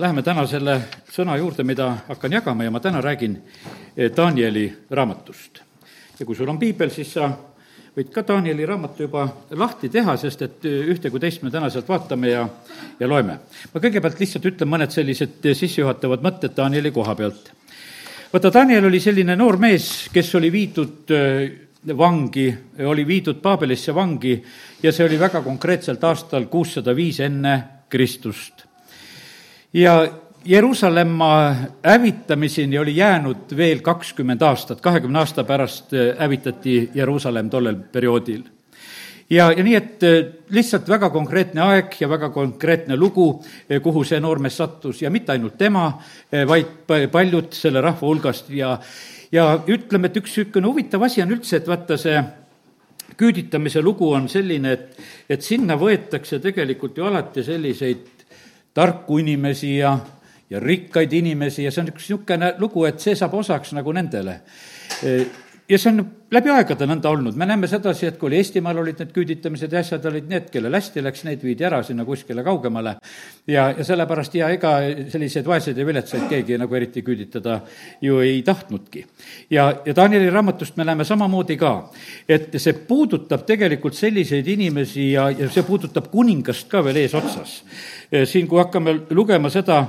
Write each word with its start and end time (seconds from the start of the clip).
Läheme 0.00 0.22
täna 0.24 0.46
selle 0.48 0.78
sõna 1.12 1.34
juurde, 1.36 1.66
mida 1.68 1.90
hakkan 2.06 2.32
jagama 2.32 2.64
ja 2.64 2.70
ma 2.72 2.80
täna 2.80 3.00
räägin 3.04 3.34
eh, 3.96 4.08
Danieli 4.16 4.64
raamatust. 4.90 5.60
ja 6.18 6.26
kui 6.26 6.36
sul 6.36 6.48
on 6.48 6.58
piibel, 6.58 6.90
siis 6.90 7.12
sa 7.12 7.28
võid 7.96 8.08
ka 8.12 8.24
Danieli 8.28 8.64
raamatu 8.66 9.02
juba 9.02 9.26
lahti 9.50 9.88
teha, 9.92 10.16
sest 10.16 10.42
et 10.42 10.64
eh, 10.64 10.88
ühte 10.94 11.10
kui 11.10 11.20
teist 11.20 11.42
me 11.42 11.50
täna 11.50 11.68
sealt 11.70 11.88
vaatame 11.88 12.30
ja, 12.32 12.46
ja 13.00 13.08
loeme. 13.08 13.38
ma 13.74 13.80
kõigepealt 13.84 14.20
lihtsalt 14.20 14.48
ütlen 14.48 14.72
mõned 14.72 14.96
sellised 14.96 15.44
eh, 15.44 15.54
sissejuhatavad 15.54 16.24
mõtted 16.24 16.56
Danieli 16.56 16.90
koha 16.90 17.14
pealt. 17.14 17.52
vaata, 18.32 18.52
Daniel 18.52 18.88
oli 18.88 19.00
selline 19.00 19.36
noor 19.36 19.60
mees, 19.60 20.08
kes 20.12 20.34
oli 20.40 20.52
viidud 20.52 21.16
vangi, 21.98 22.48
oli 22.88 23.06
viidud 23.06 23.44
Paabelisse 23.44 23.92
vangi 23.94 24.40
ja 24.82 24.92
see 24.92 25.04
oli 25.04 25.20
väga 25.20 25.44
konkreetselt 25.44 26.04
aastal 26.04 26.48
kuussada 26.48 26.96
viis 26.96 27.20
enne 27.20 27.60
Kristust 27.92 28.71
ja 29.72 30.08
Jeruusalemma 30.44 31.54
hävitamiseni 31.84 32.78
oli 32.78 32.96
jäänud 32.96 33.56
veel 33.56 33.78
kakskümmend 33.80 34.42
aastat, 34.42 34.80
kahekümne 34.80 35.18
aasta 35.18 35.44
pärast 35.44 35.94
äh, 35.94 36.18
hävitati 36.18 36.90
Jeruusalemm 36.94 37.50
tollel 37.50 37.76
perioodil. 37.92 38.42
ja, 39.30 39.52
ja 39.52 39.64
nii, 39.64 39.74
et 39.74 40.02
äh, 40.02 40.32
lihtsalt 40.50 40.88
väga 40.88 41.10
konkreetne 41.10 41.62
aeg 41.62 41.94
ja 42.00 42.08
väga 42.08 42.30
konkreetne 42.30 42.96
lugu, 42.96 43.44
äh, 43.70 43.82
kuhu 43.82 44.04
see 44.04 44.20
noormees 44.20 44.56
sattus. 44.56 45.02
Ja 45.02 45.10
mitte 45.10 45.32
ainult 45.32 45.58
tema, 45.58 46.02
vaid 46.48 47.08
paljud 47.12 47.52
selle 47.52 47.80
rahva 47.80 48.06
hulgast. 48.06 48.50
Ja 48.50 48.78
ja 49.32 49.46
ütleme, 49.66 50.10
et 50.10 50.16
üks 50.16 50.36
niisugune 50.36 50.68
huvitav 50.68 51.02
asi 51.02 51.22
on 51.22 51.30
üldse, 51.32 51.56
et 51.56 51.68
vaata, 51.68 51.96
see 51.96 52.18
küüditamise 53.16 53.82
lugu 53.82 54.10
on 54.12 54.28
selline, 54.28 54.72
et, 54.72 54.98
et 55.30 55.42
sinna 55.42 55.76
võetakse 55.80 56.40
tegelikult 56.42 56.98
ju 56.98 57.06
alati 57.08 57.44
selliseid 57.44 58.21
tarku 58.74 59.18
inimesi 59.18 59.76
ja, 59.76 59.98
ja 60.50 60.60
rikkaid 60.60 61.12
inimesi 61.12 61.64
ja 61.64 61.72
see 61.72 61.84
on 61.84 61.92
üks 61.92 62.08
niisugune 62.08 62.54
lugu, 62.58 62.84
et 62.88 63.00
see 63.00 63.16
saab 63.18 63.34
osaks 63.40 63.74
nagu 63.76 63.92
nendele. 63.92 64.40
Ja 65.68 65.78
see 65.78 65.92
on 65.92 66.02
läbi 66.32 66.50
aegade 66.52 66.86
nõnda 66.88 67.10
olnud, 67.12 67.36
me 67.38 67.46
näeme 67.46 67.68
sedasi, 67.70 68.06
et 68.08 68.16
kui 68.18 68.30
oli 68.30 68.38
Eestimaal 68.40 68.80
olid 68.82 68.98
need 69.02 69.12
küüditamised 69.14 69.72
ja 69.72 69.82
asjad, 69.82 70.04
olid 70.08 70.28
need, 70.30 70.48
kellel 70.52 70.74
hästi 70.74 71.04
läks, 71.04 71.24
neid 71.28 71.44
viidi 71.44 71.66
ära 71.68 71.82
sinna 71.86 72.06
kuskile 72.08 72.44
kaugemale. 72.44 72.96
ja, 73.46 73.68
ja 73.76 73.84
sellepärast 73.84 74.34
ja 74.34 74.48
ega 74.54 74.72
selliseid 75.12 75.46
vaeseid 75.46 75.78
ja 75.78 75.86
viletsaid 75.86 76.26
keegi 76.30 76.58
nagu 76.58 76.74
eriti 76.74 77.02
küüditada 77.02 77.60
ju 78.00 78.18
ei 78.24 78.42
tahtnudki. 78.42 79.04
ja, 79.50 79.68
ja 79.86 79.96
Danieli 79.96 80.30
raamatust 80.30 80.76
me 80.76 80.84
näeme 80.84 81.04
samamoodi 81.04 81.56
ka, 81.56 81.72
et 82.28 82.50
see 82.56 82.72
puudutab 82.88 83.46
tegelikult 83.46 83.94
selliseid 83.94 84.48
inimesi 84.48 85.12
ja, 85.12 85.30
ja 85.30 85.50
see 85.50 85.62
puudutab 85.62 86.10
kuningast 86.10 86.68
ka 86.68 86.84
veel 86.84 87.04
eesotsas. 87.04 87.62
siin, 88.24 88.48
kui 88.48 88.58
hakkame 88.58 89.00
lugema 89.10 89.50
seda, 89.50 89.84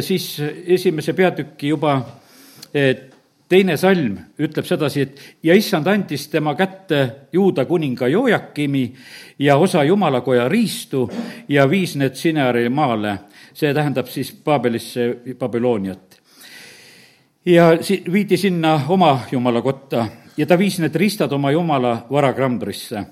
siis 0.00 0.36
esimese 0.66 1.12
peatüki 1.12 1.68
juba 1.68 2.00
et 2.74 3.13
teine 3.48 3.76
salm 3.76 4.16
ütleb 4.40 4.66
sedasi, 4.66 5.00
et 5.00 5.20
ja 5.42 5.54
issand 5.54 5.86
andis 5.86 6.28
tema 6.32 6.54
kätte 6.54 7.28
juuda 7.32 7.64
kuninga 7.64 8.08
Jojakimi 8.08 8.84
ja 9.38 9.56
osa 9.56 9.84
jumalakoja 9.84 10.48
riistu 10.48 11.10
ja 11.48 11.70
viis 11.70 11.96
need 11.96 12.14
Sineari 12.14 12.68
maale. 12.68 13.18
see 13.54 13.74
tähendab 13.74 14.06
siis 14.06 14.32
Paabelisse, 14.32 15.16
Babyloniat. 15.38 16.20
ja 17.46 17.82
si-, 17.82 18.02
viidi 18.12 18.36
sinna 18.36 18.80
oma 18.88 19.20
jumalakotta 19.32 20.06
ja 20.36 20.46
ta 20.46 20.58
viis 20.58 20.78
need 20.78 20.94
riistad 20.94 21.32
oma 21.32 21.50
jumala 21.50 22.06
varakrambrisse 22.10 23.04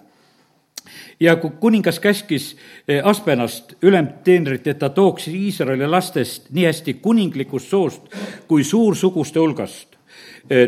ja 1.20 1.36
kui 1.36 1.50
kuningas 1.60 2.00
käskis 2.00 2.56
eh, 2.88 3.00
Aspenast 3.06 3.74
ülemteenrit, 3.82 4.66
et 4.66 4.78
ta 4.78 4.88
tooks 4.88 5.28
Iisraeli 5.28 5.86
lastest 5.86 6.50
nii 6.50 6.66
hästi 6.66 6.94
kuninglikust 6.94 7.70
soost 7.70 8.14
kui 8.48 8.64
suursuguste 8.64 9.40
hulgast, 9.40 9.91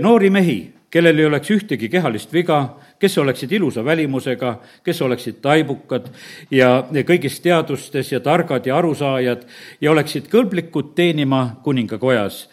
noori 0.01 0.31
mehi, 0.31 0.59
kellel 0.91 1.19
ei 1.19 1.27
oleks 1.27 1.51
ühtegi 1.51 1.89
kehalist 1.91 2.33
viga, 2.33 2.77
kes 2.99 3.19
oleksid 3.19 3.53
ilusa 3.53 3.85
välimusega, 3.85 4.55
kes 4.85 5.03
oleksid 5.03 5.41
taibukad 5.43 6.07
ja 6.51 6.85
kõigis 7.07 7.41
teadustes 7.43 8.13
ja 8.13 8.21
targad 8.21 8.67
ja 8.67 8.77
arusaajad 8.79 9.43
ja 9.81 9.91
oleksid 9.91 10.31
kõlblikud 10.33 10.95
teenima 10.95 11.61
kuningakojas. 11.65 12.49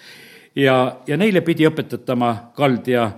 ja, 0.56 0.97
ja 1.07 1.18
neile 1.18 1.41
pidi 1.41 1.68
õpetatama 1.68 2.51
kaldja 2.56 3.12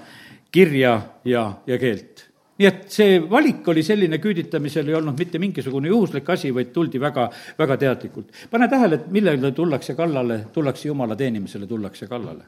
kirja 0.52 1.02
ja, 1.26 1.54
ja 1.68 1.78
keelt 1.78 2.13
nii 2.60 2.68
et 2.70 2.82
see 2.94 3.20
valik 3.30 3.68
oli 3.68 3.84
selline, 3.84 4.20
küüditamisel 4.22 4.90
ei 4.92 4.98
olnud 5.00 5.18
mitte 5.20 5.42
mingisugune 5.42 5.90
juhuslik 5.90 6.30
asi, 6.30 6.54
vaid 6.54 6.74
tuldi 6.74 7.02
väga, 7.02 7.30
väga 7.60 7.78
teadlikult. 7.86 8.32
pane 8.52 8.68
tähele, 8.70 9.02
et 9.02 9.08
millele 9.12 9.52
tullakse 9.52 9.96
kallale, 9.96 10.40
tullakse 10.54 10.88
jumala 10.88 11.16
teenimisele, 11.16 11.68
tullakse 11.68 12.08
kallale. 12.08 12.44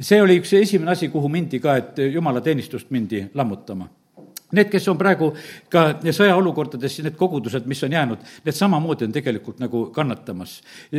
see 0.00 0.22
oli 0.22 0.38
üks 0.40 0.54
esimene 0.60 0.94
asi, 0.96 1.08
kuhu 1.08 1.28
mindi 1.28 1.60
ka, 1.60 1.76
et 1.76 2.04
jumala 2.12 2.40
teenistust 2.40 2.90
mindi 2.90 3.26
lammutama 3.34 3.88
Need, 4.52 4.66
kes 4.72 4.88
on 4.90 4.98
praegu 4.98 5.30
ka 5.70 5.84
sõjaolukordades, 6.02 6.96
need 7.04 7.14
kogudused, 7.18 7.66
mis 7.70 7.82
on 7.86 7.92
jäänud, 7.94 8.22
need 8.44 8.56
samamoodi 8.56 9.06
on 9.06 9.12
tegelikult 9.14 9.60
nagu 9.62 9.84
kannatamas. 9.94 10.56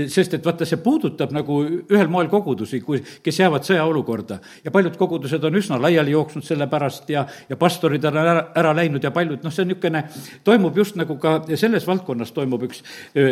sest 0.08 0.34
et 0.38 0.46
vaata, 0.46 0.66
see 0.66 0.80
puudutab 0.80 1.34
nagu 1.36 1.58
ühel 1.92 2.08
moel 2.08 2.30
kogudusi, 2.32 2.80
kui, 2.82 3.02
kes 3.24 3.40
jäävad 3.40 3.68
sõjaolukorda. 3.68 4.40
ja 4.64 4.72
paljud 4.72 4.96
kogudused 4.98 5.44
on 5.44 5.56
üsna 5.60 5.82
laiali 5.82 6.12
jooksnud 6.12 6.46
selle 6.48 6.68
pärast 6.68 7.10
ja, 7.10 7.26
ja 7.50 7.58
pastorid 7.58 8.06
on 8.06 8.18
ära, 8.18 8.48
ära 8.56 8.76
läinud 8.76 9.04
ja 9.04 9.12
paljud, 9.12 9.44
noh, 9.44 9.52
see 9.52 9.66
on 9.66 9.74
niisugune, 9.74 10.04
toimub 10.44 10.78
just 10.78 10.96
nagu 10.96 11.18
ka 11.20 11.42
selles 11.56 11.88
valdkonnas 11.88 12.32
toimub 12.32 12.64
üks 12.70 12.84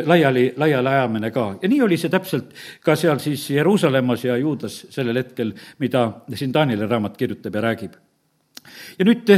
laiali, 0.06 0.50
laialiajamine 0.58 1.32
ka. 1.32 1.48
ja 1.62 1.72
nii 1.72 1.82
oli 1.88 1.98
see 1.98 2.12
täpselt 2.12 2.52
ka 2.84 2.96
seal 3.00 3.24
siis 3.24 3.50
Jeruusalemmas 3.56 4.28
ja 4.28 4.38
Juudas 4.38 4.84
sellel 4.90 5.24
hetkel, 5.24 5.56
mida 5.80 6.10
siin 6.36 6.52
Taanile 6.52 6.88
raamat 6.88 7.18
kirjutab 7.18 7.56
ja 7.56 7.68
räägib 7.70 8.09
ja 9.00 9.08
nüüd, 9.08 9.32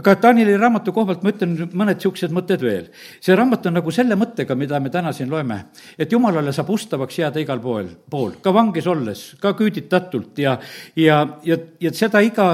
aga 0.00 0.14
Danieli 0.22 0.56
raamatu 0.56 0.92
koha 0.94 1.10
pealt 1.12 1.24
ma 1.24 1.32
ütlen 1.34 1.54
mõned 1.68 1.98
niisugused 1.98 2.32
mõtted 2.32 2.64
veel. 2.64 2.88
see 3.20 3.36
raamat 3.36 3.66
on 3.68 3.76
nagu 3.78 3.92
selle 3.92 4.16
mõttega, 4.16 4.56
mida 4.56 4.80
me 4.80 4.90
täna 4.90 5.12
siin 5.12 5.30
loeme, 5.30 5.58
et 5.98 6.12
jumalale 6.12 6.52
saab 6.52 6.70
ustavaks 6.72 7.18
jääda 7.18 7.40
igal 7.42 7.60
pool, 7.60 7.90
pool, 8.10 8.32
ka 8.42 8.54
vangis 8.54 8.86
olles, 8.86 9.24
ka 9.40 9.52
küüditatult 9.58 10.38
ja, 10.38 10.58
ja, 10.96 11.26
ja, 11.44 11.58
ja 11.80 11.92
seda 11.92 12.24
iga 12.24 12.46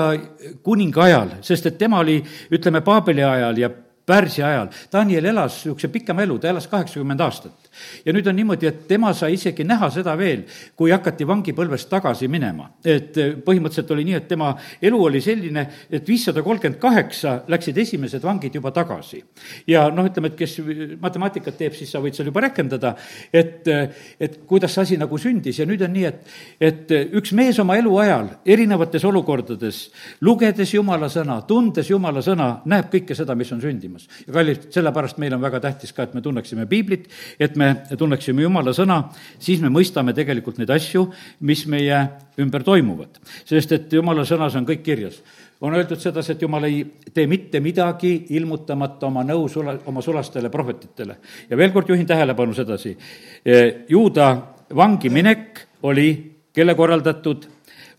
kuninga 0.63 1.05
ajal, 1.07 1.37
sest 1.47 1.71
et 1.71 1.79
tema 1.79 2.03
oli, 2.03 2.19
ütleme, 2.51 2.83
Paabeli 2.83 3.23
ajal 3.23 3.59
ja 3.59 3.71
Pärsia 4.09 4.47
ajal. 4.49 4.69
Daniel 4.93 5.27
elas 5.29 5.59
niisuguse 5.67 5.91
pikema 5.93 6.25
elu, 6.25 6.39
ta 6.41 6.49
elas 6.49 6.67
kaheksakümmend 6.67 7.21
aastat 7.21 7.68
ja 8.05 8.13
nüüd 8.15 8.27
on 8.29 8.37
niimoodi, 8.39 8.69
et 8.69 8.87
tema 8.89 9.13
sai 9.17 9.35
isegi 9.37 9.65
näha 9.67 9.91
seda 9.93 10.15
veel, 10.19 10.45
kui 10.77 10.93
hakati 10.95 11.27
vangipõlvest 11.29 11.91
tagasi 11.91 12.29
minema. 12.29 12.71
et 12.85 13.17
eh, 13.17 13.35
põhimõtteliselt 13.45 13.91
oli 13.95 14.05
nii, 14.09 14.15
et 14.19 14.29
tema 14.29 14.53
elu 14.83 15.03
oli 15.05 15.21
selline, 15.21 15.67
et 15.91 16.09
viissada 16.09 16.43
kolmkümmend 16.43 16.81
kaheksa 16.81 17.43
läksid 17.49 17.79
esimesed 17.79 18.23
vangid 18.23 18.55
juba 18.55 18.71
tagasi. 18.71 19.23
ja 19.67 19.89
noh, 19.91 20.07
ütleme, 20.09 20.33
et 20.33 20.39
kes 20.39 20.59
matemaatikat 21.01 21.59
teeb, 21.59 21.77
siis 21.77 21.91
sa 21.93 22.03
võid 22.05 22.17
seal 22.17 22.31
juba 22.31 22.45
rehkendada, 22.47 22.95
et, 23.33 23.67
eh, 23.69 23.89
et 24.21 24.41
kuidas 24.47 24.75
see 24.75 24.83
asi 24.83 25.01
nagu 25.01 25.19
sündis 25.19 25.59
ja 25.59 25.67
nüüd 25.67 25.83
on 25.85 25.93
nii, 25.93 26.05
et, 26.05 26.39
et 26.61 26.97
üks 27.19 27.33
mees 27.37 27.59
oma 27.59 27.77
eluajal 27.79 28.31
erinevates 28.47 29.05
olukordades, 29.05 29.83
lugedes 30.25 30.75
Jumala 30.75 31.09
sõna, 31.13 31.41
tundes 31.49 31.91
Jumala 31.91 32.23
sõna, 32.25 32.49
näeb 32.69 32.91
kõike 32.93 33.17
seda, 33.19 33.37
mis 33.39 33.51
on 33.55 33.63
sündimas. 33.63 34.09
ja 34.27 34.33
kallid, 34.35 34.69
sellepärast 34.75 35.19
meil 35.19 35.35
on 35.37 35.43
väga 35.43 35.61
tähtis 35.65 35.93
ka, 35.93 36.07
et 36.09 36.15
me 36.15 36.23
tunneksime 36.25 36.67
piiblit, 36.71 37.09
et 37.41 37.57
me 37.57 37.68
me 37.75 37.99
tunneksime 37.99 38.43
Jumala 38.43 38.73
sõna, 38.77 39.03
siis 39.39 39.61
me 39.61 39.71
mõistame 39.73 40.15
tegelikult 40.17 40.59
neid 40.59 40.71
asju, 40.71 41.07
mis 41.41 41.67
meie 41.67 42.01
ümber 42.39 42.65
toimuvad. 42.65 43.21
sest 43.45 43.73
et 43.73 43.93
Jumala 43.93 44.25
sõnas 44.25 44.57
on 44.57 44.67
kõik 44.67 44.83
kirjas 44.83 45.23
on 45.61 45.75
öeldud 45.75 45.99
sedasi, 46.01 46.33
et 46.33 46.43
jumal 46.43 46.65
ei 46.69 46.83
tee 47.15 47.27
mitte 47.27 47.61
midagi 47.61 48.13
ilmutamata 48.39 49.09
oma 49.09 49.25
nõu 49.27 49.49
sula, 49.51 49.75
oma 49.87 50.03
sulastele 50.03 50.51
prohvetitele. 50.51 51.17
ja 51.51 51.57
veel 51.57 51.73
kord 51.73 51.89
juhin 51.89 52.07
tähelepanu 52.07 52.55
sedasi, 52.55 52.97
e, 53.45 53.85
juuda 53.89 54.29
vangi 54.77 55.11
minek 55.11 55.67
oli 55.83 56.11
kelle 56.55 56.75
korraldatud, 56.75 57.49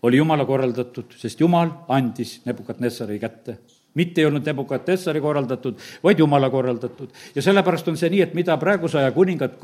oli 0.02 0.16
Jumala 0.16 0.44
korraldatud, 0.44 1.12
sest 1.16 1.40
Jumal 1.40 1.70
andis 1.88 2.40
Nebukadnessari 2.46 3.18
kätte 3.18 3.58
mitte 3.94 4.20
ei 4.20 4.26
olnud 4.26 4.46
Nebukadnessari 4.46 5.20
korraldatud, 5.20 5.78
vaid 6.02 6.18
Jumala 6.18 6.50
korraldatud. 6.50 7.08
ja 7.34 7.42
sellepärast 7.42 7.88
on 7.88 7.96
see 7.96 8.10
nii, 8.10 8.22
et 8.22 8.34
mida 8.34 8.56
praeguse 8.56 8.98
aja 8.98 9.10
kuningad 9.12 9.58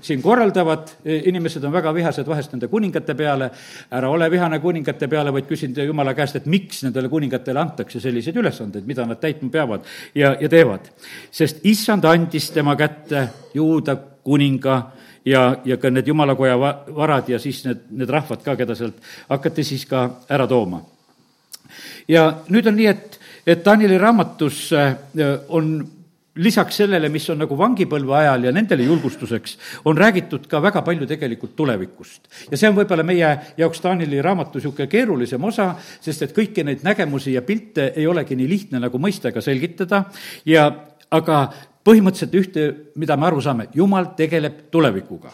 siin 0.00 0.22
korraldavad, 0.22 0.92
e, 1.04 1.22
inimesed 1.30 1.64
on 1.64 1.72
väga 1.72 1.94
vihased 1.94 2.28
vahest 2.28 2.52
nende 2.52 2.68
kuningate 2.68 3.14
peale, 3.14 3.50
ära 3.90 4.10
ole 4.10 4.30
vihane 4.30 4.58
kuningate 4.60 5.08
peale, 5.08 5.32
vaid 5.32 5.48
küsin 5.48 5.76
Jumala 5.86 6.14
käest, 6.14 6.36
et 6.36 6.46
miks 6.46 6.82
nendele 6.84 7.08
kuningatele 7.08 7.60
antakse 7.60 8.00
selliseid 8.00 8.36
ülesandeid, 8.36 8.86
mida 8.86 9.06
nad 9.06 9.20
täitma 9.20 9.50
peavad 9.50 9.88
ja, 10.14 10.36
ja 10.40 10.48
teevad. 10.48 10.92
sest 11.30 11.64
issand 11.64 12.04
andis 12.04 12.50
tema 12.50 12.76
kätte 12.76 13.28
juuda 13.54 13.96
kuninga 14.24 14.82
ja, 15.24 15.56
ja 15.64 15.76
ka 15.76 15.90
need 15.90 16.06
jumalakoja 16.06 16.58
varad 16.58 17.28
ja 17.28 17.38
siis 17.38 17.64
need, 17.64 17.86
need 17.90 18.10
rahvad 18.10 18.42
ka, 18.44 18.56
keda 18.56 18.76
sealt 18.78 19.00
hakati 19.28 19.64
siis 19.64 19.86
ka 19.86 20.08
ära 20.28 20.46
tooma. 20.46 20.82
ja 22.08 22.28
nüüd 22.48 22.66
on 22.68 22.76
nii, 22.76 22.86
et 22.86 23.18
et 23.46 23.64
Danieli 23.64 23.98
raamatus 23.98 24.72
äh, 24.72 24.94
on 25.48 25.74
lisaks 26.34 26.76
sellele, 26.80 27.10
mis 27.12 27.26
on 27.30 27.42
nagu 27.42 27.56
vangipõlve 27.58 28.14
ajal 28.16 28.46
ja 28.46 28.52
nendele 28.56 28.86
julgustuseks, 28.86 29.56
on 29.84 29.98
räägitud 29.98 30.46
ka 30.48 30.62
väga 30.64 30.80
palju 30.82 31.06
tegelikult 31.06 31.52
tulevikust. 31.56 32.28
ja 32.50 32.56
see 32.56 32.70
on 32.70 32.76
võib-olla 32.76 33.04
meie 33.04 33.32
jaoks 33.58 33.80
Taanili 33.84 34.22
raamatu 34.22 34.58
niisugune 34.58 34.88
keerulisem 34.88 35.44
osa, 35.44 35.74
sest 36.00 36.22
et 36.22 36.32
kõiki 36.36 36.64
neid 36.64 36.86
nägemusi 36.86 37.34
ja 37.36 37.42
pilte 37.42 37.92
ei 37.96 38.06
olegi 38.06 38.36
nii 38.36 38.48
lihtne 38.48 38.80
nagu 38.80 38.98
mõista 38.98 39.28
ega 39.28 39.44
selgitada 39.44 40.04
ja 40.48 40.70
aga 41.10 41.44
põhimõtteliselt 41.84 42.34
ühte, 42.38 42.66
mida 42.96 43.16
me 43.16 43.26
aru 43.26 43.40
saame, 43.42 43.68
jumal 43.74 44.14
tegeleb 44.16 44.70
tulevikuga. 44.70 45.30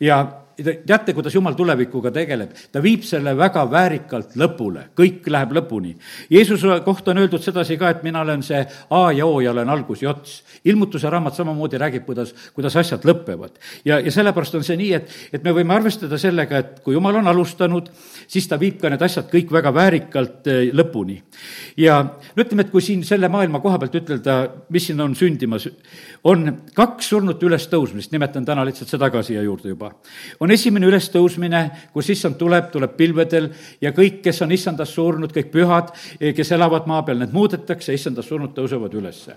ja 0.00 0.45
teate, 0.56 1.12
kuidas 1.12 1.34
Jumal 1.34 1.54
tulevikuga 1.54 2.10
tegeleb? 2.10 2.52
ta 2.72 2.80
viib 2.82 3.04
selle 3.04 3.34
väga 3.36 3.64
väärikalt 3.70 4.36
lõpule, 4.40 4.86
kõik 4.96 5.26
läheb 5.30 5.52
lõpuni. 5.58 5.94
Jeesuse 6.32 6.80
kohta 6.84 7.12
on 7.12 7.20
öeldud 7.22 7.42
sedasi 7.44 7.76
ka, 7.80 7.90
et 7.92 8.04
mina 8.06 8.22
olen 8.24 8.42
see 8.46 8.62
A 8.90 9.02
ja 9.12 9.26
O 9.26 9.40
ja 9.44 9.52
olen 9.52 9.68
algus 9.68 10.02
ja 10.02 10.10
ots. 10.10 10.42
ilmutuse 10.64 11.10
raamat 11.10 11.34
samamoodi 11.34 11.78
räägib, 11.78 12.04
kuidas, 12.06 12.34
kuidas 12.54 12.76
asjad 12.76 13.04
lõpevad. 13.04 13.58
ja, 13.84 14.00
ja 14.00 14.12
sellepärast 14.12 14.54
on 14.54 14.64
see 14.64 14.76
nii, 14.76 14.92
et, 14.92 15.10
et 15.32 15.44
me 15.44 15.52
võime 15.52 15.74
arvestada 15.74 16.18
sellega, 16.18 16.58
et 16.58 16.80
kui 16.84 16.94
Jumal 16.94 17.20
on 17.20 17.28
alustanud, 17.28 17.90
siis 18.26 18.48
ta 18.48 18.60
viib 18.60 18.80
ka 18.80 18.90
need 18.90 19.02
asjad 19.02 19.28
kõik 19.32 19.52
väga 19.52 19.74
väärikalt 19.74 20.46
eh, 20.46 20.70
lõpuni. 20.72 21.20
ja 21.76 22.02
no 22.02 22.42
ütleme, 22.42 22.64
et 22.64 22.72
kui 22.72 22.82
siin 22.82 23.04
selle 23.04 23.28
maailma 23.28 23.60
koha 23.60 23.78
pealt 23.78 24.00
ütelda, 24.00 24.38
mis 24.70 24.88
siin 24.88 25.00
on 25.00 25.14
sündimas, 25.14 25.68
on 26.24 26.48
kaks 26.74 27.12
surnute 27.12 27.46
ülestõusmist, 27.46 28.12
nimetan 28.12 28.44
täna 28.44 28.64
lihtsalt 28.64 28.88
seda 28.88 29.10
ka 29.10 29.22
siia 29.22 29.42
juurde 29.44 29.68
juba 29.68 29.92
on 30.45 30.45
esimene 30.50 30.86
ülestõusmine, 30.90 31.62
kus 31.92 32.10
issand 32.14 32.38
tuleb, 32.38 32.70
tuleb 32.72 32.96
pilvedel 32.96 33.48
ja 33.80 33.92
kõik, 33.96 34.20
kes 34.24 34.42
on 34.42 34.52
issandas 34.52 34.94
surnud, 34.94 35.32
kõik 35.34 35.50
pühad, 35.52 35.92
kes 36.18 36.52
elavad 36.52 36.86
maa 36.86 37.02
peal, 37.02 37.18
need 37.22 37.34
muudetakse, 37.36 37.94
issandas 37.94 38.28
surnud 38.28 38.54
tõusevad 38.56 38.94
ülesse. 38.94 39.36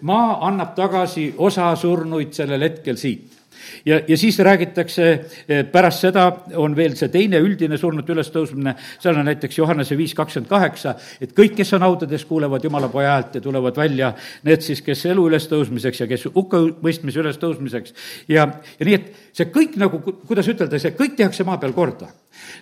maa 0.00 0.38
annab 0.46 0.74
tagasi 0.76 1.34
osa 1.38 1.74
surnuid 1.76 2.32
sellel 2.36 2.68
hetkel 2.68 2.96
siit 2.96 3.39
ja, 3.84 4.00
ja 4.08 4.16
siis 4.18 4.38
räägitakse, 4.38 5.08
eh, 5.48 5.64
pärast 5.72 6.06
seda 6.06 6.26
on 6.60 6.76
veel 6.76 6.96
see 6.98 7.10
teine 7.12 7.40
üldine 7.42 7.78
surnute 7.78 8.14
ülestõusmine, 8.14 8.74
seal 9.00 9.18
on 9.20 9.28
näiteks 9.30 9.58
Johannese 9.58 9.98
viis 9.98 10.14
kakskümmend 10.18 10.50
kaheksa, 10.50 10.94
et 11.20 11.34
kõik, 11.36 11.56
kes 11.58 11.74
on 11.78 11.86
haudades, 11.86 12.24
kuulevad 12.28 12.64
Jumala 12.64 12.88
poja 12.92 13.16
häält 13.16 13.38
ja 13.38 13.44
tulevad 13.44 13.76
välja, 13.76 14.12
need 14.46 14.64
siis, 14.64 14.82
kes 14.86 15.04
elu 15.10 15.28
ülestõusmiseks 15.30 16.04
ja 16.04 16.08
kes 16.10 16.28
hukkamõistmise 16.34 17.22
ülestõusmiseks. 17.22 17.94
Ja, 18.28 18.48
ja 18.78 18.88
nii, 18.88 18.98
et 19.00 19.36
see 19.36 19.50
kõik 19.52 19.78
nagu, 19.80 20.02
kuidas 20.02 20.48
ütelda, 20.50 20.80
see 20.80 20.96
kõik 20.96 21.16
tehakse 21.18 21.46
maa 21.48 21.60
peal 21.62 21.76
korda. 21.76 22.10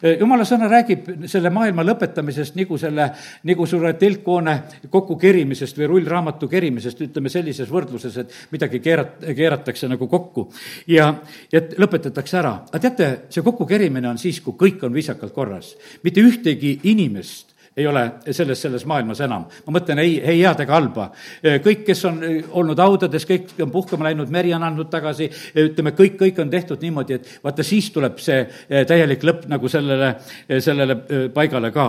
Eh, 0.02 0.16
jumala 0.20 0.44
sõna 0.48 0.68
räägib 0.70 1.10
selle 1.30 1.50
maailma 1.54 1.84
lõpetamisest 1.86 2.56
nagu 2.58 2.78
selle, 2.80 3.08
nagu 3.48 3.66
suure 3.66 3.92
telkhoone 3.98 4.56
kokkukerimisest 4.90 5.78
või 5.80 5.90
rullraamatu 5.94 6.48
kerimisest, 6.48 7.02
ütleme 7.08 7.32
sellises 7.32 7.70
võrdluses, 7.72 8.16
et 8.22 8.34
midagi 8.54 8.80
keerat-, 8.84 9.20
keeratakse 9.36 9.90
nagu 9.90 10.08
kokku 10.08 10.48
ja, 10.86 11.10
ja 11.52 11.62
lõpetatakse 11.78 12.40
ära. 12.40 12.54
aga 12.70 12.82
teate, 12.88 13.10
see 13.34 13.44
kokkukerimine 13.44 14.08
on 14.08 14.18
siis, 14.18 14.40
kui 14.44 14.56
kõik 14.58 14.84
on 14.86 14.94
viisakalt 14.94 15.34
korras. 15.34 15.74
mitte 16.02 16.24
ühtegi 16.24 16.78
inimest 16.92 17.57
ei 17.78 17.86
ole 17.86 18.04
selles, 18.30 18.62
selles 18.62 18.84
maailmas 18.88 19.20
enam. 19.24 19.46
ma 19.66 19.76
mõtlen 19.78 20.02
ei, 20.02 20.18
ei 20.20 20.42
head 20.42 20.64
ega 20.64 20.74
halba. 20.74 21.10
kõik, 21.64 21.84
kes 21.86 22.04
on 22.10 22.20
olnud 22.60 22.82
haudades, 22.82 23.26
kõik 23.28 23.54
on 23.62 23.70
puhkama 23.74 24.08
läinud, 24.08 24.32
meri 24.34 24.54
on 24.56 24.66
andnud 24.66 24.90
tagasi, 24.90 25.30
ütleme, 25.54 25.94
kõik, 25.98 26.18
kõik 26.20 26.42
on 26.42 26.50
tehtud 26.50 26.82
niimoodi, 26.82 27.18
et 27.18 27.38
vaata, 27.44 27.66
siis 27.66 27.90
tuleb 27.94 28.18
see 28.22 28.44
täielik 28.68 29.24
lõpp 29.24 29.48
nagu 29.50 29.70
sellele, 29.70 30.14
sellele 30.60 31.00
paigale 31.34 31.72
ka 31.74 31.88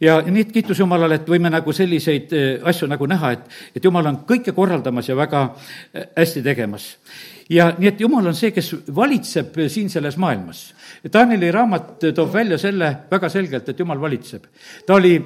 ja 0.00 0.20
nii, 0.26 0.46
et 0.46 0.52
kiitus 0.52 0.78
Jumalale, 0.78 1.20
et 1.20 1.28
võime 1.28 1.50
nagu 1.52 1.72
selliseid 1.72 2.32
asju 2.64 2.88
nagu 2.88 3.06
näha, 3.06 3.32
et, 3.36 3.58
et 3.76 3.84
Jumal 3.84 4.06
on 4.10 4.22
kõike 4.28 4.54
korraldamas 4.56 5.08
ja 5.08 5.16
väga 5.18 5.44
hästi 6.16 6.42
tegemas 6.46 6.94
ja 7.50 7.70
nii, 7.78 7.90
et 7.90 8.00
jumal 8.00 8.30
on 8.30 8.36
see, 8.36 8.52
kes 8.54 8.70
valitseb 8.94 9.56
siin 9.72 9.90
selles 9.90 10.16
maailmas. 10.22 10.62
Danieli 11.12 11.50
raamat 11.52 12.10
toob 12.14 12.32
välja 12.32 12.58
selle 12.62 12.92
väga 13.10 13.30
selgelt, 13.32 13.68
et 13.68 13.78
jumal 13.78 14.00
valitseb. 14.00 14.44
ta 14.86 14.94
oli 14.94 15.16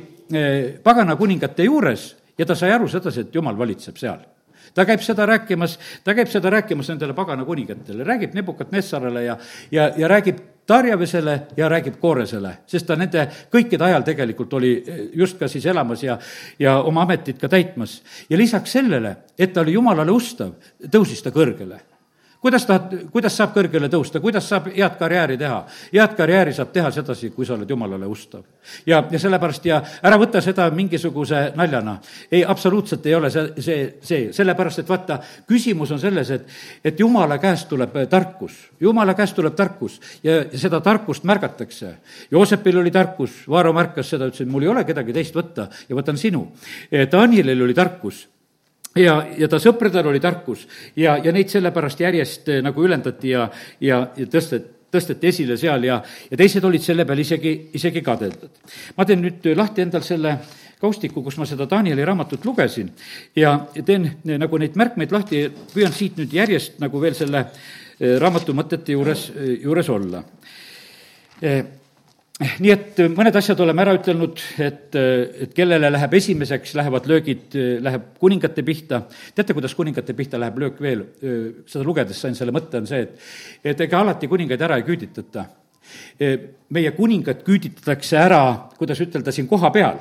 pagana 0.82 1.16
kuningate 1.16 1.66
juures 1.68 2.14
ja 2.38 2.46
ta 2.46 2.54
sai 2.56 2.72
aru 2.72 2.88
sedasi, 2.88 3.26
et 3.26 3.34
jumal 3.34 3.58
valitseb 3.58 4.00
seal 4.00 4.22
ta 4.74 4.82
käib 4.88 5.02
seda 5.04 5.26
rääkimas, 5.28 5.76
ta 6.04 6.14
käib 6.16 6.30
seda 6.32 6.50
rääkimas 6.50 6.88
nendele 6.90 7.14
pagana 7.14 7.44
kuningatele, 7.44 8.04
räägib 8.04 8.34
Nebukadnessarale 8.34 9.24
ja, 9.24 9.36
ja, 9.70 9.92
ja 9.96 10.08
räägib 10.08 10.40
Tarjavesele 10.66 11.38
ja 11.56 11.68
räägib 11.68 11.98
Kooresele, 12.00 12.54
sest 12.66 12.86
ta 12.88 12.96
nende 12.96 13.26
kõikide 13.52 13.84
ajal 13.84 14.04
tegelikult 14.06 14.52
oli 14.56 14.74
eh, 14.80 15.00
just 15.12 15.38
ka 15.38 15.48
siis 15.48 15.66
elamas 15.68 16.02
ja, 16.02 16.18
ja 16.58 16.78
oma 16.82 17.04
ametit 17.04 17.40
ka 17.40 17.48
täitmas. 17.48 18.02
ja 18.30 18.38
lisaks 18.38 18.72
sellele, 18.72 19.16
et 19.38 19.52
ta 19.52 19.60
oli 19.60 19.76
jumalale 19.76 20.12
ustav, 20.12 20.54
tõusis 20.88 21.22
ta 21.22 21.30
kõrgele 21.34 21.80
kuidas 22.44 22.66
tahad, 22.68 22.90
kuidas 23.12 23.36
saab 23.38 23.54
kõrgele 23.54 23.88
tõusta, 23.88 24.20
kuidas 24.20 24.44
saab 24.50 24.66
head 24.68 24.98
karjääri 25.00 25.38
teha? 25.40 25.62
head 25.94 26.16
karjääri 26.18 26.52
saab 26.52 26.74
teha 26.74 26.90
sedasi, 26.92 27.30
kui 27.32 27.46
sa 27.48 27.54
oled 27.54 27.70
jumalale 27.70 28.04
ustav. 28.10 28.42
ja, 28.86 28.98
ja 29.10 29.18
sellepärast 29.22 29.64
ja 29.64 29.78
ära 30.04 30.18
võta 30.20 30.42
seda 30.44 30.66
mingisuguse 30.70 31.40
naljana. 31.56 31.96
ei, 32.30 32.42
absoluutselt 32.44 33.06
ei 33.06 33.14
ole 33.16 33.30
see, 33.32 33.46
see, 33.64 33.78
see, 34.04 34.26
sellepärast 34.36 34.82
et 34.82 34.92
vaata, 34.92 35.18
küsimus 35.48 35.94
on 35.96 36.02
selles, 36.02 36.34
et, 36.36 36.52
et 36.84 37.00
jumala 37.00 37.40
käest 37.40 37.68
tuleb 37.72 37.96
tarkus, 38.12 38.60
jumala 38.80 39.16
käest 39.16 39.36
tuleb 39.40 39.56
tarkus 39.56 39.96
ja, 40.22 40.42
seda 40.52 40.82
tarkust 40.84 41.24
märgatakse. 41.24 41.94
Joosepil 42.30 42.82
oli 42.82 42.92
tarkus, 42.92 43.40
Vaaro 43.48 43.72
märkas 43.72 44.12
seda, 44.12 44.28
ütles, 44.28 44.44
et 44.44 44.52
mul 44.52 44.68
ei 44.68 44.74
ole 44.74 44.84
kedagi 44.84 45.16
teist 45.16 45.34
võtta 45.36 45.70
ja 45.88 45.96
võtan 45.96 46.20
sinu. 46.20 46.50
Danielil 46.92 47.64
oli 47.64 47.74
tarkus 47.76 48.26
ja, 48.98 49.16
ja 49.38 49.48
ta 49.50 49.60
sõpradel 49.62 50.08
oli 50.10 50.20
tarkus. 50.22 50.66
Ja, 50.96 51.16
ja 51.22 51.32
neid 51.34 51.52
sellepärast 51.52 52.00
järjest 52.04 52.48
eh, 52.52 52.62
nagu 52.64 52.84
ülendati 52.84 53.34
ja, 53.34 53.48
ja, 53.80 54.00
ja 54.16 54.26
tõstet-, 54.30 54.70
tõsteti 54.94 55.30
esile 55.30 55.58
seal 55.60 55.86
ja, 55.88 56.00
ja 56.30 56.38
teised 56.38 56.64
olid 56.64 56.82
selle 56.84 57.06
peale 57.06 57.24
isegi, 57.24 57.54
isegi 57.74 58.02
kadeldud. 58.04 58.50
ma 58.96 59.06
teen 59.06 59.24
nüüd 59.24 59.48
lahti 59.56 59.82
endal 59.82 60.04
selle 60.06 60.36
kaustiku, 60.80 61.22
kus 61.24 61.38
ma 61.40 61.46
seda 61.48 61.66
Danieli 61.70 62.04
raamatut 62.04 62.44
lugesin. 62.44 62.90
Ja 63.36 63.56
teen 63.84 64.10
eh, 64.10 64.36
nagu 64.38 64.58
neid 64.58 64.76
märkmeid 64.78 65.14
lahti, 65.14 65.46
püüan 65.74 65.94
siit 65.94 66.18
nüüd 66.20 66.34
järjest 66.34 66.78
nagu 66.82 67.00
veel 67.02 67.16
selle 67.18 67.46
eh, 67.46 68.18
raamatu 68.22 68.54
mõtete 68.56 68.96
juures, 68.96 69.30
juures 69.62 69.90
olla 69.90 70.24
nii 72.44 72.72
et 72.72 73.00
mõned 73.14 73.36
asjad 73.38 73.60
oleme 73.64 73.82
ära 73.84 73.94
ütelnud, 73.96 74.40
et, 74.62 74.96
et 74.96 75.52
kellele 75.56 75.90
läheb 75.92 76.16
esimeseks, 76.18 76.74
lähevad 76.78 77.08
löögid, 77.10 77.56
läheb 77.84 78.06
kuningate 78.20 78.64
pihta. 78.66 79.02
teate, 79.34 79.56
kuidas 79.56 79.74
kuningate 79.74 80.16
pihta 80.16 80.40
läheb 80.40 80.58
löök 80.62 80.80
veel? 80.84 81.04
seda 81.66 81.84
lugedes 81.86 82.20
sain 82.20 82.36
selle 82.36 82.54
mõtte, 82.54 82.82
on 82.82 82.88
see, 82.90 83.04
et, 83.06 83.28
et 83.72 83.84
ega 83.86 84.00
alati 84.04 84.30
kuningaid 84.30 84.64
ära 84.66 84.80
ei 84.80 84.86
küüditata. 84.86 85.46
meie 86.74 86.90
kuningad 86.96 87.44
küüditatakse 87.44 88.18
ära, 88.18 88.42
kuidas 88.78 89.00
ütelda, 89.04 89.32
siin 89.32 89.48
kohapeal. 89.48 90.00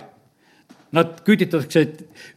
Nad 0.94 1.22
küüditatakse 1.26 1.88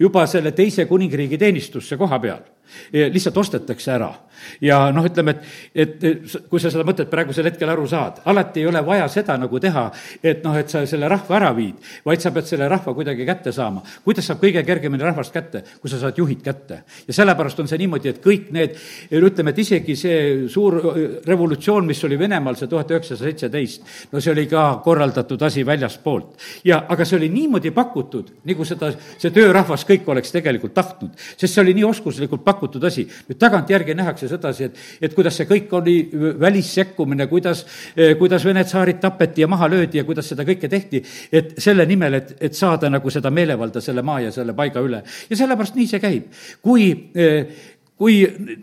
juba 0.01 0.27
selle 0.27 0.53
teise 0.57 0.87
kuningriigi 0.89 1.39
teenistusse 1.39 1.99
koha 2.01 2.21
peal 2.21 2.45
lihtsalt 2.93 3.37
ostetakse 3.37 3.93
ära. 3.93 4.13
ja 4.61 4.91
noh, 4.93 5.05
ütleme, 5.09 5.33
et, 5.75 5.97
et 6.03 6.35
kui 6.51 6.61
sa 6.61 6.71
seda 6.71 6.85
mõtet 6.87 7.09
praegusel 7.11 7.49
hetkel 7.49 7.71
aru 7.73 7.87
saad, 7.89 8.21
alati 8.29 8.61
ei 8.61 8.67
ole 8.69 8.83
vaja 8.85 9.07
seda 9.09 9.37
nagu 9.41 9.59
teha, 9.61 9.87
et 10.23 10.45
noh, 10.45 10.57
et 10.59 10.69
sa 10.71 10.83
selle 10.87 11.09
rahva 11.09 11.39
ära 11.39 11.53
viid, 11.57 11.79
vaid 12.05 12.21
sa 12.21 12.31
pead 12.35 12.49
selle 12.51 12.69
rahva 12.69 12.95
kuidagi 12.95 13.27
kätte 13.27 13.53
saama. 13.53 13.83
kuidas 14.05 14.29
saab 14.29 14.43
kõige 14.43 14.63
kergemini 14.67 15.07
rahvast 15.07 15.33
kätte, 15.33 15.65
kui 15.81 15.91
sa 15.91 16.01
saad 16.03 16.19
juhid 16.21 16.43
kätte? 16.45 16.83
ja 17.09 17.17
sellepärast 17.17 17.61
on 17.65 17.71
see 17.71 17.81
niimoodi, 17.81 18.13
et 18.13 18.21
kõik 18.23 18.53
need, 18.55 18.77
ütleme, 19.11 19.55
et 19.55 19.63
isegi 19.65 19.97
see 19.97 20.19
suur 20.53 20.79
revolutsioon, 21.27 21.87
mis 21.87 22.05
oli 22.05 22.19
Venemaal, 22.19 22.57
see 22.61 22.71
tuhat 22.71 22.91
üheksasada 22.93 23.31
seitseteist, 23.31 23.89
no 24.13 24.21
see 24.21 24.35
oli 24.35 24.47
ka 24.51 24.67
korraldatud 24.85 25.43
asi 25.43 25.65
väljaspoolt. 25.67 26.37
ja 26.65 26.85
aga 26.89 27.05
see 27.05 27.19
oli 27.19 27.31
niimoodi 27.33 27.73
pakutud, 27.75 28.31
nagu 28.45 28.69
seda, 28.69 28.93
see 29.17 29.33
töörahvas 29.35 29.87
kõik 29.89 30.09
oleks 30.13 30.33
tegelikult 30.35 30.75
tahtnud, 30.77 31.17
sest 31.37 31.55
see 31.55 31.63
oli 31.63 31.75
nii 31.77 31.87
oskuslikult 31.89 32.45
pakutud, 32.45 32.56
pakutud 32.57 32.85
asi. 32.89 33.07
nüüd 33.29 33.39
tagantjärgi 33.41 33.95
nähakse 33.95 34.29
sedasi, 34.29 34.71
et, 34.71 34.81
et 35.01 35.15
kuidas 35.15 35.37
see 35.37 35.49
kõik 35.49 35.73
oli 35.77 35.97
välissekkumine, 36.41 37.29
kuidas, 37.31 37.65
kuidas 38.19 38.45
Vene 38.47 38.65
tsaarid 38.65 39.01
tapeti 39.03 39.45
ja 39.45 39.51
maha 39.51 39.69
löödi 39.71 40.01
ja 40.01 40.05
kuidas 40.09 40.33
seda 40.33 40.47
kõike 40.49 40.71
tehti, 40.73 41.03
et 41.33 41.55
selle 41.63 41.87
nimel, 41.87 42.21
et, 42.21 42.35
et 42.41 42.57
saada 42.57 42.91
nagu 42.93 43.13
seda 43.13 43.31
meelevalda 43.31 43.83
selle 43.85 44.05
maa 44.07 44.25
ja 44.25 44.33
selle 44.35 44.57
paiga 44.57 44.83
üle. 44.85 45.03
ja 45.31 45.37
sellepärast 45.37 45.77
nii 45.77 45.89
see 45.91 46.03
käib. 46.03 46.29
kui, 46.63 46.91
kui 47.97 48.21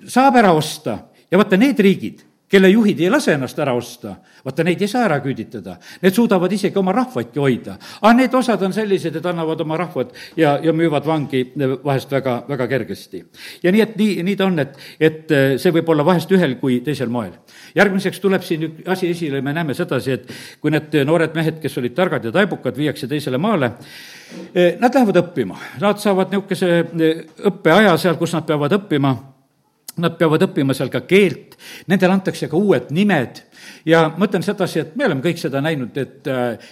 saab 0.10 0.42
ära 0.42 0.54
osta 0.58 1.00
ja 1.32 1.40
vaata, 1.42 1.58
need 1.58 1.80
riigid, 1.82 2.24
kelle 2.54 2.70
juhid 2.70 3.00
ei 3.02 3.10
lase 3.10 3.34
ennast 3.34 3.58
ära 3.64 3.74
osta, 3.74 4.14
vaata 4.46 4.64
neid 4.66 4.82
ei 4.82 4.90
saa 4.90 5.08
ära 5.08 5.18
küüditada. 5.24 5.74
Need 6.04 6.14
suudavad 6.14 6.52
isegi 6.54 6.78
oma 6.78 6.94
rahvaidki 6.94 7.42
hoida. 7.42 7.78
aga 8.02 8.14
need 8.20 8.36
osad 8.38 8.62
on 8.62 8.76
sellised, 8.76 9.16
et 9.18 9.26
annavad 9.26 9.62
oma 9.66 9.78
rahvad 9.82 10.14
ja, 10.38 10.60
ja 10.62 10.74
müüvad 10.74 11.08
vangi 11.08 11.42
vahest 11.84 12.12
väga, 12.14 12.36
väga 12.50 12.68
kergesti. 12.68 13.24
ja 13.64 13.74
nii, 13.74 13.82
et 13.82 13.98
nii, 13.98 14.24
nii 14.30 14.38
ta 14.38 14.46
on, 14.46 14.60
et, 14.60 14.78
et 15.00 15.36
see 15.58 15.74
võib 15.74 15.90
olla 15.90 16.06
vahest 16.06 16.32
ühel 16.32 16.56
kui 16.62 16.80
teisel 16.86 17.10
moel. 17.10 17.34
järgmiseks 17.76 18.22
tuleb 18.22 18.46
siin 18.46 18.70
üks 18.70 18.94
asi 18.94 19.10
esile, 19.10 19.42
me 19.42 19.54
näeme 19.54 19.74
sedasi, 19.74 20.12
et 20.20 20.30
kui 20.62 20.72
need 20.72 20.94
noored 21.10 21.34
mehed, 21.34 21.60
kes 21.64 21.82
olid 21.82 21.98
targad 21.98 22.26
ja 22.26 22.32
taibukad, 22.32 22.78
viiakse 22.78 23.10
teisele 23.10 23.42
maale, 23.42 23.74
nad 24.54 24.94
lähevad 24.94 25.24
õppima, 25.26 25.58
nad 25.82 26.02
saavad 26.02 26.34
niisuguse 26.34 26.84
õppeaja 27.50 27.98
seal, 27.98 28.22
kus 28.22 28.38
nad 28.38 28.46
peavad 28.46 28.78
õppima 28.78 29.33
Nad 30.02 30.16
peavad 30.18 30.42
õppima 30.48 30.74
seal 30.74 30.90
ka 30.90 31.04
keelt, 31.06 31.54
nendele 31.86 32.16
antakse 32.16 32.48
ka 32.50 32.58
uued 32.58 32.90
nimed 32.90 33.44
ja 33.86 34.06
mõtlen 34.18 34.44
sedasi, 34.46 34.80
et 34.80 34.96
me 34.96 35.06
oleme 35.08 35.24
kõik 35.24 35.40
seda 35.42 35.62
näinud, 35.64 35.98
et, 35.98 36.30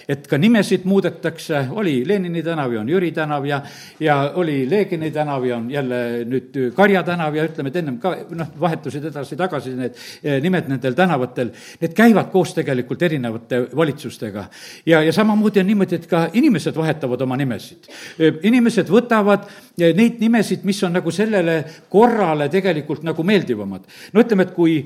et 0.08 0.26
ka 0.28 0.38
nimesid 0.40 0.86
muudetakse, 0.88 1.66
oli 1.70 2.00
Lenini 2.08 2.42
tänav 2.42 2.72
ja 2.72 2.80
on 2.80 2.88
Jüri 2.88 3.12
tänav 3.12 3.46
ja, 3.46 3.60
ja 4.00 4.18
oli 4.40 4.62
Leegini 4.70 5.10
tänav 5.10 5.44
ja 5.46 5.56
on 5.56 5.70
jälle 5.70 6.00
nüüd 6.28 6.58
Karja 6.76 7.02
tänav 7.02 7.36
ja 7.36 7.44
ütleme, 7.48 7.72
et 7.72 7.78
ennem 7.82 7.98
ka 8.02 8.14
noh, 8.36 8.52
vahetusid 8.60 9.04
edasi-tagasi 9.10 9.74
need 9.76 10.00
eh, 10.22 10.38
nimed 10.42 10.70
nendel 10.72 10.96
tänavatel, 10.98 11.52
need 11.82 11.94
käivad 11.96 12.30
koos 12.32 12.54
tegelikult 12.56 13.02
erinevate 13.02 13.62
valitsustega. 13.76 14.46
ja, 14.86 15.02
ja 15.02 15.12
samamoodi 15.12 15.60
on 15.60 15.66
niimoodi, 15.66 16.00
et 16.00 16.08
ka 16.10 16.26
inimesed 16.32 16.76
vahetavad 16.76 17.20
oma 17.20 17.36
nimesid. 17.36 17.88
Eh, 18.18 18.40
inimesed 18.48 18.90
võtavad 18.92 19.48
neid 19.78 20.20
nimesid, 20.20 20.64
mis 20.68 20.82
on 20.82 20.96
nagu 20.98 21.10
sellele 21.10 21.62
korrale 21.92 22.48
tegelikult 22.52 23.02
nagu 23.02 23.22
meeldivamad. 23.22 23.88
no 24.12 24.20
ütleme, 24.20 24.48
et 24.48 24.54
kui 24.54 24.76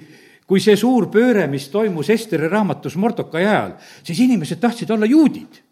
kui 0.46 0.62
see 0.62 0.76
suur 0.78 1.08
pööre, 1.10 1.46
mis 1.50 1.68
toimus 1.72 2.10
Esteri 2.14 2.48
raamatus 2.48 2.96
Mordokai 2.96 3.44
ajal, 3.44 3.76
siis 4.06 4.20
inimesed 4.22 4.60
tahtsid 4.62 4.90
olla 4.94 5.08
juudid 5.10 5.62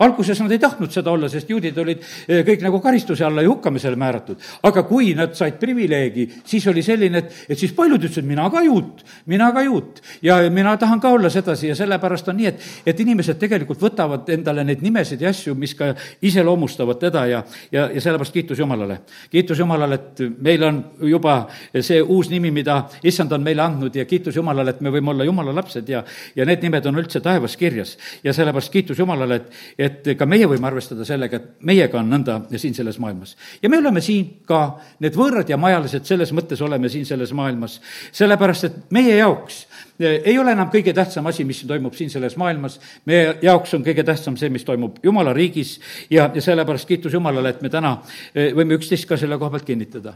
alguses 0.00 0.40
nad 0.40 0.52
ei 0.52 0.58
tahtnud 0.58 0.92
seda 0.92 1.12
olla, 1.12 1.28
sest 1.28 1.50
juudid 1.50 1.76
olid 1.78 2.02
eh, 2.26 2.42
kõik 2.46 2.64
nagu 2.64 2.80
karistuse 2.82 3.24
alla 3.26 3.44
ja 3.44 3.50
hukkamisele 3.50 3.98
määratud. 4.00 4.40
aga 4.62 4.82
kui 4.88 5.12
nad 5.14 5.34
said 5.36 5.58
privileegi, 5.60 6.26
siis 6.44 6.66
oli 6.70 6.82
selline, 6.82 7.18
et, 7.18 7.34
et 7.48 7.58
siis 7.58 7.72
paljud 7.76 8.00
ütlesid, 8.00 8.26
mina 8.26 8.48
ka 8.50 8.62
juut, 8.64 9.04
mina 9.26 9.50
ka 9.52 9.62
juut. 9.66 10.00
ja 10.22 10.38
mina 10.50 10.76
tahan 10.76 11.00
ka 11.00 11.10
olla 11.10 11.30
sedasi 11.30 11.68
ja 11.68 11.76
sellepärast 11.76 12.28
on 12.28 12.36
nii, 12.40 12.46
et, 12.46 12.68
et 12.86 13.00
inimesed 13.00 13.38
tegelikult 13.40 13.80
võtavad 13.82 14.28
endale 14.32 14.64
neid 14.64 14.82
nimesid 14.82 15.20
ja 15.20 15.30
asju, 15.34 15.54
mis 15.54 15.74
ka 15.76 15.92
iseloomustavad 16.22 17.00
teda 17.00 17.26
ja, 17.26 17.42
ja, 17.72 17.88
ja 17.92 18.00
sellepärast 18.00 18.32
kiitus 18.32 18.58
Jumalale. 18.58 19.00
kiitus 19.30 19.58
Jumalale, 19.58 20.00
et 20.00 20.24
meil 20.40 20.64
on 20.64 20.82
juba 21.10 21.36
see 21.80 22.00
uus 22.00 22.30
nimi, 22.30 22.50
mida 22.54 22.82
issand 23.04 23.32
on 23.32 23.44
meile 23.44 23.62
andnud 23.62 23.96
ja 23.96 24.04
kiitus 24.08 24.36
Jumalale, 24.36 24.74
et 24.74 24.80
me 24.80 24.92
võime 24.94 25.12
olla 25.12 25.28
Jumala 25.28 25.54
lapsed 25.54 25.88
ja, 25.88 26.02
ja 26.36 26.46
need 26.48 26.64
nimed 26.64 26.86
on 26.86 27.02
üldse 27.02 27.20
taevas 27.20 27.56
kirjas. 27.60 27.96
ja 28.24 28.32
sellepärast 28.32 28.72
kiitus 28.72 28.98
Jumalale, 28.98 29.40
et, 29.40 29.60
et 29.78 29.89
et 29.90 30.10
ka 30.18 30.26
meie 30.28 30.48
võime 30.48 30.70
arvestada 30.70 31.04
sellega, 31.08 31.36
et 31.36 31.66
meiega 31.66 31.98
on 32.00 32.10
nõnda 32.12 32.38
siin 32.56 32.74
selles 32.76 32.98
maailmas. 33.02 33.36
ja 33.62 33.68
me 33.68 33.78
oleme 33.78 34.00
siin 34.04 34.40
ka, 34.46 34.62
need 35.00 35.16
võõrad 35.18 35.50
ja 35.50 35.58
majalised, 35.60 36.06
selles 36.08 36.32
mõttes 36.36 36.62
oleme 36.62 36.88
siin 36.88 37.06
selles 37.06 37.32
maailmas, 37.36 37.80
sellepärast 38.12 38.68
et 38.70 38.82
meie 38.94 39.16
jaoks 39.16 39.64
ei 40.00 40.38
ole 40.38 40.52
enam 40.52 40.70
kõige 40.72 40.94
tähtsam 40.96 41.26
asi, 41.28 41.44
mis 41.44 41.62
toimub 41.68 41.94
siin 41.96 42.10
selles 42.12 42.36
maailmas, 42.40 42.78
meie 43.08 43.34
jaoks 43.42 43.74
on 43.76 43.84
kõige 43.84 44.04
tähtsam 44.06 44.36
see, 44.40 44.50
mis 44.52 44.64
toimub 44.64 44.98
Jumala 45.04 45.34
riigis 45.36 45.74
ja, 46.10 46.28
ja 46.34 46.42
sellepärast 46.42 46.88
kiitus 46.88 47.14
Jumalale, 47.16 47.52
et 47.54 47.60
me 47.62 47.70
täna 47.72 47.96
eh, 48.34 48.54
võime 48.56 48.78
üksteist 48.78 49.08
ka 49.08 49.18
selle 49.20 49.38
koha 49.40 49.52
pealt 49.54 49.68
kinnitada. 49.68 50.14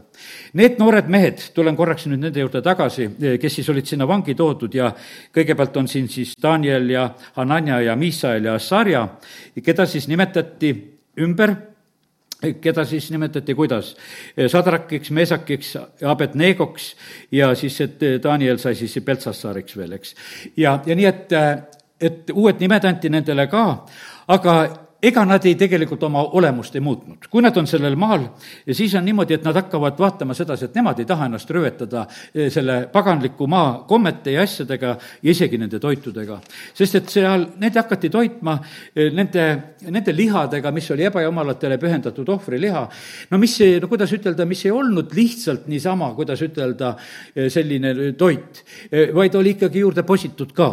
Need 0.57 0.79
noored 0.81 1.11
mehed, 1.11 1.43
tulen 1.55 1.77
korraks 1.77 2.07
nüüd 2.09 2.23
nende 2.25 2.41
juurde 2.41 2.63
tagasi, 2.65 3.09
eh, 3.19 3.37
kes 3.41 3.59
siis 3.59 3.69
olid 3.73 3.87
sinna 3.89 4.07
vangi 4.09 4.35
toodud 4.35 4.73
ja 4.75 4.89
kõigepealt 5.35 5.79
on 5.81 5.91
siin 5.91 6.09
siis 6.11 6.33
Daniel 6.41 6.89
ja 6.89 7.07
Hanania 7.37 7.81
ja 7.85 7.95
Misael 7.99 8.49
ja 8.49 8.57
Sarja, 8.59 9.07
keda 9.63 9.85
siis 9.89 10.09
nimetati 10.11 10.73
ümber 11.21 11.55
keda 12.61 12.85
siis 12.85 13.09
nimetati 13.11 13.55
kuidas? 13.55 13.95
Sadrakiks, 14.51 15.11
Meesakiks, 15.11 15.75
Abednegoks 16.05 16.95
ja 17.31 17.53
siis, 17.55 17.79
et 17.81 18.01
Daniel 18.23 18.57
sai 18.61 18.75
siis 18.75 18.97
Peltsassaariks 19.05 19.77
veel, 19.77 19.97
eks. 19.99 20.15
ja, 20.57 20.79
ja 20.85 20.95
nii, 20.95 21.05
et, 21.05 21.35
et 22.01 22.33
uued 22.33 22.59
nimed 22.59 22.85
anti 22.85 23.09
nendele 23.09 23.47
ka, 23.51 23.65
aga 24.27 24.57
ega 25.05 25.25
nad 25.27 25.43
ei 25.45 25.55
tegelikult 25.59 26.03
oma 26.07 26.23
olemust 26.37 26.75
ei 26.75 26.81
muutnud. 26.81 27.27
kui 27.29 27.43
nad 27.43 27.55
on 27.57 27.67
sellel 27.67 27.95
maal, 27.99 28.25
siis 28.71 28.95
on 28.97 29.05
niimoodi, 29.05 29.35
et 29.37 29.43
nad 29.45 29.55
hakkavad 29.55 29.99
vaatama 29.99 30.33
sedasi, 30.33 30.65
et 30.65 30.77
nemad 30.77 30.99
ei 30.99 31.05
taha 31.05 31.27
ennast 31.29 31.51
röövetada 31.51 32.05
eh, 32.33 32.49
selle 32.53 32.77
paganliku 32.91 33.47
maa 33.47 33.83
kommete 33.87 34.33
ja 34.33 34.45
asjadega 34.45 34.95
ja 34.95 35.31
isegi 35.31 35.59
nende 35.61 35.79
toitudega. 35.79 36.39
sest 36.73 36.95
et 37.01 37.13
seal, 37.13 37.45
neid 37.61 37.77
hakati 37.77 38.09
toitma 38.09 38.57
eh, 38.95 39.11
nende, 39.13 39.45
nende 39.89 40.15
lihadega, 40.15 40.71
mis 40.71 40.89
oli 40.91 41.05
ebajumalatele 41.09 41.77
pühendatud 41.81 42.29
ohvriliha, 42.37 42.85
no 43.31 43.41
mis, 43.41 43.59
no 43.81 43.91
kuidas 43.91 44.13
ütelda, 44.17 44.45
mis 44.49 44.65
ei 44.65 44.73
olnud 44.73 45.13
lihtsalt 45.13 45.67
niisama, 45.71 46.13
kuidas 46.17 46.41
ütelda, 46.45 46.95
eh, 47.35 47.49
selline 47.53 48.13
toit, 48.17 48.63
vaid 49.13 49.35
oli 49.35 49.55
ikkagi 49.55 49.83
juurde 49.83 50.03
positud 50.03 50.51
ka. 50.55 50.69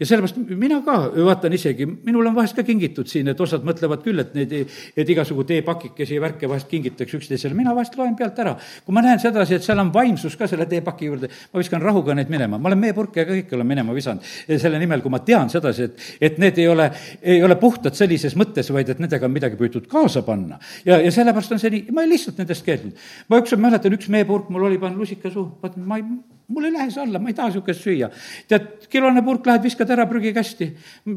ja 0.00 0.06
sellepärast 0.06 0.40
mina 0.56 0.80
ka 0.86 0.98
vaatan 1.14 1.52
isegi, 1.52 1.86
minul 1.86 2.26
on 2.26 2.34
vahest 2.34 2.56
ka 2.56 2.62
kingitud 2.64 3.08
siin, 3.10 3.28
et 3.28 3.40
osad 3.40 3.60
mõtlevad, 3.60 3.73
mõtlevad 3.74 4.04
küll, 4.04 4.22
et 4.22 4.34
neid, 4.38 4.54
et 4.96 5.10
igasugu 5.14 5.44
teepakikesi 5.48 6.16
ja 6.16 6.22
värke 6.24 6.48
vahest 6.50 6.70
kingitakse 6.70 7.18
üksteisele, 7.18 7.56
mina 7.58 7.74
vahest 7.76 7.96
loen 7.98 8.14
pealt 8.16 8.38
ära. 8.40 8.56
kui 8.84 8.94
ma 8.94 9.02
näen 9.04 9.20
sedasi, 9.20 9.58
et 9.58 9.66
seal 9.66 9.82
on 9.82 9.92
vaimsus 9.94 10.36
ka 10.38 10.48
selle 10.50 10.66
teepaki 10.70 11.10
juurde, 11.10 11.30
ma 11.52 11.62
viskan 11.62 11.82
rahuga 11.82 12.14
neid 12.14 12.30
minema, 12.32 12.58
ma 12.58 12.70
olen 12.70 12.80
meepurke 12.80 13.24
ka 13.24 13.32
kõike 13.32 13.58
olen 13.58 13.68
minema 13.68 13.94
visanud 13.96 14.24
selle 14.48 14.78
nimel, 14.80 15.02
kui 15.04 15.12
ma 15.12 15.20
tean 15.24 15.50
sedasi, 15.52 15.88
et, 15.88 16.06
et 16.30 16.38
need 16.42 16.58
ei 16.62 16.68
ole, 16.70 16.90
ei 17.22 17.42
ole 17.44 17.56
puhtad 17.60 17.96
sellises 17.96 18.36
mõttes, 18.38 18.70
vaid 18.74 18.92
et 18.92 19.02
nendega 19.02 19.28
on 19.28 19.34
midagi 19.34 19.58
püütud 19.60 19.88
kaasa 19.90 20.24
panna. 20.26 20.60
ja, 20.86 21.00
ja 21.00 21.12
sellepärast 21.14 21.56
on 21.56 21.62
see 21.62 21.72
nii, 21.74 21.90
ma 21.94 22.06
lihtsalt 22.08 22.40
nendest 22.42 22.64
keeldunud. 22.66 23.10
ma 23.28 23.42
ükskord 23.42 23.62
mäletan, 23.64 23.98
üks 23.98 24.10
meepurk 24.12 24.50
mul 24.54 24.70
oli, 24.70 24.80
panin 24.82 24.98
lusika 25.00 25.30
suhu, 25.30 25.52
vaatan, 25.62 25.86
ma 25.88 26.00
ei, 26.00 26.08
mul 26.48 26.68
ei 26.68 26.72
lähe 26.74 26.90
see 26.92 27.02
alla, 27.02 27.18
ma 27.18 27.30
ei 27.30 27.36
taha 27.36 27.48
niisugust 27.48 27.84
süüa. 27.86 28.10
tead, 28.48 28.86
kilone 28.92 29.22
purk, 29.24 29.46
lähed 29.48 29.64
viskad 29.64 29.90
ära 29.90 30.06
prügikasti 30.10 30.70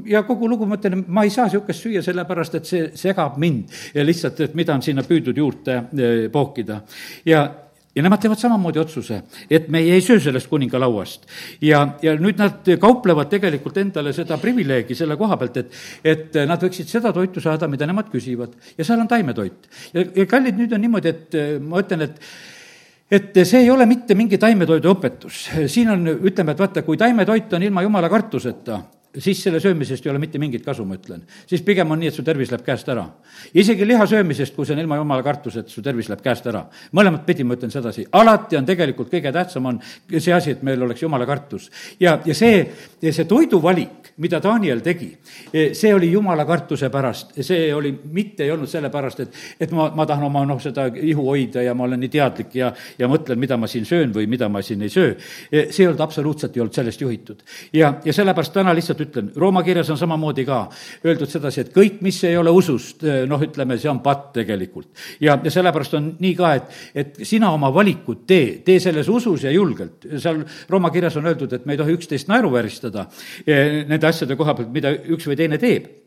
ja 0.08 0.24
kogu 0.28 0.50
lugu, 0.50 0.66
ma 0.66 0.80
ütlen, 0.80 1.04
ma 1.08 1.26
ei 1.28 1.34
saa 1.34 1.50
niisugust 1.50 1.84
süüa, 1.84 2.04
sellepärast 2.06 2.60
et 2.60 2.70
see 2.70 2.90
segab 2.96 3.38
mind 3.42 3.74
ja 3.96 4.06
lihtsalt, 4.08 4.40
et 4.46 4.58
mida 4.58 4.76
on 4.76 4.84
sinna 4.86 5.04
püüdnud 5.08 5.38
juurde 5.38 5.80
eh, 5.84 6.28
pookida. 6.32 6.82
ja 7.26 7.46
ja 7.98 8.04
nemad 8.06 8.22
teevad 8.22 8.38
samamoodi 8.38 8.78
otsuse, 8.78 9.24
et 9.50 9.72
meie 9.74 9.96
ei 9.96 10.02
söö 10.06 10.20
sellest 10.22 10.48
kuningalauast. 10.52 11.26
ja, 11.62 11.80
ja 12.02 12.14
nüüd 12.16 12.38
nad 12.38 12.68
kauplevad 12.80 13.32
tegelikult 13.32 13.78
endale 13.82 14.14
seda 14.14 14.38
privileegi 14.38 14.96
selle 14.96 15.18
koha 15.18 15.38
pealt, 15.42 15.58
et, 15.58 15.80
et 16.06 16.38
nad 16.46 16.62
võiksid 16.62 16.92
seda 16.92 17.12
toitu 17.14 17.42
saada, 17.42 17.68
mida 17.68 17.90
nemad 17.90 18.12
küsivad. 18.14 18.54
ja 18.78 18.86
seal 18.86 19.02
on 19.02 19.10
taimetoit. 19.10 19.66
ja, 19.94 20.06
ja 20.22 20.28
kallid, 20.30 20.62
nüüd 20.62 20.78
on 20.78 20.86
niimoodi, 20.86 21.16
et 21.16 21.42
eh, 21.42 21.58
ma 21.60 21.82
ütlen, 21.82 22.06
et 22.06 22.22
et 23.12 23.40
see 23.46 23.64
ei 23.64 23.70
ole 23.72 23.86
mitte 23.88 24.16
mingi 24.20 24.40
taimetoidu 24.42 24.92
õpetus, 24.92 25.48
siin 25.72 25.92
on, 25.94 26.06
ütleme, 26.18 26.54
et 26.54 26.60
vaata, 26.60 26.84
kui 26.84 27.00
taimetoit 27.00 27.54
on 27.56 27.64
ilma 27.64 27.84
jumala 27.86 28.10
kartuseta, 28.12 28.82
siis 29.20 29.44
selle 29.44 29.60
söömisest 29.60 30.06
ei 30.06 30.12
ole 30.12 30.20
mitte 30.20 30.40
mingit 30.40 30.66
kasu, 30.66 30.86
ma 30.86 30.96
ütlen. 30.98 31.24
siis 31.48 31.62
pigem 31.62 31.92
on 31.92 32.00
nii, 32.00 32.12
et 32.12 32.16
su 32.16 32.24
tervis 32.24 32.52
läheb 32.52 32.64
käest 32.66 32.90
ära. 32.90 33.06
isegi 33.54 33.88
liha 33.88 34.06
söömisest, 34.08 34.56
kui 34.56 34.66
see 34.66 34.76
on 34.76 34.82
ilma 34.82 34.96
jumala 34.96 35.24
kartuseta, 35.24 35.70
su 35.70 35.82
tervis 35.82 36.10
läheb 36.10 36.22
käest 36.24 36.48
ära. 36.48 36.66
mõlemat 36.94 37.26
pidi 37.26 37.44
ma 37.44 37.56
ütlen 37.56 37.72
sedasi, 37.72 38.06
alati 38.12 38.58
on 38.58 38.66
tegelikult 38.66 39.12
kõige 39.12 39.32
tähtsam 39.34 39.66
on 39.66 39.80
see 40.18 40.34
asi, 40.34 40.52
et 40.52 40.64
meil 40.64 40.84
oleks 40.84 41.02
jumala 41.02 41.26
kartus. 41.26 41.70
ja, 42.00 42.20
ja 42.26 42.36
see, 42.36 42.66
see 43.02 43.26
toiduvalik, 43.26 44.14
mida 44.18 44.40
Daniel 44.44 44.82
tegi, 44.82 45.12
see 45.52 45.94
oli 45.94 46.12
jumala 46.12 46.46
kartuse 46.46 46.90
pärast, 46.90 47.36
see 47.42 47.74
oli, 47.74 47.94
mitte 48.12 48.44
ei 48.44 48.52
olnud 48.52 48.70
sellepärast, 48.70 49.20
et, 49.26 49.42
et 49.60 49.72
ma, 49.72 49.90
ma 49.96 50.06
tahan 50.06 50.28
oma 50.30 50.46
noh, 50.46 50.62
seda 50.62 50.88
ihu 50.94 51.28
hoida 51.30 51.64
ja 51.66 51.74
ma 51.78 51.88
olen 51.88 52.00
nii 52.04 52.14
teadlik 52.14 52.56
ja, 52.58 52.72
ja 53.00 53.10
mõtlen, 53.12 53.40
mida 53.40 53.58
ma 53.58 53.68
siin 53.68 53.86
söön 53.86 54.14
või 54.16 54.28
mida 54.30 54.50
ma 54.50 54.62
siin 54.62 54.82
ei 54.86 54.90
söö. 54.94 55.16
see 55.52 55.84
ei 55.84 55.88
olnud 55.88 56.02
absoluutselt, 56.04 56.56
ei 56.56 56.62
olnud 56.62 56.76
sellest 56.76 57.02
juhitud. 57.02 57.44
ja, 57.74 57.94
ja 58.06 58.14
sellepärast 58.14 58.54
täna 58.54 58.74
lihtsalt 58.76 59.07
ütlen, 59.08 59.32
Rooma 59.36 59.64
kirjas 59.66 59.90
on 59.94 60.00
samamoodi 60.00 60.46
ka 60.48 60.62
öeldud 61.06 61.32
sedasi, 61.32 61.66
et 61.66 61.74
kõik, 61.76 62.00
mis 62.06 62.20
ei 62.28 62.38
ole 62.40 62.54
usust, 62.54 63.06
noh, 63.28 63.44
ütleme, 63.44 63.80
see 63.82 63.92
on 63.92 64.02
patt 64.06 64.32
tegelikult. 64.38 64.90
ja, 65.24 65.38
ja 65.44 65.54
sellepärast 65.54 65.98
on 66.00 66.10
nii 66.24 66.34
ka, 66.38 66.54
et, 66.60 66.82
et 67.04 67.22
sina 67.28 67.52
oma 67.56 67.72
valikut 67.74 68.26
tee, 68.28 68.58
tee 68.66 68.80
selles 68.84 69.10
usus 69.10 69.48
ja 69.48 69.54
julgelt. 69.54 70.08
seal 70.18 70.44
Rooma 70.70 70.92
kirjas 70.94 71.18
on 71.18 71.30
öeldud, 71.30 71.54
et 71.54 71.66
me 71.66 71.76
ei 71.76 71.82
tohi 71.82 71.96
üksteist 71.98 72.30
naeruvääristada 72.32 73.08
eh, 73.46 73.84
nende 73.88 74.08
asjade 74.08 74.38
koha 74.40 74.58
pealt, 74.58 74.74
mida 74.74 74.94
üks 74.94 75.28
või 75.30 75.40
teine 75.40 75.62
teeb 75.62 76.07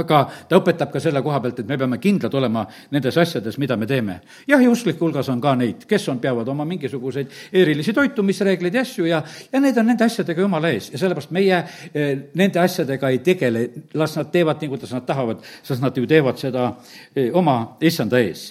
aga 0.00 0.20
ta 0.48 0.58
õpetab 0.58 0.90
ka 0.92 1.00
selle 1.02 1.22
koha 1.22 1.38
pealt, 1.42 1.60
et 1.62 1.68
me 1.68 1.78
peame 1.78 1.98
kindlad 2.02 2.34
olema 2.34 2.64
nendes 2.94 3.16
asjades, 3.20 3.58
mida 3.62 3.76
me 3.76 3.86
teeme. 3.86 4.20
jah, 4.48 4.62
ja 4.62 4.70
usklike 4.70 4.98
hulgas 5.00 5.28
on 5.30 5.40
ka 5.40 5.54
neid, 5.58 5.84
kes 5.88 6.08
on, 6.08 6.18
peavad 6.22 6.48
oma 6.48 6.64
mingisuguseid 6.68 7.30
erilisi 7.52 7.92
toitumisreegleid 7.94 8.74
ja 8.74 8.82
asju 8.82 9.06
ja, 9.06 9.22
ja 9.52 9.60
need 9.60 9.78
on 9.78 9.86
nende 9.86 10.04
asjadega 10.04 10.42
jumala 10.42 10.72
ees 10.74 10.90
ja 10.92 10.98
sellepärast 10.98 11.30
meie 11.34 11.62
eh, 11.94 12.10
nende 12.34 12.60
asjadega 12.60 13.12
ei 13.14 13.22
tegele, 13.24 13.68
las 13.94 14.16
nad 14.18 14.32
teevad 14.34 14.62
nii, 14.62 14.72
kuidas 14.74 14.94
nad 14.96 15.06
tahavad, 15.06 15.46
sest 15.62 15.82
nad 15.82 15.96
ju 15.96 16.06
teevad 16.10 16.40
seda 16.42 16.72
eh, 17.14 17.30
oma 17.32 17.76
issanda 17.80 18.18
ees. 18.18 18.50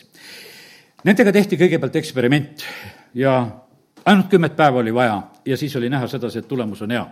Nendega 1.03 1.33
tehti 1.35 1.59
kõigepealt 1.59 1.99
eksperiment 1.99 2.63
ja 3.19 3.35
ainult 4.05 4.29
kümmet 4.31 4.55
päeva 4.55 4.79
oli 4.79 4.93
vaja 4.95 5.19
ja 5.45 5.57
siis 5.57 5.75
oli 5.75 5.89
näha 5.89 6.07
sedasi, 6.07 6.39
et 6.39 6.47
tulemus 6.47 6.81
on 6.81 6.91
hea. 6.91 7.05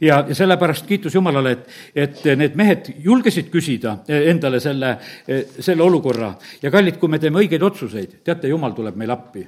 ja, 0.00 0.24
ja 0.28 0.34
sellepärast 0.34 0.86
kiitus 0.86 1.14
Jumalale, 1.14 1.52
et, 1.52 1.68
et 1.94 2.24
need 2.36 2.56
mehed 2.56 2.92
julgesid 3.04 3.50
küsida 3.52 3.98
endale 4.08 4.60
selle, 4.60 4.96
selle 5.58 5.82
olukorra 5.82 6.34
ja 6.62 6.70
kallid, 6.70 6.98
kui 6.98 7.08
me 7.08 7.18
teeme 7.18 7.42
õigeid 7.42 7.62
otsuseid, 7.62 8.20
teate, 8.24 8.48
Jumal 8.48 8.76
tuleb 8.76 8.96
meile 8.96 9.16
appi. 9.16 9.46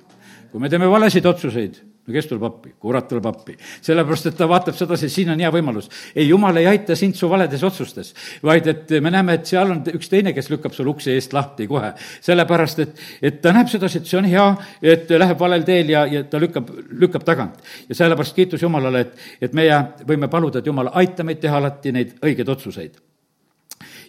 Kui 0.51 0.61
me 0.61 0.71
teeme 0.73 0.89
valesid 0.91 1.27
otsuseid, 1.27 1.79
no 2.07 2.15
kes 2.15 2.29
tuleb 2.31 2.45
appi? 2.49 2.73
kurat 2.81 3.09
tuleb 3.09 3.27
appi. 3.27 3.57
sellepärast, 3.85 4.29
et 4.31 4.37
ta 4.39 4.49
vaatab 4.49 4.77
sedasi, 4.79 5.09
siin 5.13 5.31
on 5.35 5.41
hea 5.43 5.51
võimalus. 5.53 5.89
ei, 6.15 6.29
jumal 6.29 6.57
ei 6.57 6.67
aita 6.71 6.97
sind 6.97 7.17
su 7.19 7.29
valedes 7.31 7.63
otsustes, 7.67 8.13
vaid 8.43 8.67
et 8.73 8.95
me 9.01 9.11
näeme, 9.11 9.39
et 9.41 9.47
seal 9.47 9.71
on 9.75 9.83
üks 9.95 10.11
teine, 10.13 10.33
kes 10.37 10.51
lükkab 10.53 10.75
sul 10.77 10.91
ukse 10.93 11.15
eest 11.15 11.35
lahti 11.37 11.67
kohe. 11.71 11.93
sellepärast, 12.21 12.85
et, 12.85 13.03
et 13.23 13.41
ta 13.43 13.53
näeb 13.57 13.71
sedasi, 13.73 14.03
et 14.03 14.13
see 14.13 14.21
on 14.21 14.31
hea, 14.31 14.47
et 14.83 15.11
läheb 15.11 15.41
valel 15.41 15.67
teel 15.67 15.91
ja, 15.91 16.07
ja 16.11 16.23
ta 16.31 16.41
lükkab, 16.43 16.71
lükkab 16.91 17.27
tagant. 17.27 17.59
ja 17.89 17.99
sellepärast 17.99 18.37
kiitus 18.37 18.63
Jumalale, 18.63 19.07
et, 19.07 19.27
et 19.49 19.57
meie 19.57 19.83
võime 20.07 20.31
paluda, 20.33 20.63
et 20.63 20.67
Jumal, 20.67 20.93
aita 20.95 21.27
meid 21.27 21.43
teha 21.43 21.59
alati 21.63 21.93
neid 21.93 22.17
õigeid 22.23 22.57
otsuseid 22.57 23.03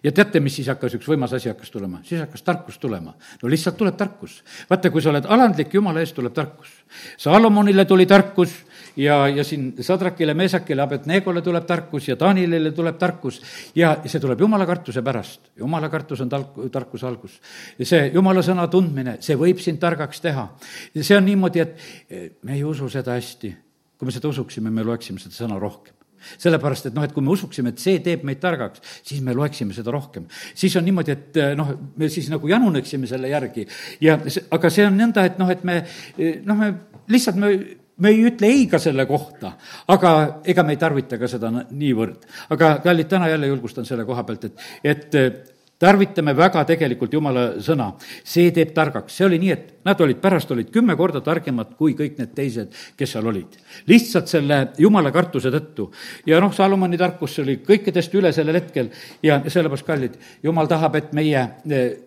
ja 0.08 0.14
teate, 0.16 0.40
mis 0.44 0.56
siis 0.56 0.70
hakkas, 0.72 0.96
üks 0.98 1.08
võimas 1.10 1.34
asi 1.36 1.50
hakkas 1.52 1.72
tulema? 1.74 2.00
siis 2.08 2.22
hakkas 2.24 2.44
tarkus 2.48 2.78
tulema. 2.80 3.14
no 3.42 3.50
lihtsalt 3.52 3.78
tuleb 3.78 3.98
tarkus. 4.00 4.40
vaata, 4.70 4.92
kui 4.94 5.04
sa 5.04 5.12
oled 5.12 5.28
alandlik 5.28 5.74
Jumala 5.74 6.02
ees, 6.04 6.14
tuleb 6.16 6.34
tarkus. 6.34 6.72
Salomonile 7.20 7.86
tuli 7.86 8.06
tarkus 8.08 8.54
ja, 8.96 9.20
ja 9.28 9.44
siin 9.44 9.74
Sadrakile, 9.84 10.34
Meesakile, 10.38 10.82
Abednegole 10.86 11.44
tuleb 11.44 11.68
tarkus 11.68 12.08
ja 12.08 12.16
Taanilile 12.16 12.72
tuleb 12.78 12.98
tarkus 12.98 13.42
ja 13.76 13.98
see 14.06 14.24
tuleb 14.24 14.42
jumala 14.46 14.66
kartuse 14.70 15.04
pärast. 15.04 15.52
jumala 15.60 15.90
kartus 15.90 16.22
on 16.24 16.32
talk, 16.32 16.56
tarkuse 16.72 17.08
algus. 17.08 17.40
ja 17.80 17.86
see 17.86 18.12
jumala 18.14 18.46
sõna 18.46 18.70
tundmine, 18.72 19.18
see 19.20 19.36
võib 19.36 19.60
sind 19.64 19.82
targaks 19.84 20.24
teha. 20.24 20.48
ja 20.94 21.04
see 21.04 21.18
on 21.18 21.28
niimoodi, 21.28 21.66
et 21.66 22.42
me 22.44 22.56
ei 22.56 22.64
usu 22.64 22.90
seda 22.90 23.20
hästi. 23.20 23.56
kui 23.98 24.06
me 24.06 24.16
seda 24.16 24.30
usuksime, 24.30 24.72
me 24.72 24.88
loeksime 24.88 25.20
seda 25.20 25.36
sõna 25.36 25.60
rohkem 25.60 25.97
sellepärast, 26.38 26.90
et 26.90 26.98
noh, 26.98 27.06
et 27.08 27.16
kui 27.16 27.26
me 27.26 27.34
usuksime, 27.34 27.74
et 27.74 27.82
see 27.82 28.02
teeb 28.04 28.26
meid 28.28 28.42
targaks, 28.44 28.84
siis 29.08 29.24
me 29.26 29.36
loeksime 29.38 29.76
seda 29.78 29.94
rohkem. 29.96 30.28
siis 30.56 30.76
on 30.76 30.86
niimoodi, 30.88 31.16
et 31.16 31.42
eh, 31.42 31.56
noh, 31.58 31.74
me 31.98 32.10
siis 32.14 32.30
nagu 32.34 32.48
januneksime 32.48 33.08
selle 33.08 33.32
järgi 33.34 33.68
ja 34.02 34.20
aga 34.52 34.72
see 34.74 34.88
on 34.88 34.98
nõnda, 35.00 35.26
et 35.26 35.42
noh, 35.42 35.52
et 35.52 35.64
me 35.68 35.82
eh, 36.18 36.40
noh, 36.46 36.58
me 36.58 36.74
lihtsalt 37.12 37.40
me 37.42 37.52
me 37.98 38.12
ei 38.14 38.26
ütle 38.30 38.50
ei 38.54 38.66
ka 38.70 38.78
selle 38.82 39.08
kohta, 39.10 39.56
aga 39.90 40.12
ega 40.46 40.64
me 40.64 40.76
ei 40.76 40.82
tarvita 40.82 41.18
ka 41.18 41.30
seda 41.30 41.50
niivõrd. 41.50 42.28
aga 42.54 42.78
kallid, 42.84 43.10
täna 43.10 43.30
jälle 43.32 43.48
julgustan 43.50 43.86
selle 43.90 44.06
koha 44.06 44.24
pealt, 44.24 44.46
et, 44.46 44.68
et 44.84 45.57
tarvitame 45.80 46.34
väga 46.38 46.64
tegelikult 46.68 47.14
Jumala 47.14 47.44
sõna, 47.64 47.92
see 48.26 48.50
teeb 48.54 48.74
targaks, 48.76 49.14
see 49.18 49.26
oli 49.28 49.40
nii, 49.42 49.52
et 49.54 49.74
nad 49.88 50.02
olid, 50.04 50.20
pärast 50.22 50.52
olid 50.52 50.72
kümme 50.74 50.96
korda 51.00 51.22
targemad 51.24 51.76
kui 51.80 51.94
kõik 51.98 52.18
need 52.20 52.34
teised, 52.36 52.74
kes 52.98 53.14
seal 53.14 53.30
olid. 53.30 53.58
lihtsalt 53.88 54.28
selle 54.32 54.60
Jumala 54.78 55.12
kartuse 55.14 55.52
tõttu. 55.54 55.92
ja 56.26 56.42
noh, 56.42 56.54
Salomoni 56.54 56.98
tarkus 56.98 57.38
oli 57.40 57.60
kõikidest 57.66 58.14
üle 58.18 58.34
sellel 58.34 58.60
hetkel 58.60 58.92
ja 59.24 59.42
sellepärast, 59.46 59.86
kallid, 59.86 60.18
Jumal 60.44 60.68
tahab, 60.68 60.96
et 60.96 61.14
meie, 61.14 61.48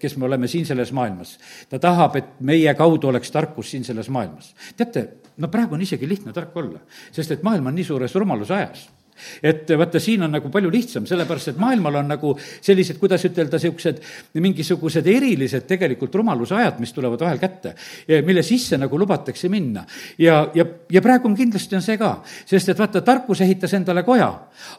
kes 0.01 0.17
me 0.17 0.27
oleme 0.27 0.49
siin 0.49 0.67
selles 0.67 0.93
maailmas, 0.93 1.39
ta 1.71 1.79
tahab, 1.79 2.17
et 2.17 2.39
meie 2.41 2.75
kaudu 2.75 3.09
oleks 3.09 3.31
tarkus 3.31 3.71
siin 3.71 3.85
selles 3.85 4.11
maailmas. 4.11 4.55
teate, 4.77 5.09
no 5.39 5.49
praegu 5.49 5.75
on 5.75 5.83
isegi 5.83 6.09
lihtne 6.09 6.33
tark 6.33 6.57
olla, 6.57 6.81
sest 7.13 7.31
et 7.31 7.43
maailm 7.47 7.71
on 7.71 7.79
nii 7.79 7.87
suures 7.87 8.15
rumaluse 8.15 8.55
ajas 8.55 8.89
et 9.43 9.71
vaata, 9.79 10.01
siin 10.01 10.23
on 10.27 10.35
nagu 10.37 10.51
palju 10.53 10.71
lihtsam, 10.73 11.07
sellepärast 11.09 11.53
et 11.53 11.61
maailmal 11.61 12.01
on 12.03 12.11
nagu 12.15 12.35
sellised, 12.39 12.99
kuidas 13.01 13.25
ütelda, 13.29 13.59
niisugused 13.61 14.01
mingisugused 14.41 15.07
erilised 15.11 15.67
tegelikult 15.69 16.15
rumaluse 16.21 16.55
ajad, 16.57 16.81
mis 16.83 16.93
tulevad 16.97 17.21
vahel 17.21 17.41
kätte, 17.43 17.75
mille 18.27 18.43
sisse 18.47 18.79
nagu 18.81 18.99
lubatakse 18.99 19.49
minna. 19.49 19.85
ja, 20.19 20.43
ja, 20.55 20.65
ja 20.91 21.03
praegu 21.03 21.29
on 21.29 21.37
kindlasti 21.37 21.77
on 21.77 21.85
see 21.85 21.99
ka, 22.01 22.13
sest 22.47 22.73
et 22.73 22.79
vaata, 22.79 23.03
tarkus 23.07 23.41
ehitas 23.45 23.75
endale 23.79 24.03
koja, 24.07 24.31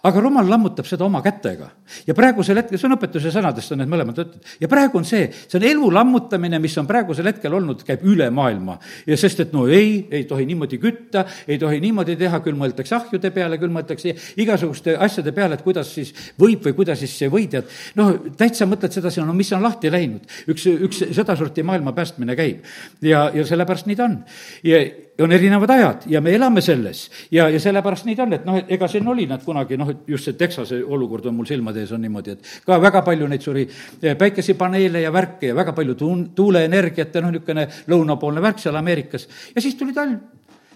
aga 0.04 0.24
rumal 0.24 0.50
lammutab 0.50 0.88
seda 0.88 1.06
oma 1.06 1.22
kätega. 1.22 1.70
ja 2.08 2.16
praegusel 2.18 2.62
hetkel, 2.62 2.80
see 2.80 2.90
on 2.90 2.98
õpetuse 2.98 3.34
sõnadest, 3.34 3.74
on 3.74 3.84
need 3.84 3.92
mõlemad 3.92 4.22
võtted, 4.22 4.54
ja 4.62 4.70
praegu 4.72 5.02
on 5.02 5.08
see, 5.08 5.30
see 5.48 5.60
on 5.60 5.68
elu 5.68 5.92
lammutamine, 5.94 6.60
mis 6.60 6.78
on 6.82 6.88
praegusel 6.90 7.28
hetkel 7.32 7.54
olnud, 7.58 7.84
käib 7.88 8.06
üle 8.08 8.30
maailma. 8.34 8.78
ja 9.08 9.18
sest, 9.18 9.46
et 9.46 9.54
no 9.56 9.68
ei, 9.68 10.08
ei 10.12 10.26
tohi 10.30 10.46
niimoodi 10.50 10.80
kütta, 10.82 11.26
ei 11.48 11.60
tohi 11.62 11.82
niimoodi 11.84 12.18
teha, 12.20 12.42
küll 12.44 12.58
mõeldakse 12.60 12.96
ahjude 12.98 13.32
peale, 13.34 13.60
küll 13.62 13.74
mõeldakse 13.74 14.16
igasuguste 14.38 14.96
asjade 14.98 15.34
peale, 15.36 15.58
et 15.58 15.66
kuidas 15.66 15.94
siis 15.96 16.14
võib 16.40 16.64
või 16.66 16.76
kuidas 16.78 17.00
siis 17.02 17.14
see 17.18 17.30
võidjad, 17.32 17.70
noh, 18.00 18.14
täitsa 18.38 18.68
mõtled 18.70 18.94
sedasi, 18.94 19.22
no 19.26 19.36
mis 19.38 19.52
on 19.56 19.64
lahti 19.64 19.92
läinud. 19.92 20.26
üks, 20.52 20.68
üks 20.88 21.04
sedasorti 21.12 21.64
maailma 21.64 21.94
päästmine 21.98 22.36
käib 22.36 22.66
ja, 23.02 23.30
ja 23.34 23.46
sellepärast 23.46 23.90
nii 23.90 23.96
ta 24.00 24.10
on. 24.10 24.20
ja 24.64 24.84
on 25.24 25.32
erinevad 25.32 25.70
ajad 25.70 26.06
ja 26.10 26.22
me 26.22 26.34
elame 26.36 26.62
selles 26.62 27.04
ja, 27.32 27.50
ja 27.50 27.60
sellepärast 27.60 28.06
nii 28.06 28.16
ta 28.16 28.24
on, 28.24 28.34
et 28.38 28.46
noh, 28.48 28.60
ega 28.68 28.88
siin 28.92 29.08
oli 29.08 29.28
nad 29.30 29.44
kunagi 29.46 29.78
noh, 29.78 29.90
et 29.94 30.10
just 30.10 30.28
see 30.28 30.38
Texase 30.40 30.82
olukord 30.84 31.26
on 31.30 31.36
mul 31.38 31.50
silmade 31.50 31.84
ees, 31.84 31.92
on 31.96 32.02
niimoodi, 32.02 32.36
et 32.38 32.52
ka 32.66 32.80
väga 32.82 33.04
palju 33.06 33.28
neid 33.30 33.46
suri 33.46 33.66
eh, 33.68 34.16
päikesepaneele 34.18 35.04
ja 35.04 35.14
värke 35.14 35.52
ja 35.52 35.58
väga 35.58 35.76
palju 35.78 35.98
tuun-, 36.00 36.28
tuuleenergiat 36.36 37.16
ja 37.16 37.26
noh, 37.26 37.34
niisugune 37.34 37.68
lõunapoolne 37.92 38.44
värk 38.44 38.62
seal 38.64 38.80
Ameerikas. 38.80 39.28
ja 39.56 39.62
siis 39.62 39.76
tuli 39.80 39.94
talv, 39.94 40.18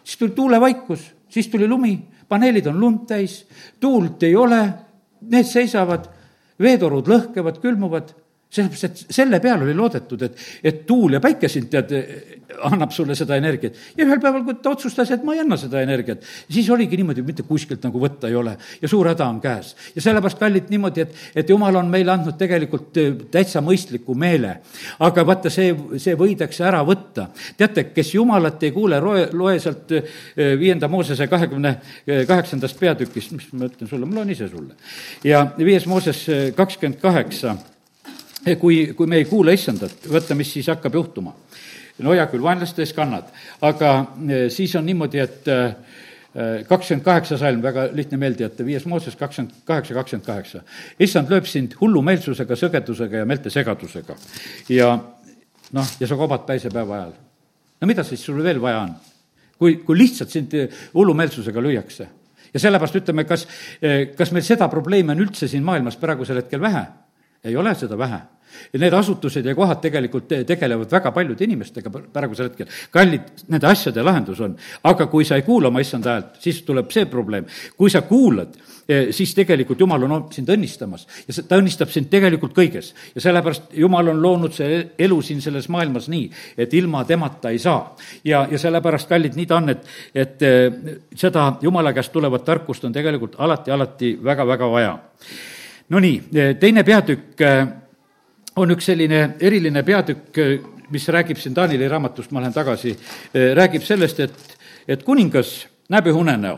siis 0.04 0.20
tuli 0.22 0.36
tuulevaikus, 0.38 1.08
siis 1.36 1.50
tuli 1.52 1.67
lumi 1.67 1.98
paneelid 2.30 2.67
on 2.71 2.80
lund 2.80 3.06
täis, 3.10 3.43
tuult 3.80 4.24
ei 4.24 4.36
ole, 4.36 4.62
need 5.32 5.48
seisavad, 5.50 6.08
veetorud 6.62 7.10
lõhkevad, 7.12 7.60
külmuvad 7.63 8.13
sellepärast, 8.56 8.86
et 8.86 9.15
selle 9.15 9.39
peale 9.44 9.68
oli 9.68 9.76
loodetud, 9.78 10.26
et, 10.28 10.41
et 10.63 10.84
tuul 10.88 11.18
ja 11.18 11.22
päike 11.24 11.50
sind 11.52 11.70
tead, 11.72 11.91
annab 12.63 12.91
sulle 12.91 13.15
seda 13.15 13.36
energiat. 13.39 13.76
ja 13.98 14.06
ühel 14.06 14.20
päeval, 14.22 14.44
kui 14.46 14.58
ta 14.62 14.72
otsustas, 14.76 15.12
et 15.12 15.24
ma 15.26 15.36
ei 15.36 15.41
anna 15.44 15.58
seda 15.60 15.82
energiat, 15.84 16.24
siis 16.50 16.70
oligi 16.74 16.98
niimoodi, 17.00 17.24
mitte 17.26 17.44
kuskilt 17.48 17.84
nagu 17.86 18.00
võtta 18.02 18.30
ei 18.30 18.38
ole 18.38 18.56
ja 18.82 18.89
suur 18.91 19.10
häda 19.10 19.28
on 19.28 19.41
käes. 19.44 19.76
ja 19.96 20.04
sellepärast, 20.06 20.39
kallid, 20.39 20.70
niimoodi, 20.74 21.06
et, 21.06 21.15
et 21.44 21.50
jumal 21.50 21.76
on 21.82 21.89
meile 21.91 22.13
andnud 22.15 22.38
tegelikult 22.39 23.00
äh, 23.02 23.12
täitsa 23.32 23.63
mõistliku 23.65 24.15
meele. 24.18 24.58
aga 25.00 25.26
vaata, 25.28 25.52
see, 25.54 25.74
see 26.02 26.15
võidakse 26.20 26.65
ära 26.68 26.84
võtta. 26.88 27.30
teate, 27.58 27.89
kes 27.96 28.13
jumalat 28.15 28.63
ei 28.63 28.74
kuule, 28.76 29.00
loe, 29.04 29.28
loe 29.34 29.60
sealt 29.60 29.96
äh, 29.96 30.10
viienda 30.60 30.88
Moosese 30.91 31.28
kahekümne 31.28 31.76
kaheksandast 32.28 32.80
peatükist, 32.80 33.34
mis 33.36 33.48
ma 33.54 33.70
ütlen 33.70 33.89
sulle, 33.89 34.08
ma 34.08 34.20
loen 34.20 34.34
ise 34.36 34.50
sulle. 34.52 34.76
ja 35.24 35.46
viies 35.58 35.88
Mooses 35.89 36.26
kakskümmend 36.56 37.02
kaheksa 37.02 37.58
kui, 38.60 38.93
kui 38.93 39.10
me 39.10 39.17
ei 39.21 39.25
kuula 39.25 39.55
issandat, 39.55 40.05
vaata, 40.12 40.38
mis 40.38 40.51
siis 40.53 40.69
hakkab 40.69 40.95
juhtuma. 40.95 41.34
no 42.03 42.12
hea 42.12 42.25
küll, 42.27 42.43
vaenlaste 42.43 42.84
ees 42.84 42.91
kannad, 42.93 43.29
aga 43.63 43.91
eh, 44.27 44.47
siis 44.51 44.73
on 44.75 44.86
niimoodi, 44.86 45.21
et 45.23 45.47
eh, 45.47 45.93
kakskümmend 46.67 47.05
kaheksa 47.05 47.38
salm, 47.39 47.62
väga 47.63 47.88
lihtne 47.95 48.19
meelde 48.19 48.43
jätta, 48.43 48.65
viies 48.67 48.86
Mooses 48.91 49.15
kakskümmend 49.15 49.63
kaheksa, 49.65 49.95
kakskümmend 49.95 50.25
kaheksa. 50.27 50.62
issand 50.99 51.31
lööb 51.31 51.47
sind 51.47 51.77
hullumeelsusega, 51.79 52.58
sõgedusega 52.60 53.23
ja 53.23 53.29
meeltesegadusega. 53.29 54.17
ja 54.69 54.91
noh, 55.71 55.95
ja 55.99 56.08
sa 56.08 56.19
kobad 56.19 56.45
päisepäeva 56.45 56.97
ajal. 56.99 57.15
no 57.81 57.88
mida 57.88 58.03
siis 58.03 58.25
sul 58.25 58.43
veel 58.43 58.62
vaja 58.62 58.84
on? 58.84 58.93
kui, 59.58 59.77
kui 59.88 59.97
lihtsalt 59.97 60.29
sind 60.29 60.53
hullumeelsusega 60.93 61.63
lüüakse. 61.63 62.10
ja 62.53 62.60
sellepärast 62.60 62.99
ütleme, 62.99 63.23
kas, 63.23 63.47
eh, 63.81 64.12
kas 64.17 64.36
meil 64.36 64.43
seda 64.43 64.67
probleemi 64.67 65.15
on 65.15 65.23
üldse 65.29 65.47
siin 65.47 65.63
maailmas 65.63 65.95
praegusel 65.95 66.43
hetkel 66.43 66.62
vähe? 66.62 66.86
ei 67.45 67.55
ole 67.55 67.75
seda 67.79 67.97
vähe 67.97 68.19
need 68.74 68.94
asutused 68.94 69.46
ja 69.46 69.56
kohad 69.56 69.82
tegelikult 69.84 70.32
tegelevad 70.48 70.91
väga 70.91 71.12
paljude 71.15 71.44
inimestega 71.44 71.89
praegusel 71.89 72.50
hetkel. 72.50 72.68
kallid, 72.91 73.46
nende 73.48 73.68
asjade 73.68 74.04
lahendus 74.04 74.39
on, 74.41 74.56
aga 74.84 75.08
kui 75.12 75.26
sa 75.26 75.39
ei 75.39 75.46
kuula 75.48 75.72
oma 75.72 75.84
issanda 75.84 76.15
häält, 76.15 76.39
siis 76.44 76.62
tuleb 76.68 76.91
see 76.91 77.06
probleem. 77.06 77.46
kui 77.78 77.89
sa 77.89 78.02
kuulad, 78.02 78.56
eh, 78.88 79.08
siis 79.12 79.34
tegelikult 79.36 79.80
Jumal 79.80 80.04
on 80.04 80.28
sind 80.32 80.50
õnnistamas 80.50 81.08
ja 81.28 81.44
ta 81.44 81.60
õnnistab 81.62 81.89
sind 81.91 82.10
tegelikult 82.10 82.56
kõiges. 82.58 82.94
ja 83.15 83.22
sellepärast 83.22 83.74
Jumal 83.74 84.08
on 84.13 84.22
loonud 84.22 84.54
see 84.54 84.82
elu 85.00 85.22
siin 85.22 85.41
selles 85.41 85.70
maailmas 85.70 86.10
nii, 86.10 86.30
et 86.58 86.74
ilma 86.74 87.04
temata 87.06 87.50
ei 87.50 87.60
saa. 87.60 87.96
ja, 88.24 88.48
ja 88.52 88.58
sellepärast, 88.60 89.10
kallid, 89.10 89.36
nii 89.36 89.46
ta 89.46 89.58
on, 89.58 89.70
et, 89.70 89.88
et 90.13 90.41
eh, 90.41 90.72
seda 91.15 91.56
Jumala 91.62 91.94
käest 91.94 92.12
tulevat 92.12 92.46
tarkust 92.46 92.84
on 92.86 92.94
tegelikult 92.94 93.36
alati, 93.38 93.72
alati 93.72 94.18
väga-väga 94.24 94.72
vaja. 94.72 94.98
Nonii, 95.89 96.22
eh, 96.34 96.56
teine 96.60 96.84
peatükk 96.84 97.41
on 98.56 98.72
üks 98.72 98.88
selline 98.89 99.22
eriline 99.44 99.84
peatükk, 99.84 100.39
mis 100.94 101.08
räägib 101.12 101.39
siin 101.41 101.56
Taanili 101.56 101.88
raamatust, 101.89 102.32
ma 102.32 102.44
lähen 102.44 102.54
tagasi, 102.54 102.94
räägib 103.34 103.84
sellest, 103.84 104.20
et, 104.20 104.56
et 104.88 105.04
kuningas 105.04 105.58
näeb 105.91 106.08
ühe 106.12 106.22
unenäo. 106.22 106.58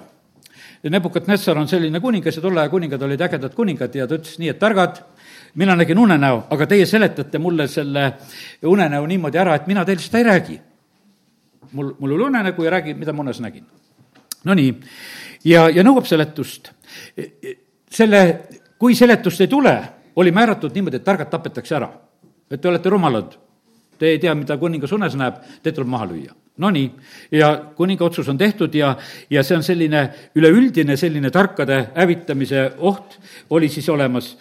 Nebukadnessar 0.87 1.57
on 1.57 1.67
selline 1.67 1.99
kuningas 1.99 2.37
ja 2.37 2.41
tolle 2.41 2.61
aja 2.61 2.69
kuningad 2.69 3.01
olid 3.01 3.21
ägedad 3.21 3.55
kuningad 3.55 3.95
ja 3.95 4.05
ta 4.07 4.19
ütles 4.19 4.37
nii, 4.39 4.51
et 4.53 4.59
targad, 4.61 5.01
mina 5.57 5.75
nägin 5.75 5.99
unenäo, 5.99 6.43
aga 6.53 6.67
teie 6.69 6.85
seletate 6.85 7.41
mulle 7.41 7.67
selle 7.71 8.11
unenäo 8.69 9.07
niimoodi 9.09 9.41
ära, 9.41 9.55
et 9.57 9.67
mina 9.67 9.85
teile 9.85 10.03
seda 10.03 10.21
ei 10.21 10.27
räägi. 10.29 10.59
mul, 11.71 11.93
mul 11.99 12.11
oli 12.11 12.23
unenägu 12.23 12.63
ja 12.63 12.71
räägi, 12.71 12.93
mida 12.93 13.13
ma 13.13 13.21
unes 13.21 13.39
nägin. 13.41 13.65
Nonii, 14.43 14.75
ja, 15.43 15.69
ja 15.69 15.83
nõuab 15.83 16.05
seletust. 16.05 16.71
selle, 17.89 18.21
kui 18.77 18.95
seletust 18.95 19.41
ei 19.41 19.47
tule 19.47 19.96
oli 20.17 20.33
määratud 20.33 20.73
niimoodi, 20.75 20.99
et 20.99 21.05
targad 21.05 21.29
tapetakse 21.29 21.75
ära. 21.75 21.89
et 22.51 22.61
te 22.61 22.67
olete 22.67 22.89
rumalad, 22.89 23.33
te 23.99 24.07
ei 24.07 24.19
tea, 24.19 24.33
mida 24.35 24.57
kuningas 24.57 24.91
unes 24.95 25.15
näeb, 25.19 25.41
teid 25.63 25.75
tuleb 25.75 25.89
maha 25.91 26.05
lüüa. 26.07 26.35
Nonii, 26.57 26.87
ja 27.31 27.49
kuninga 27.75 28.05
otsus 28.05 28.29
on 28.31 28.37
tehtud 28.37 28.73
ja, 28.73 28.95
ja 29.29 29.43
see 29.45 29.57
on 29.57 29.63
selline 29.63 30.07
üleüldine 30.35 30.95
selline 30.97 31.29
tarkade 31.29 31.91
hävitamise 31.93 32.63
oht 32.77 33.19
oli 33.53 33.69
siis 33.69 33.89
olemas 33.93 34.31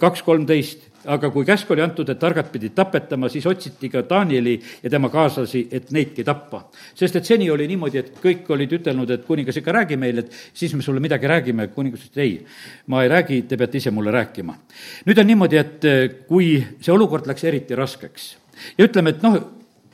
kaks 0.00 0.24
kolmteist 0.26 0.88
aga 1.10 1.30
kui 1.34 1.46
käsk 1.46 1.70
oli 1.74 1.82
antud, 1.82 2.08
et 2.08 2.18
targad 2.20 2.48
pidid 2.52 2.74
tapetama, 2.76 3.28
siis 3.32 3.46
otsiti 3.50 3.90
ka 3.92 4.04
Danieli 4.08 4.54
ja 4.82 4.90
tema 4.90 5.10
kaaslasi, 5.12 5.66
et 5.70 5.90
neidki 5.94 6.24
tappa. 6.24 6.64
sest 6.94 7.16
et 7.16 7.24
seni 7.24 7.50
oli 7.50 7.66
niimoodi, 7.68 7.98
et 7.98 8.20
kõik 8.22 8.50
olid 8.54 8.72
ütelnud, 8.78 9.10
et 9.10 9.24
kuningas 9.26 9.56
ikka 9.56 9.72
räägi 9.72 9.96
meile, 9.96 10.26
et 10.26 10.32
siis 10.54 10.74
me 10.74 10.82
sulle 10.82 11.00
midagi 11.00 11.26
räägime, 11.26 11.68
kuningas 11.74 12.06
ütles 12.06 12.22
ei, 12.22 12.38
ma 12.86 13.02
ei 13.02 13.08
räägi, 13.08 13.42
te 13.48 13.56
peate 13.56 13.78
ise 13.78 13.90
mulle 13.90 14.10
rääkima. 14.10 14.56
nüüd 15.06 15.18
on 15.18 15.26
niimoodi, 15.26 15.56
et 15.56 15.84
eh, 15.84 16.08
kui 16.28 16.54
see 16.80 16.92
olukord 16.92 17.26
läks 17.26 17.44
eriti 17.44 17.74
raskeks 17.74 18.36
ja 18.78 18.86
ütleme, 18.86 19.10
et 19.10 19.22
noh, 19.22 19.38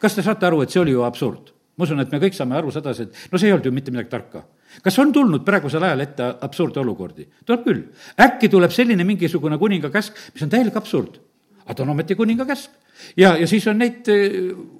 kas 0.01 0.14
te 0.14 0.23
saate 0.23 0.47
aru, 0.47 0.62
et 0.62 0.71
see 0.71 0.81
oli 0.81 0.92
ju 0.92 1.03
absurd? 1.03 1.55
ma 1.79 1.87
usun, 1.87 2.01
et 2.01 2.12
me 2.12 2.18
kõik 2.18 2.35
saame 2.35 2.57
aru 2.59 2.73
sedasi, 2.75 3.07
et 3.07 3.33
no 3.33 3.38
see 3.38 3.49
ei 3.49 3.55
olnud 3.55 3.66
ju 3.66 3.73
mitte 3.73 3.94
midagi 3.94 4.11
tarka 4.11 4.42
kas 4.83 4.98
on 4.98 5.12
tulnud 5.12 5.44
praegusel 5.46 5.83
ajal 5.83 6.04
ette 6.04 6.28
absurde 6.40 6.81
olukordi? 6.81 7.28
tuleb 7.44 7.64
küll. 7.64 7.83
äkki 8.20 8.48
tuleb 8.48 8.74
selline 8.74 9.04
mingisugune 9.04 9.59
kuninga 9.59 9.90
käsk, 9.90 10.16
mis 10.35 10.42
on 10.42 10.52
täielik 10.52 10.76
absurd. 10.76 11.20
Aga 11.68 11.76
ta 11.76 11.85
on 11.85 11.92
ometi 11.92 12.16
kuninga 12.16 12.46
käsk 12.48 12.70
ja, 13.16 13.35
ja 13.37 13.46
siis 13.46 13.66
on 13.68 13.78
neid, 13.78 14.09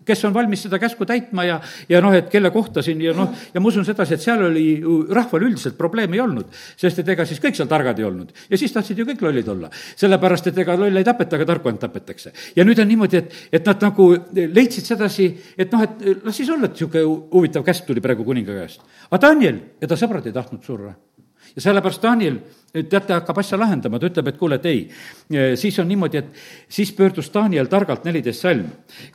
kes 0.09 0.24
on 0.24 0.35
valmis 0.35 0.62
seda 0.64 0.79
käsku 0.81 1.07
täitma 1.09 1.44
ja, 1.44 1.59
ja 1.88 2.01
noh, 2.05 2.14
et 2.16 2.31
kelle 2.33 2.51
kohta 2.55 2.83
siin 2.85 3.03
ja 3.05 3.12
noh, 3.16 3.35
ja 3.55 3.61
ma 3.61 3.68
usun 3.70 3.85
sedasi, 3.87 4.16
et 4.16 4.24
seal 4.24 4.44
oli 4.48 4.64
ju 4.81 5.01
rahval 5.14 5.44
üldiselt 5.51 5.77
probleemi 5.79 6.18
ei 6.18 6.22
olnud, 6.24 6.55
sest 6.81 7.03
et 7.03 7.12
ega 7.14 7.27
siis 7.29 7.42
kõik 7.44 7.59
seal 7.59 7.68
targad 7.70 8.01
ei 8.01 8.07
olnud. 8.09 8.33
ja 8.51 8.61
siis 8.61 8.72
tahtsid 8.74 8.98
ju 8.98 9.07
kõik 9.09 9.24
lollid 9.27 9.48
olla. 9.53 9.70
sellepärast, 9.96 10.51
et 10.51 10.62
ega 10.64 10.77
lolle 10.81 11.03
ei 11.03 11.09
tapeta, 11.09 11.37
aga 11.37 11.48
tarku 11.53 11.70
ainult 11.70 11.85
tapetakse. 11.85 12.33
ja 12.57 12.64
nüüd 12.64 12.81
on 12.81 12.88
niimoodi, 12.88 13.20
et, 13.20 13.37
et 13.61 13.68
nad 13.68 13.85
nagu 13.88 14.09
leidsid 14.35 14.88
sedasi, 14.88 15.29
et 15.59 15.72
noh, 15.72 15.85
et 15.85 16.24
las 16.24 16.40
siis 16.40 16.48
olla, 16.51 16.70
et 16.70 16.79
niisugune 16.79 17.05
huvitav 17.35 17.66
käsk 17.66 17.87
tuli 17.87 18.01
praegu 18.05 18.24
kuninga 18.24 18.57
käest. 18.62 18.81
aga 19.11 19.22
Daniel 19.29 19.61
ja 19.81 19.90
ta 19.90 20.01
sõbrad 20.01 20.27
ei 20.27 20.37
tahtnud 20.37 20.64
surra 20.64 20.94
ja 21.55 21.62
sellepärast 21.62 22.03
Daniel, 22.03 22.40
teate, 22.72 23.14
hakkab 23.14 23.38
asja 23.40 23.59
lahendama, 23.59 23.98
ta 23.98 24.09
ütleb, 24.11 24.28
et 24.28 24.38
kuule, 24.38 24.59
et 24.59 24.66
ei. 24.68 24.83
siis 25.57 25.78
on 25.81 25.88
niimoodi, 25.88 26.18
et 26.20 26.26
siis 26.68 26.92
pöördus 26.92 27.31
Daniel 27.35 27.66
targalt 27.70 28.04
neliteist 28.04 28.44
salm, 28.44 28.66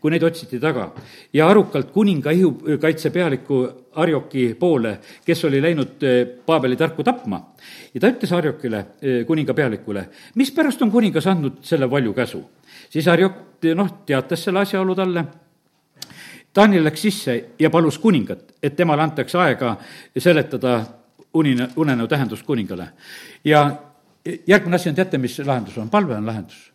kui 0.01 0.11
neid 0.11 0.23
otsiti 0.25 0.59
taga, 0.59 0.89
ja 1.33 1.47
arukalt 1.49 1.91
kuninga 1.93 2.33
ihukaitsepealiku 2.33 3.61
Arjoki 4.01 4.55
poole, 4.59 4.95
kes 5.25 5.45
oli 5.45 5.61
läinud 5.61 6.01
eh, 6.01 6.25
Paabeli 6.45 6.75
tarku 6.75 7.03
tapma. 7.03 7.41
ja 7.93 7.99
ta 8.01 8.09
ütles 8.09 8.33
Arjokile, 8.33 8.85
eh, 9.01 9.21
kuninga 9.25 9.53
pealikule, 9.53 10.07
mispärast 10.35 10.81
on 10.81 10.91
kuningas 10.91 11.27
andnud 11.27 11.61
selle 11.61 11.89
valju 11.89 12.13
käsu? 12.13 12.43
siis 12.89 13.07
Arjok, 13.07 13.33
noh, 13.75 13.93
teatas 14.05 14.43
selle 14.43 14.65
asjaolu 14.65 14.95
talle 14.95 15.25
Daniel 16.55 16.83
läks 16.85 17.01
sisse 17.01 17.37
ja 17.59 17.69
palus 17.69 17.97
kuningat, 17.99 18.53
et 18.63 18.75
temale 18.75 19.01
antakse 19.01 19.37
aega 19.37 19.77
seletada 20.17 20.81
unine, 21.33 21.69
unenäo 21.75 22.07
tähendus 22.07 22.43
kuningale. 22.43 22.89
ja 23.43 23.71
järgmine 24.47 24.75
asi 24.75 24.89
on, 24.89 24.95
teate, 24.95 25.17
mis 25.17 25.39
lahendus 25.39 25.77
on? 25.77 25.89
palve 25.89 26.15
on 26.15 26.25
lahendus 26.25 26.73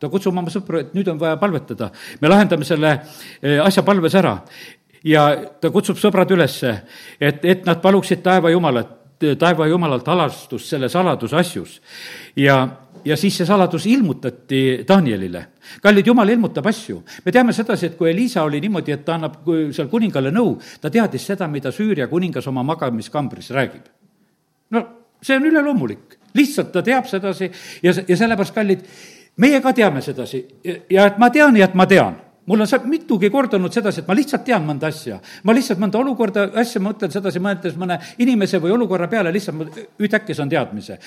ta 0.00 0.08
kutsub 0.12 0.34
oma 0.34 0.50
sõpru, 0.52 0.80
et 0.80 0.94
nüüd 0.96 1.08
on 1.08 1.20
vaja 1.20 1.36
palvetada. 1.40 1.90
me 2.20 2.28
lahendame 2.28 2.64
selle 2.64 2.92
eh, 3.42 3.60
asja 3.64 3.82
palves 3.82 4.14
ära. 4.14 4.38
ja 5.04 5.28
ta 5.60 5.70
kutsub 5.70 5.98
sõbrad 5.98 6.30
ülesse, 6.30 6.72
et, 7.20 7.44
et 7.44 7.66
nad 7.66 7.80
paluksid 7.80 8.22
taeva 8.22 8.50
jumalat, 8.50 8.96
taeva 9.38 9.66
jumalalt 9.66 10.06
halastust 10.06 10.68
selle 10.68 10.88
saladuse 10.88 11.36
asjus. 11.36 11.80
ja 12.36 12.68
ja 13.06 13.16
siis 13.16 13.36
see 13.38 13.46
saladus 13.46 13.86
ilmutati 13.86 14.84
Danielile. 14.88 15.46
Kallid, 15.82 16.06
jumal 16.06 16.28
ilmutab 16.28 16.66
asju. 16.66 17.02
me 17.24 17.32
teame 17.32 17.52
sedasi, 17.52 17.86
et 17.86 17.96
kui 17.96 18.10
Elisa 18.10 18.42
oli 18.42 18.60
niimoodi, 18.60 18.92
et 18.92 19.04
ta 19.04 19.14
annab 19.14 19.40
seal 19.72 19.88
kuningale 19.88 20.30
nõu, 20.34 20.56
ta 20.80 20.90
teadis 20.90 21.26
seda, 21.26 21.48
mida 21.48 21.72
Süüria 21.72 22.08
kuningas 22.08 22.46
oma 22.46 22.62
magamiskambris 22.62 23.50
räägib. 23.50 23.88
no 24.70 24.86
see 25.22 25.36
on 25.36 25.46
üleloomulik, 25.46 26.18
lihtsalt 26.34 26.72
ta 26.72 26.82
teab 26.82 27.06
sedasi 27.06 27.50
ja, 27.82 27.92
ja 28.08 28.16
sellepärast, 28.16 28.54
kallid, 28.54 28.84
meie 29.36 29.60
ka 29.60 29.72
teame 29.72 30.02
sedasi 30.02 30.44
ja 30.90 31.06
et 31.06 31.18
ma 31.18 31.30
tean 31.30 31.56
ja 31.56 31.68
et 31.68 31.74
ma 31.74 31.86
tean 31.86 32.25
mul 32.46 32.60
on 32.60 32.66
mitugi 32.84 33.30
korda 33.30 33.56
olnud 33.56 33.74
sedasi, 33.74 34.02
et 34.02 34.08
ma 34.08 34.14
lihtsalt 34.14 34.44
tean 34.46 34.64
mõnda 34.66 34.90
asja. 34.90 35.18
ma 35.42 35.54
lihtsalt 35.54 35.80
mõnda 35.82 35.98
olukorda, 35.98 36.46
asja 36.60 36.80
mõtlen 36.82 37.10
sedasi, 37.10 37.40
mõeldes 37.42 37.76
mõne 37.78 37.98
inimese 38.22 38.60
või 38.62 38.72
olukorra 38.76 39.08
peale, 39.10 39.32
lihtsalt 39.34 39.56
ma 39.58 39.66
ühtäkki 39.98 40.34
saan 40.34 40.48
teadmise. 40.48 40.98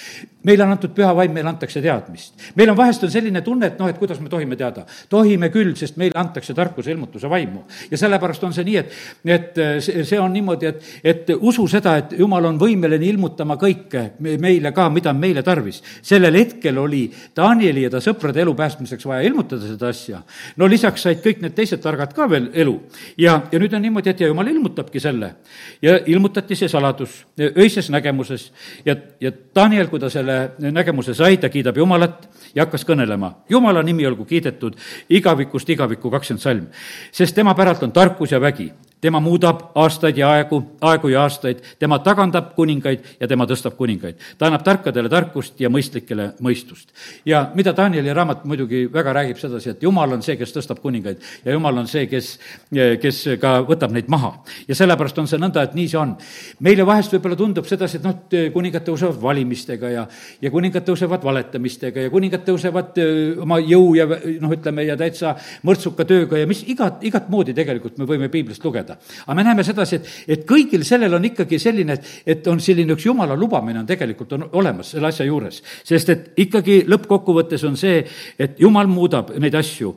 meile 0.44 0.64
on 0.64 0.72
antud 0.76 0.92
püha 0.96 1.14
vaim, 1.16 1.32
meile 1.32 1.50
antakse 1.50 1.82
teadmist. 1.82 2.34
meil 2.56 2.70
on 2.70 2.78
vahest 2.78 3.04
on 3.04 3.12
selline 3.12 3.42
tunne, 3.42 3.68
et 3.68 3.80
noh, 3.80 3.88
et 3.88 3.98
kuidas 3.98 4.20
me 4.20 4.30
tohime 4.30 4.56
teada. 4.56 4.86
tohime 5.10 5.50
küll, 5.50 5.76
sest 5.76 5.98
meile 5.98 6.20
antakse 6.20 6.54
tarkuse 6.54 6.92
ilmutuse 6.92 7.30
vaimu. 7.30 7.64
ja 7.92 7.98
sellepärast 7.98 8.44
on 8.44 8.54
see 8.54 8.64
nii, 8.64 8.78
et, 8.78 8.94
et 9.26 9.62
see 9.84 10.20
on 10.20 10.34
niimoodi, 10.34 10.66
et, 10.66 10.84
et 11.04 11.32
usu 11.40 11.68
seda, 11.68 11.96
et 11.98 12.18
jumal 12.20 12.46
on 12.46 12.60
võimeline 12.60 13.06
ilmutama 13.06 13.56
kõike 13.56 14.10
meile 14.20 14.74
ka, 14.76 14.90
mida 14.90 15.10
on 15.10 15.20
meile 15.20 15.44
tarvis. 15.44 15.82
sellel 16.02 16.36
hetkel 16.36 16.78
oli 16.78 17.08
Danieli 17.36 17.88
ja 17.88 17.90
ta 17.90 18.04
sõprade 18.04 18.44
elu 18.44 18.54
päästmiseks 18.56 19.06
vaja 19.06 19.22
ilmutada 19.22 19.68
seda 19.68 19.88
asja. 19.88 20.22
no 20.58 20.68
lisaks 20.68 21.08
said 21.08 21.29
kõik 21.30 21.44
need 21.44 21.56
teised 21.58 21.82
targad 21.84 22.14
ka 22.16 22.28
veel 22.30 22.50
elu. 22.54 22.76
ja, 23.18 23.40
ja 23.52 23.62
nüüd 23.62 23.74
on 23.74 23.82
niimoodi, 23.86 24.10
et 24.10 24.24
ja 24.24 24.30
jumal 24.32 24.48
ilmutabki 24.50 25.00
selle. 25.00 25.36
ja 25.82 26.00
ilmutati 26.06 26.56
see 26.56 26.70
saladus 26.70 27.26
öises 27.40 27.90
nägemuses 27.90 28.52
ja, 28.86 28.96
ja 29.22 29.32
Daniel, 29.56 29.88
kui 29.88 30.00
ta 30.00 30.10
selle 30.10 30.40
nägemuse 30.60 31.14
sai, 31.14 31.38
ta 31.38 31.50
kiidab 31.50 31.78
Jumalat 31.78 32.28
ja 32.56 32.66
hakkas 32.66 32.86
kõnelema. 32.86 33.34
Jumala 33.50 33.84
nimi 33.84 34.06
olgu 34.08 34.26
kiidetud 34.26 34.78
igavikust 35.10 35.70
igavikku 35.70 36.12
kakskümmend 36.12 36.44
salm, 36.44 36.68
sest 37.12 37.36
tema 37.36 37.56
päralt 37.56 37.84
on 37.84 37.92
tarkus 37.96 38.32
ja 38.32 38.42
vägi 38.42 38.72
tema 39.02 39.20
muudab 39.24 39.62
aastaid 39.80 40.18
ja 40.20 40.30
aegu, 40.36 40.60
aegu 40.82 41.12
ja 41.14 41.24
aastaid, 41.24 41.62
tema 41.80 42.00
tagandab 42.04 42.52
kuningaid 42.56 43.06
ja 43.20 43.28
tema 43.28 43.48
tõstab 43.48 43.78
kuningaid. 43.80 44.20
ta 44.38 44.48
annab 44.48 44.64
tarkadele 44.64 45.10
tarkust 45.10 45.60
ja 45.60 45.70
mõistlikele 45.70 46.34
mõistust. 46.44 46.90
ja 47.26 47.50
mida 47.56 47.74
Danieli 47.76 48.14
raamat 48.14 48.44
muidugi 48.46 48.88
väga 48.94 49.14
räägib 49.14 49.38
sedasi, 49.40 49.70
et 49.70 49.84
jumal 49.84 50.14
on 50.14 50.22
see, 50.22 50.36
kes 50.38 50.54
tõstab 50.56 50.82
kuningaid 50.82 51.22
ja 51.46 51.52
jumal 51.56 51.78
on 51.78 51.88
see, 51.88 52.08
kes, 52.08 52.40
kes 53.02 53.24
ka 53.42 53.62
võtab 53.68 53.92
neid 53.96 54.08
maha. 54.08 54.34
ja 54.68 54.76
sellepärast 54.76 55.20
on 55.20 55.28
see 55.28 55.40
nõnda, 55.40 55.64
et 55.64 55.76
nii 55.76 55.88
see 55.88 56.00
on. 56.00 56.16
meile 56.60 56.86
vahest 56.86 57.14
võib-olla 57.14 57.36
tundub 57.40 57.66
sedasi, 57.66 57.98
et 57.98 58.04
noh, 58.04 58.18
kuningad 58.54 58.84
tõusevad 58.84 59.22
valimistega 59.22 59.90
ja, 59.90 60.08
ja 60.42 60.52
kuningad 60.52 60.84
tõusevad 60.88 61.24
valetamistega 61.24 62.08
ja 62.08 62.10
kuningad 62.10 62.44
tõusevad 62.44 63.00
oma 63.40 63.60
jõu 63.64 63.96
ja 63.96 64.10
noh, 64.10 64.52
ütleme, 64.52 64.84
ja 64.84 64.98
täitsa 65.00 65.36
mõrtsuka 65.64 66.06
tööga 66.06 66.38
ja 66.38 66.48
mis 66.48 66.66
igat, 66.68 67.04
igat 67.04 67.30
moodi 67.30 67.56
tegelikult 67.56 67.98
me 67.98 68.08
võime 68.10 68.30
piiblist 68.30 68.64
lugeda 68.66 68.89
lugeda. 68.90 68.98
aga 69.26 69.36
me 69.36 69.44
näeme 69.44 69.64
sedasi, 69.64 69.96
et, 69.96 70.08
et 70.28 70.46
kõigil 70.48 70.84
sellel 70.84 71.14
on 71.14 71.26
ikkagi 71.26 71.60
selline, 71.60 71.94
et, 71.94 72.10
et 72.26 72.48
on 72.48 72.60
selline 72.60 72.94
üks 72.94 73.06
jumala 73.06 73.36
lubamine 73.38 73.80
on 73.80 73.88
tegelikult 73.88 74.34
on 74.34 74.50
olemas 74.54 74.92
selle 74.92 75.08
asja 75.08 75.26
juures. 75.26 75.62
sest 75.84 76.10
et 76.10 76.30
ikkagi 76.38 76.84
lõppkokkuvõttes 76.90 77.64
on 77.68 77.78
see, 77.78 78.04
et 78.40 78.60
jumal 78.60 78.88
muudab 78.88 79.32
neid 79.40 79.56
asju. 79.56 79.96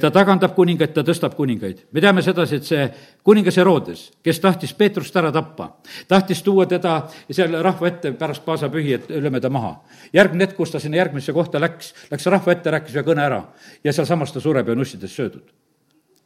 ta 0.00 0.10
tagandab 0.10 0.54
kuningaid, 0.54 0.94
ta 0.94 1.02
tõstab 1.02 1.34
kuningaid. 1.36 1.86
me 1.92 2.00
teame 2.00 2.22
sedasi, 2.22 2.56
et 2.56 2.64
see 2.64 2.88
kuningas 3.24 3.56
Herodes, 3.56 4.10
kes 4.22 4.40
tahtis 4.40 4.74
Peetrust 4.74 5.16
ära 5.16 5.32
tappa, 5.32 5.76
tahtis 6.08 6.42
tuua 6.42 6.66
teda 6.66 7.00
seal 7.30 7.58
rahva 7.62 7.88
ette 7.88 8.12
pärast 8.12 8.44
paasapühi, 8.44 8.94
et 8.94 9.08
lööme 9.10 9.40
ta 9.40 9.50
maha. 9.50 9.78
järgmine 10.12 10.46
hetk, 10.46 10.56
kus 10.56 10.70
ta 10.70 10.80
sinna 10.80 10.96
järgmisse 10.96 11.32
kohta 11.32 11.60
läks, 11.60 11.94
läks 12.10 12.26
rahva 12.26 12.52
ette, 12.52 12.70
rääkis 12.70 12.94
ühe 12.94 13.04
kõne 13.04 13.24
ära 13.24 13.42
ja 13.84 13.92
sealsamas 13.92 14.32
ta 14.32 14.40
sureb 14.40 14.68
ja 14.68 14.72
on 14.72 14.86
ussidest 14.86 15.14
söödud 15.14 15.67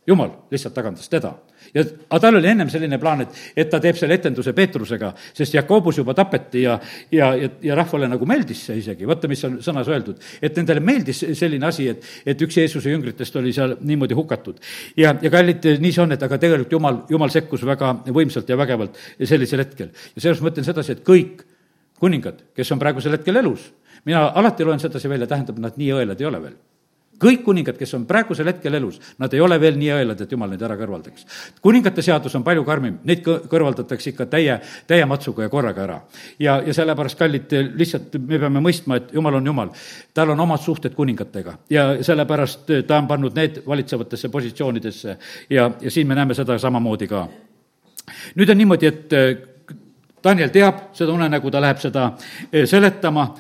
jumal 0.07 0.31
lihtsalt 0.51 0.75
tagandas 0.75 1.09
teda. 1.09 1.33
ja, 1.75 1.85
aga 2.11 2.19
tal 2.21 2.37
oli 2.37 2.49
ennem 2.51 2.71
selline 2.71 2.99
plaan, 2.99 3.23
et, 3.23 3.37
et 3.57 3.69
ta 3.71 3.79
teeb 3.81 3.97
selle 3.99 4.17
etenduse 4.19 4.53
Peetrusega, 4.57 5.13
sest 5.37 5.55
Jakobus 5.55 6.01
juba 6.01 6.15
tapeti 6.19 6.65
ja, 6.65 6.79
ja, 7.13 7.29
ja, 7.39 7.51
ja 7.63 7.77
rahvale 7.79 8.09
nagu 8.11 8.27
meeldis 8.27 8.65
see 8.67 8.81
isegi, 8.81 9.07
vaata, 9.07 9.31
mis 9.31 9.45
on 9.47 9.61
sõnas 9.63 9.91
öeldud. 9.93 10.19
et 10.43 10.59
nendele 10.59 10.83
meeldis 10.83 11.23
selline 11.39 11.69
asi, 11.71 11.87
et, 11.93 12.09
et 12.27 12.43
üks 12.47 12.59
Jeesuse 12.59 12.91
jüngritest 12.91 13.39
oli 13.39 13.55
seal 13.55 13.77
niimoodi 13.81 14.19
hukatud. 14.19 14.59
ja, 14.97 15.15
ja 15.23 15.31
kallid, 15.31 15.71
nii 15.85 15.95
see 15.95 16.03
on, 16.03 16.17
et 16.17 16.27
aga 16.27 16.41
tegelikult 16.43 16.75
jumal, 16.79 17.01
jumal 17.11 17.31
sekkus 17.31 17.63
väga 17.67 17.95
võimsalt 18.11 18.51
ja 18.51 18.59
vägevalt 18.59 18.99
sellisel 19.23 19.63
hetkel. 19.63 19.95
ja 19.95 20.19
sellepärast 20.19 20.43
ma 20.43 20.55
ütlen 20.55 20.67
sedasi, 20.67 20.99
et 20.99 21.07
kõik 21.07 21.47
kuningad, 22.03 22.43
kes 22.57 22.75
on 22.75 22.83
praegusel 22.83 23.15
hetkel 23.15 23.39
elus, 23.39 23.71
mina 24.05 24.27
alati 24.35 24.67
loen 24.67 24.83
sedasi 24.83 25.09
välja, 25.09 25.31
tähendab, 25.31 25.63
nad 25.63 25.79
nii 25.79 25.95
õelad 25.95 26.19
ei 26.19 26.27
ole 26.27 26.43
veel 26.43 26.61
kõik 27.21 27.45
kuningad, 27.45 27.77
kes 27.79 27.95
on 27.97 28.05
praegusel 28.09 28.49
hetkel 28.51 28.75
elus, 28.75 28.99
nad 29.23 29.33
ei 29.35 29.41
ole 29.41 29.59
veel 29.61 29.77
nii 29.79 29.91
õelad, 29.95 30.23
et 30.25 30.33
jumal 30.33 30.51
neid 30.53 30.63
ära 30.63 30.77
kõrvaldaks. 30.79 31.27
kuningate 31.63 32.03
seadus 32.03 32.35
on 32.35 32.45
palju 32.45 32.65
karmim, 32.65 32.99
neid 33.05 33.23
kõrvaldatakse 33.23 34.11
ikka 34.11 34.27
täie, 34.27 34.59
täie 34.87 35.07
matsuga 35.07 35.47
ja 35.47 35.53
korraga 35.53 35.83
ära. 35.85 36.01
ja, 36.39 36.61
ja 36.67 36.75
sellepärast, 36.75 37.19
kallid, 37.19 37.55
lihtsalt 37.79 38.17
me 38.19 38.39
peame 38.39 38.61
mõistma, 38.61 38.97
et 38.97 39.15
jumal 39.15 39.35
on 39.35 39.47
jumal. 39.47 39.71
tal 40.15 40.31
on 40.31 40.41
omad 40.41 40.61
suhted 40.61 40.95
kuningatega 40.95 41.59
ja 41.71 42.03
sellepärast 42.03 42.71
ta 42.87 42.99
on 42.99 43.07
pannud 43.07 43.35
need 43.37 43.63
valitsevatesse 43.67 44.29
positsioonidesse 44.29 45.17
ja, 45.51 45.71
ja 45.81 45.91
siin 45.91 46.09
me 46.09 46.15
näeme 46.15 46.35
seda 46.35 46.59
samamoodi 46.59 47.09
ka. 47.09 47.29
nüüd 48.35 48.51
on 48.51 48.59
niimoodi, 48.59 48.87
et 48.87 49.11
Daniel 50.25 50.51
teab 50.55 50.93
seda 50.95 51.13
unenägu, 51.13 51.51
ta 51.51 51.61
läheb 51.61 51.81
seda 51.83 52.13
seletama 52.65 53.33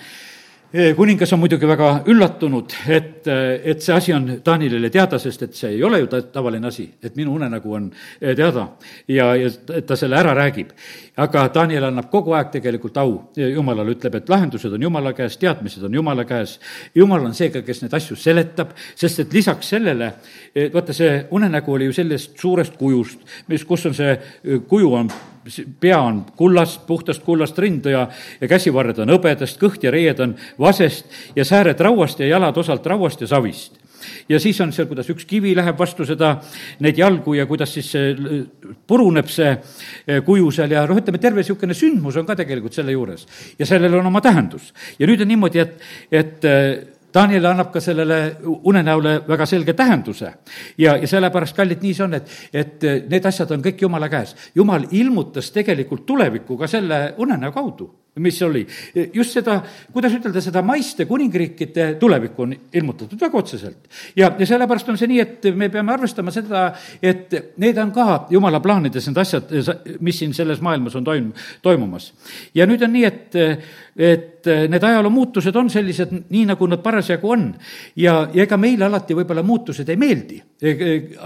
kuningas 0.96 1.32
on 1.32 1.40
muidugi 1.42 1.68
väga 1.68 1.88
üllatunud, 2.08 2.72
et, 2.88 3.26
et 3.28 3.82
see 3.84 3.94
asi 3.94 4.12
on 4.16 4.28
Danielile 4.44 4.88
teada, 4.92 5.18
sest 5.20 5.42
et 5.44 5.56
see 5.56 5.74
ei 5.76 5.82
ole 5.84 6.00
ju 6.00 6.08
ta 6.08 6.22
tavaline 6.32 6.70
asi, 6.70 6.86
et 7.02 7.16
minu 7.16 7.34
unenägu 7.36 7.74
on 7.76 7.90
teada 8.20 8.66
ja, 9.08 9.34
ja 9.36 9.50
ta 9.86 9.96
selle 10.00 10.16
ära 10.16 10.32
räägib. 10.36 10.70
aga 11.16 11.42
Daniel 11.54 11.84
annab 11.90 12.08
kogu 12.10 12.32
aeg 12.32 12.48
tegelikult 12.54 12.96
au 13.02 13.18
Jumalale, 13.36 13.92
ütleb, 13.92 14.14
et 14.16 14.32
lahendused 14.32 14.72
on 14.72 14.82
Jumala 14.82 15.12
käes, 15.12 15.36
teadmised 15.36 15.84
on 15.84 15.94
Jumala 15.94 16.24
käes. 16.24 16.58
Jumal 16.94 17.26
on 17.26 17.34
see 17.36 17.50
ka, 17.52 17.60
kes 17.66 17.82
neid 17.82 17.92
asju 17.98 18.16
seletab, 18.16 18.72
sest 18.96 19.20
et 19.26 19.36
lisaks 19.36 19.74
sellele, 19.74 20.14
vaata, 20.72 20.96
see 20.96 21.26
unenägu 21.30 21.76
oli 21.76 21.90
ju 21.90 21.98
sellest 22.00 22.38
suurest 22.40 22.80
kujust, 22.80 23.20
mis, 23.52 23.64
kus 23.68 23.86
on 23.90 23.98
see 23.98 24.16
kuju 24.68 24.94
on 25.02 25.12
pea 25.80 25.98
on 26.00 26.24
kullast, 26.36 26.86
puhtast 26.86 27.22
kullast 27.26 27.58
rind 27.58 27.86
ja, 27.90 28.06
ja 28.40 28.48
käsivarred 28.48 28.98
on 29.02 29.14
hõbedast, 29.14 29.58
kõht 29.60 29.82
ja 29.82 29.90
reied 29.94 30.20
on 30.22 30.36
vasest 30.60 31.06
ja 31.36 31.44
sääred 31.44 31.80
rauast 31.80 32.20
ja 32.20 32.30
jalad 32.30 32.58
osalt 32.62 32.86
rauast 32.86 33.20
ja 33.20 33.30
savist 33.30 33.82
ja 34.28 34.40
siis 34.40 34.60
on 34.60 34.72
seal, 34.74 34.88
kuidas 34.90 35.10
üks 35.12 35.26
kivi 35.28 35.54
läheb 35.56 35.78
vastu 35.78 36.06
seda, 36.08 36.34
neid 36.82 36.98
jalgu 36.98 37.36
ja 37.36 37.46
kuidas 37.50 37.74
siis 37.74 37.90
see 37.94 38.40
puruneb 38.88 39.30
see 39.32 39.50
eh, 39.52 40.22
kuju 40.26 40.50
seal 40.54 40.74
ja 40.74 40.84
noh, 40.88 40.98
ütleme, 40.98 41.20
terve 41.22 41.42
niisugune 41.42 41.76
sündmus 41.76 42.18
on 42.20 42.26
ka 42.28 42.36
tegelikult 42.38 42.74
selle 42.76 42.94
juures. 42.94 43.26
ja 43.58 43.68
sellel 43.68 44.00
on 44.00 44.10
oma 44.10 44.20
tähendus. 44.24 44.72
ja 44.98 45.06
nüüd 45.06 45.22
on 45.22 45.32
niimoodi, 45.32 45.62
et, 45.62 45.78
et 46.10 46.48
eh, 46.48 46.66
Daniel 47.14 47.46
annab 47.46 47.72
ka 47.72 47.80
sellele 47.80 48.36
unenäole 48.42 49.18
väga 49.28 49.46
selge 49.46 49.72
tähenduse. 49.72 50.32
ja, 50.78 50.96
ja 50.96 51.06
sellepärast, 51.08 51.56
kallid, 51.56 51.82
nii 51.82 51.94
see 51.94 52.04
on, 52.04 52.14
et, 52.14 52.30
et 52.52 52.86
need 53.10 53.26
asjad 53.26 53.50
on 53.50 53.62
kõik 53.62 53.82
Jumala 53.82 54.08
käes. 54.08 54.36
Jumal 54.54 54.86
ilmutas 54.90 55.50
tegelikult 55.52 56.06
tulevikku 56.06 56.56
ka 56.56 56.66
selle 56.66 57.02
unenäo 57.18 57.52
kaudu 57.52 57.90
mis 58.20 58.42
oli, 58.42 58.66
just 59.14 59.32
seda, 59.32 59.54
kuidas 59.92 60.12
ütelda, 60.12 60.40
seda 60.44 60.60
maiste 60.66 61.06
kuningriikide 61.08 61.94
tulevikku 62.00 62.42
on 62.44 62.50
ilmutatud 62.52 63.20
väga 63.20 63.38
otseselt. 63.38 63.86
ja, 64.16 64.28
ja 64.38 64.46
sellepärast 64.46 64.90
on 64.92 64.98
see 65.00 65.08
nii, 65.08 65.20
et 65.22 65.46
me 65.56 65.70
peame 65.72 65.94
arvestama 65.94 66.34
seda, 66.34 66.66
et 67.00 67.32
need 67.62 67.78
on 67.80 67.92
ka 67.92 68.26
jumala 68.30 68.60
plaanides, 68.60 69.06
need 69.08 69.20
asjad, 69.22 69.54
mis 70.04 70.18
siin 70.20 70.34
selles 70.36 70.60
maailmas 70.60 70.98
on 71.00 71.06
toim-, 71.08 71.30
toimumas. 71.64 72.10
ja 72.54 72.66
nüüd 72.68 72.84
on 72.84 72.92
nii, 72.92 73.06
et, 73.08 73.38
et 73.96 74.52
need 74.68 74.84
ajaloo 74.90 75.14
muutused 75.14 75.56
on 75.56 75.72
sellised, 75.72 76.12
nii 76.28 76.44
nagu 76.52 76.68
nad 76.68 76.84
parasjagu 76.84 77.32
on. 77.32 77.48
ja, 77.96 78.26
ja 78.34 78.44
ega 78.44 78.60
meile 78.60 78.90
alati 78.90 79.16
võib-olla 79.16 79.46
muutused 79.46 79.88
ei 79.88 79.96
meeldi, 79.96 80.42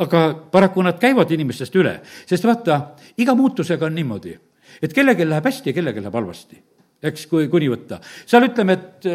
aga 0.07 0.23
paraku 0.55 0.87
nad 0.87 1.03
käivad 1.03 1.35
inimestest 1.35 1.83
üle, 1.83 1.99
sest 2.31 2.47
vaata, 2.47 2.81
iga 3.19 3.35
muutusega 3.35 3.91
on 3.91 3.99
niimoodi, 3.99 4.39
et 4.79 4.95
kellelgi 4.95 5.27
läheb 5.27 5.51
hästi 5.51 5.75
ja 5.75 5.81
kellelgi 5.81 6.07
läheb 6.07 6.23
halvasti 6.23 6.63
eks, 7.03 7.27
kui 7.31 7.49
kuni 7.53 7.69
võtta. 7.73 8.01
seal 8.27 8.49
ütleme, 8.49 8.77
et, 8.79 9.09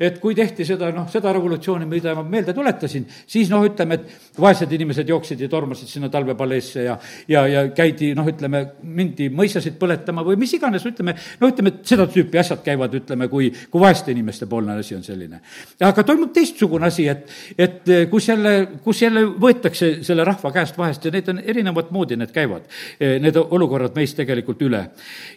et 0.00 0.18
kui 0.22 0.34
tehti 0.34 0.64
seda, 0.66 0.90
noh, 0.94 1.06
seda 1.10 1.32
revolutsiooni, 1.34 1.86
mida 1.88 2.14
ma 2.16 2.24
meelde 2.26 2.54
tuletasin, 2.56 3.06
siis 3.26 3.50
noh, 3.52 3.64
ütleme, 3.66 3.98
et 3.98 4.40
vaesed 4.40 4.72
inimesed 4.74 5.08
jooksid 5.08 5.40
ja 5.44 5.48
tormasid 5.50 5.90
sinna 5.90 6.10
talvepaleesse 6.12 6.84
ja, 6.86 6.96
ja, 7.28 7.44
ja 7.50 7.64
käidi, 7.76 8.12
noh, 8.16 8.26
ütleme, 8.30 8.64
mindi 8.82 9.28
mõisasid 9.30 9.78
põletama 9.80 10.24
või 10.26 10.38
mis 10.40 10.54
iganes, 10.56 10.84
ütleme, 10.88 11.16
no 11.40 11.50
ütleme, 11.50 11.74
et 11.74 11.94
seda 11.94 12.06
tüüpi 12.10 12.40
asjad 12.40 12.64
käivad, 12.64 12.94
ütleme, 12.98 13.28
kui, 13.32 13.50
kui 13.70 13.82
vaeste 13.82 14.12
inimeste 14.14 14.48
poolne 14.50 14.78
asi 14.80 14.96
on 14.96 15.04
selline. 15.06 15.40
aga 15.84 16.04
toimub 16.06 16.32
teistsugune 16.34 16.88
asi, 16.90 17.06
et, 17.08 17.30
et 17.58 17.92
kus 18.10 18.28
jälle, 18.28 18.54
kus 18.84 19.02
jälle 19.02 19.24
võetakse 19.40 19.90
selle 20.06 20.24
rahva 20.26 20.52
käest 20.54 20.78
vahest 20.78 21.04
ja 21.04 21.14
need 21.14 21.28
on 21.30 21.40
erinevat 21.44 21.90
moodi, 21.94 22.18
need 22.18 22.32
käivad, 22.34 22.66
need 23.00 23.38
olukorrad 23.44 23.94
meist 23.96 24.16
tegelikult 24.18 24.62
üle. 24.66 24.84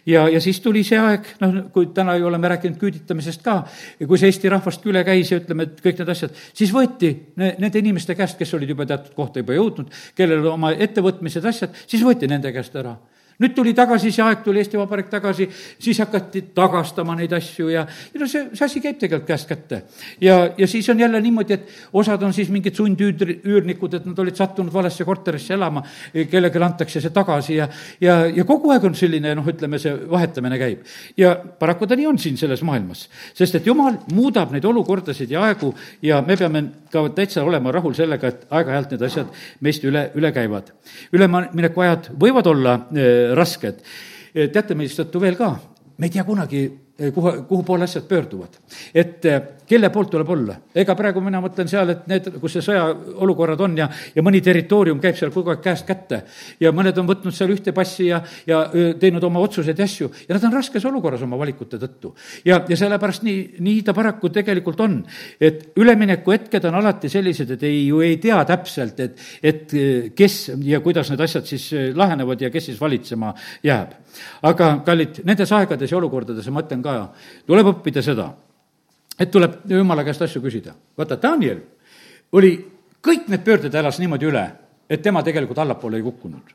ja, 0.06 0.28
ja 0.28 0.40
siis 0.40 0.60
tuli 0.64 0.84
see 0.86 0.98
aeg, 0.98 1.34
noh, 1.42 1.56
kui 1.72 1.90
täna 1.94 2.16
ju 2.18 2.26
oleme 2.26 2.48
rääkinud 2.54 2.78
küüditamisest 2.80 3.42
ka, 3.44 3.60
kui 4.06 4.18
see 4.18 4.32
Eesti 4.48 4.54
rahvast 4.56 4.86
üle 4.88 5.02
käis 5.04 5.28
ja 5.28 5.38
ütleme, 5.42 5.66
et 5.68 5.80
kõik 5.84 5.98
need 6.00 6.08
asjad, 6.08 6.36
siis 6.56 6.72
võeti 6.72 7.10
nende 7.36 7.80
inimeste 7.80 8.16
käest, 8.16 8.38
kes 8.40 8.54
olid 8.56 8.72
juba 8.72 8.86
teatud 8.88 9.12
kohta 9.16 9.42
juba 9.42 9.56
jõudnud, 9.56 9.92
kellel 10.16 10.46
oma 10.48 10.72
ettevõtmised, 10.72 11.44
asjad, 11.44 11.76
siis 11.84 12.04
võeti 12.04 12.30
nende 12.30 12.52
käest 12.54 12.76
ära 12.80 12.96
nüüd 13.38 13.54
tuli 13.54 13.74
tagasi, 13.76 14.10
see 14.12 14.24
aeg 14.24 14.42
tuli 14.42 14.58
Eesti 14.62 14.78
Vabariik 14.80 15.10
tagasi, 15.12 15.46
siis 15.78 16.00
hakati 16.02 16.42
tagastama 16.54 17.14
neid 17.18 17.32
asju 17.36 17.68
ja, 17.70 17.84
ja 17.86 18.20
no 18.20 18.26
see, 18.30 18.48
see 18.52 18.64
asi 18.66 18.82
käib 18.82 18.98
tegelikult 18.98 19.28
käest 19.28 19.48
kätte. 19.48 19.82
ja, 20.20 20.50
ja 20.58 20.66
siis 20.66 20.88
on 20.90 20.98
jälle 21.00 21.20
niimoodi, 21.22 21.54
et 21.54 21.68
osad 21.92 22.22
on 22.22 22.34
siis 22.34 22.50
mingid 22.50 22.74
sundüürnikud, 22.74 23.94
et 23.94 24.08
nad 24.10 24.18
olid 24.18 24.36
sattunud 24.36 24.72
valesse 24.74 25.06
korterisse 25.06 25.54
elama, 25.54 25.84
kellelegi 26.12 26.62
antakse 26.64 27.02
see 27.04 27.14
tagasi 27.14 27.60
ja, 27.60 27.68
ja, 28.00 28.18
ja 28.26 28.46
kogu 28.48 28.72
aeg 28.74 28.88
on 28.90 28.98
selline 28.98 29.36
noh, 29.38 29.46
ütleme, 29.54 29.78
see 29.78 29.94
vahetamine 30.10 30.58
käib. 30.58 30.82
ja 31.16 31.36
paraku 31.36 31.86
ta 31.86 31.98
nii 31.98 32.10
on 32.10 32.18
siin 32.18 32.36
selles 32.40 32.64
maailmas, 32.66 33.06
sest 33.38 33.60
et 33.60 33.70
jumal 33.70 34.00
muudab 34.14 34.50
neid 34.54 34.66
olukordasid 34.66 35.30
ja 35.30 35.46
aegu 35.46 35.72
ja 36.02 36.22
me 36.26 36.36
peame 36.36 36.64
ka 36.90 37.04
täitsa 37.14 37.44
olema 37.46 37.70
rahul 37.72 37.94
sellega, 37.94 38.32
et 38.32 38.46
aeg-ajalt 38.50 38.96
need 38.96 39.06
asjad 39.06 39.32
meist 39.62 39.84
üle, 39.86 40.08
üle 40.18 40.32
käivad. 40.34 40.72
ülemineku 41.12 41.86
ajad 41.86 42.10
võivad 42.18 42.50
olla 42.50 42.74
äh, 42.74 43.27
rasked. 43.36 43.82
teate, 44.32 44.76
mistõttu 44.78 45.20
veel 45.20 45.36
ka, 45.36 45.52
me 45.98 46.06
ei 46.06 46.12
tea 46.14 46.24
kunagi, 46.24 46.62
kuhu, 46.98 47.32
kuhu 47.48 47.62
poole 47.62 47.84
asjad 47.84 48.04
pöörduvad. 48.08 48.58
et 48.94 49.24
eh, 49.24 49.42
kelle 49.66 49.90
poolt 49.90 50.10
tuleb 50.10 50.30
olla. 50.30 50.56
ega 50.74 50.94
praegu 50.98 51.20
mina 51.22 51.40
mõtlen 51.40 51.68
seal, 51.70 51.92
et 51.92 52.06
need, 52.10 52.26
kus 52.40 52.56
see 52.56 52.64
sõjaolukorrad 52.66 53.60
on 53.62 53.76
ja, 53.78 53.88
ja 54.14 54.24
mõni 54.26 54.40
territoorium 54.42 54.98
käib 55.00 55.16
seal 55.18 55.30
kogu 55.34 55.52
aeg 55.52 55.62
käest 55.62 55.86
kätte 55.86 56.22
ja 56.60 56.72
mõned 56.74 56.98
on 56.98 57.06
võtnud 57.06 57.34
seal 57.34 57.52
ühte 57.54 57.72
passi 57.76 58.08
ja, 58.08 58.18
ja 58.46 58.64
teinud 58.98 59.24
oma 59.28 59.42
otsuseid 59.44 59.78
ja 59.78 59.86
asju 59.86 60.10
ja 60.26 60.34
nad 60.34 60.48
on 60.48 60.56
raskes 60.58 60.88
olukorras 60.90 61.22
oma 61.22 61.38
valikute 61.38 61.78
tõttu. 61.78 62.14
ja, 62.44 62.64
ja 62.68 62.80
sellepärast 62.80 63.22
nii, 63.22 63.62
nii 63.62 63.84
ta 63.86 63.94
paraku 63.94 64.32
tegelikult 64.34 64.82
on, 64.82 64.98
et 65.40 65.78
üleminekuhetked 65.78 66.66
on 66.66 66.80
alati 66.80 67.12
sellised, 67.12 67.54
et 67.54 67.62
ei, 67.68 67.86
ju 67.86 68.02
ei 68.02 68.18
tea 68.22 68.40
täpselt, 68.48 69.00
et, 69.06 69.22
et 69.42 69.78
kes 70.18 70.40
ja 70.66 70.82
kuidas 70.82 71.12
need 71.12 71.22
asjad 71.22 71.46
siis 71.46 71.70
lahenevad 71.94 72.42
ja 72.42 72.50
kes 72.50 72.72
siis 72.72 72.80
valitsema 72.80 73.34
jääb. 73.62 73.94
Aga 74.42 74.74
kallid, 74.86 75.22
nendes 75.24 75.52
aegades 75.52 75.90
ja 75.90 75.98
olukordades 75.98 76.48
ma 76.50 76.62
ütlen 76.64 76.82
ka, 76.82 76.98
tuleb 77.46 77.72
õppida 77.74 78.02
seda 78.04 78.32
et 79.18 79.30
tuleb 79.30 79.58
jumala 79.70 80.04
käest 80.06 80.22
asju 80.22 80.42
küsida. 80.42 80.74
vaata, 80.96 81.18
Daniel 81.22 81.60
oli, 82.32 82.52
kõik 83.02 83.28
need 83.28 83.44
pöörded 83.44 83.74
elas 83.74 83.98
niimoodi 83.98 84.28
üle, 84.28 84.44
et 84.88 85.02
tema 85.02 85.22
tegelikult 85.22 85.58
allapoole 85.58 85.98
ei 85.98 86.06
kukkunud 86.06 86.54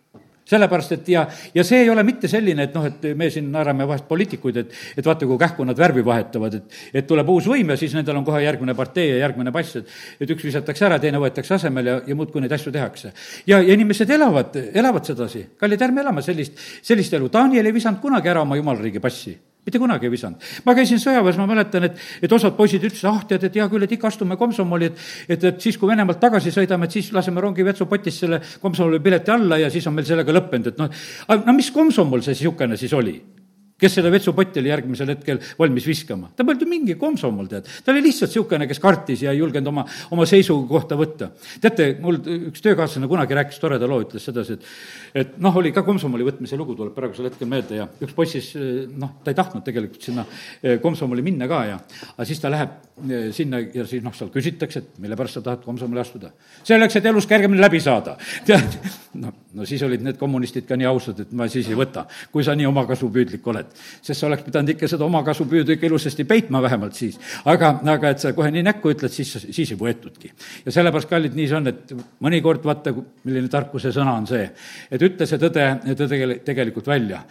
sellepärast, 0.50 0.96
et 0.98 1.10
ja, 1.14 1.26
ja 1.56 1.64
see 1.68 1.84
ei 1.84 1.90
ole 1.90 2.04
mitte 2.08 2.28
selline, 2.32 2.68
et 2.68 2.76
noh, 2.76 2.86
et 2.88 3.06
me 3.18 3.30
siin 3.34 3.50
naerame 3.52 3.88
vahest 3.88 4.08
poliitikuid, 4.10 4.60
et, 4.64 4.76
et 4.98 5.06
vaata, 5.06 5.28
kui 5.30 5.40
kähku 5.40 5.66
nad 5.68 5.80
värvi 5.80 6.04
vahetavad, 6.06 6.60
et, 6.60 6.82
et 7.02 7.08
tuleb 7.08 7.30
uus 7.34 7.48
võim 7.50 7.74
ja 7.74 7.80
siis 7.80 7.96
nendel 7.98 8.20
on 8.20 8.28
kohe 8.28 8.44
järgmine 8.44 8.76
partei 8.78 9.10
ja 9.14 9.22
järgmine 9.24 9.54
pass, 9.56 9.80
et, 9.80 9.96
et 10.20 10.36
üks 10.36 10.44
visatakse 10.50 10.88
ära, 10.90 11.00
teine 11.04 11.22
võetakse 11.24 11.56
asemele 11.58 11.96
ja, 11.96 12.02
ja 12.12 12.20
muudkui 12.20 12.44
neid 12.44 12.58
asju 12.58 12.74
tehakse. 12.76 13.14
ja, 13.48 13.62
ja 13.62 13.74
inimesed 13.74 14.10
elavad, 14.10 14.60
elavad 14.74 15.08
sedasi. 15.08 15.48
kallid, 15.60 15.82
ärme 15.88 16.04
elame 16.04 16.26
sellist, 16.26 16.60
sellist 16.84 17.14
elu. 17.14 17.32
Daniel 17.34 17.66
ei 17.72 17.76
visanud 17.76 18.02
kunagi 18.04 18.32
ära 18.32 18.44
oma 18.44 18.60
jumalariigi 18.60 19.02
passi 19.04 19.38
mitte 19.66 19.80
kunagi 19.80 20.08
ei 20.08 20.12
visanud. 20.14 20.48
ma 20.66 20.76
käisin 20.76 21.00
sõjaväes, 21.02 21.38
ma 21.40 21.48
mäletan, 21.50 21.88
et, 21.90 22.00
et 22.22 22.36
osad 22.36 22.56
poisid 22.58 22.84
ütlesid, 22.84 23.08
ah, 23.10 23.22
tead, 23.28 23.46
et 23.48 23.60
hea 23.60 23.68
küll, 23.72 23.86
et 23.86 23.96
ikka 23.96 24.10
astume 24.12 24.38
komsomoli, 24.40 24.92
et 24.92 25.38
et, 25.38 25.44
et 25.52 25.62
siis, 25.62 25.78
kui 25.80 25.90
Venemaalt 25.90 26.20
tagasi 26.22 26.52
sõidame, 26.54 26.90
et 26.90 26.98
siis 26.98 27.12
laseme 27.16 27.42
rongi 27.42 27.66
vetsupotist 27.66 28.26
selle 28.26 28.42
komsomoli 28.62 29.00
pileti 29.04 29.32
alla 29.32 29.62
ja 29.62 29.70
siis 29.74 29.88
on 29.88 29.96
meil 29.96 30.08
sellega 30.10 30.36
lõppenud, 30.36 30.74
et 30.74 30.82
noh, 30.82 31.06
no 31.46 31.56
mis 31.56 31.72
komsomol 31.72 32.26
see 32.26 32.36
niisugune 32.36 32.78
siis 32.80 32.94
oli? 32.98 33.18
kes 33.84 33.98
selle 33.98 34.12
vetsupotti 34.14 34.62
oli 34.62 34.72
järgmisel 34.72 35.12
hetkel 35.12 35.40
valmis 35.60 35.86
viskama. 35.88 36.30
ta 36.36 36.46
polnud 36.46 36.62
ju 36.64 36.70
mingi 36.70 36.96
komsomol, 37.00 37.50
tead. 37.52 37.68
ta 37.84 37.92
oli 37.92 38.04
lihtsalt 38.06 38.32
niisugune, 38.32 38.68
kes 38.70 38.80
kartis 38.80 39.24
ja 39.26 39.34
ei 39.34 39.42
julgenud 39.42 39.72
oma, 39.74 39.86
oma 40.16 40.28
seisukohta 40.30 40.98
võtta. 41.00 41.32
teate, 41.62 41.90
mul 42.04 42.22
üks 42.52 42.64
töökaaslane 42.64 43.10
kunagi 43.12 43.38
rääkis 43.40 43.60
toreda 43.60 43.90
loo, 43.90 44.04
ütles 44.06 44.24
sedasi, 44.30 44.60
et 44.60 45.03
et 45.16 45.38
noh, 45.44 45.58
oli 45.62 45.74
ka 45.76 45.84
komsomoli 45.86 46.26
võtmise 46.28 46.58
lugu, 46.60 46.76
tuleb 46.78 46.96
praegusel 46.96 47.30
hetkel 47.30 47.50
meelde 47.50 47.82
ja 47.82 47.88
üks 48.02 48.16
poiss 48.18 48.38
siis 48.38 48.54
noh, 48.98 49.18
ta 49.24 49.34
ei 49.34 49.38
tahtnud 49.38 49.66
tegelikult 49.66 50.04
sinna 50.10 50.26
eh, 50.62 50.80
komsomoli 50.84 51.26
minna 51.26 51.48
ka 51.50 51.64
ja 51.70 51.80
aga 52.16 52.28
siis 52.28 52.42
ta 52.44 52.52
läheb 52.54 52.76
eh, 53.10 53.30
sinna 53.36 53.62
ja 53.64 53.88
siis 53.90 54.04
noh, 54.06 54.16
seal 54.18 54.32
küsitakse, 54.34 54.84
et 54.84 55.02
mille 55.04 55.18
pärast 55.20 55.40
sa 55.40 55.46
tahad 55.46 55.64
komsomoli 55.66 56.02
astuda. 56.04 56.34
selleks, 56.64 56.98
et 57.00 57.12
elus 57.12 57.28
kergemini 57.30 57.62
läbi 57.62 57.82
saada. 57.84 58.18
tead, 58.48 58.80
noh, 59.22 59.34
no 59.54 59.70
siis 59.70 59.84
olid 59.86 60.04
need 60.06 60.20
kommunistid 60.22 60.68
ka 60.70 60.78
nii 60.80 60.90
ausad, 60.90 61.20
et 61.26 61.32
ma 61.38 61.48
siis 61.52 61.70
ei 61.70 61.78
võta, 61.78 62.08
kui 62.32 62.44
sa 62.46 62.56
nii 62.58 62.70
omakasupüüdlik 62.70 63.48
oled 63.54 63.74
sest 64.02 64.20
sa 64.20 64.28
oleks 64.28 64.44
pidanud 64.46 64.74
ikka 64.74 64.88
seda 64.92 65.06
omakasupüüdu 65.08 65.76
ikka 65.76 65.88
ilusasti 65.88 66.26
peitma 66.28 66.62
vähemalt 66.64 66.98
siis. 66.98 67.20
aga, 67.46 67.74
aga 67.94 68.14
et 68.14 68.24
sa 68.24 68.34
kohe 68.36 68.52
nii 68.52 68.64
näkku 68.68 68.94
ütled, 68.94 69.12
siis, 69.14 69.32
siis 69.50 69.74
ei 69.74 69.80
võetudki. 69.80 70.32
ja 70.66 70.76
sellepärast, 70.76 71.10
kallid, 71.10 71.36
nii 71.38 71.48
see 71.50 71.60
on, 71.60 71.72
et 71.72 71.94
mõnikord 72.24 72.66
vaata, 72.68 72.94
milline 73.24 73.52
tarkuse 73.52 73.94
sõna 73.96 74.16
on 74.20 74.28
see, 74.30 74.48
et 74.92 75.03
ütle 75.10 75.28
see 75.30 75.42
tõde, 75.42 75.68
tõde 75.96 76.40
tegelikult 76.46 76.88
välja 76.88 77.24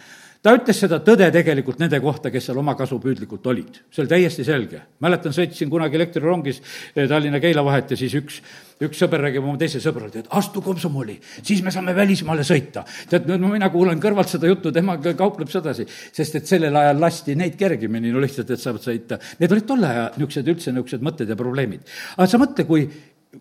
ta 0.43 0.51
ütles 0.57 0.75
seda 0.83 0.99
tõde 1.03 1.29
tegelikult 1.31 1.79
nende 1.79 1.99
kohta, 2.03 2.31
kes 2.31 2.49
seal 2.49 2.59
omakasupüüdlikult 2.59 3.45
olid. 3.47 3.79
see 3.91 4.03
oli 4.03 4.11
täiesti 4.11 4.43
selge. 4.43 4.81
mäletan, 4.99 5.31
sõitsin 5.31 5.69
kunagi 5.71 5.95
elektrirongis 5.95 6.59
eh, 6.95 7.07
Tallinna-Keila 7.07 7.63
vahet 7.63 7.93
ja 7.93 7.97
siis 7.97 8.13
üks, 8.19 8.41
üks 8.83 8.99
sõber 8.99 9.23
räägib 9.23 9.45
oma 9.45 9.57
teisele 9.57 9.83
sõbrale, 9.85 10.19
et 10.19 10.27
astu 10.35 10.61
komsomoli, 10.61 11.15
siis 11.41 11.63
me 11.63 11.71
saame 11.71 11.95
välismaale 11.95 12.43
sõita. 12.43 12.83
tead, 13.09 13.29
no 13.31 13.53
mina 13.53 13.69
kuulan 13.71 14.03
kõrvalt 14.03 14.33
seda 14.35 14.51
juttu, 14.51 14.71
tema 14.75 14.97
kaupleb 14.99 15.49
sedasi, 15.49 15.87
sest 15.87 16.35
et 16.41 16.47
sellel 16.47 16.75
ajal 16.75 16.99
lasti 16.99 17.37
neid 17.39 17.55
kergemini, 17.55 18.11
no 18.11 18.19
lihtsalt, 18.19 18.51
et 18.51 18.59
saavad 18.59 18.83
sõita. 18.83 19.19
Need 19.39 19.51
olid 19.51 19.67
tolle 19.69 19.87
aja 19.87 20.05
niisugused 20.17 20.51
üldse 20.51 20.75
niisugused 20.75 21.07
mõtted 21.07 21.31
ja 21.31 21.39
probleemid. 21.39 21.87
aga 22.17 22.27
sa 22.27 22.41
mõtle, 22.41 22.67
kui 22.67 22.89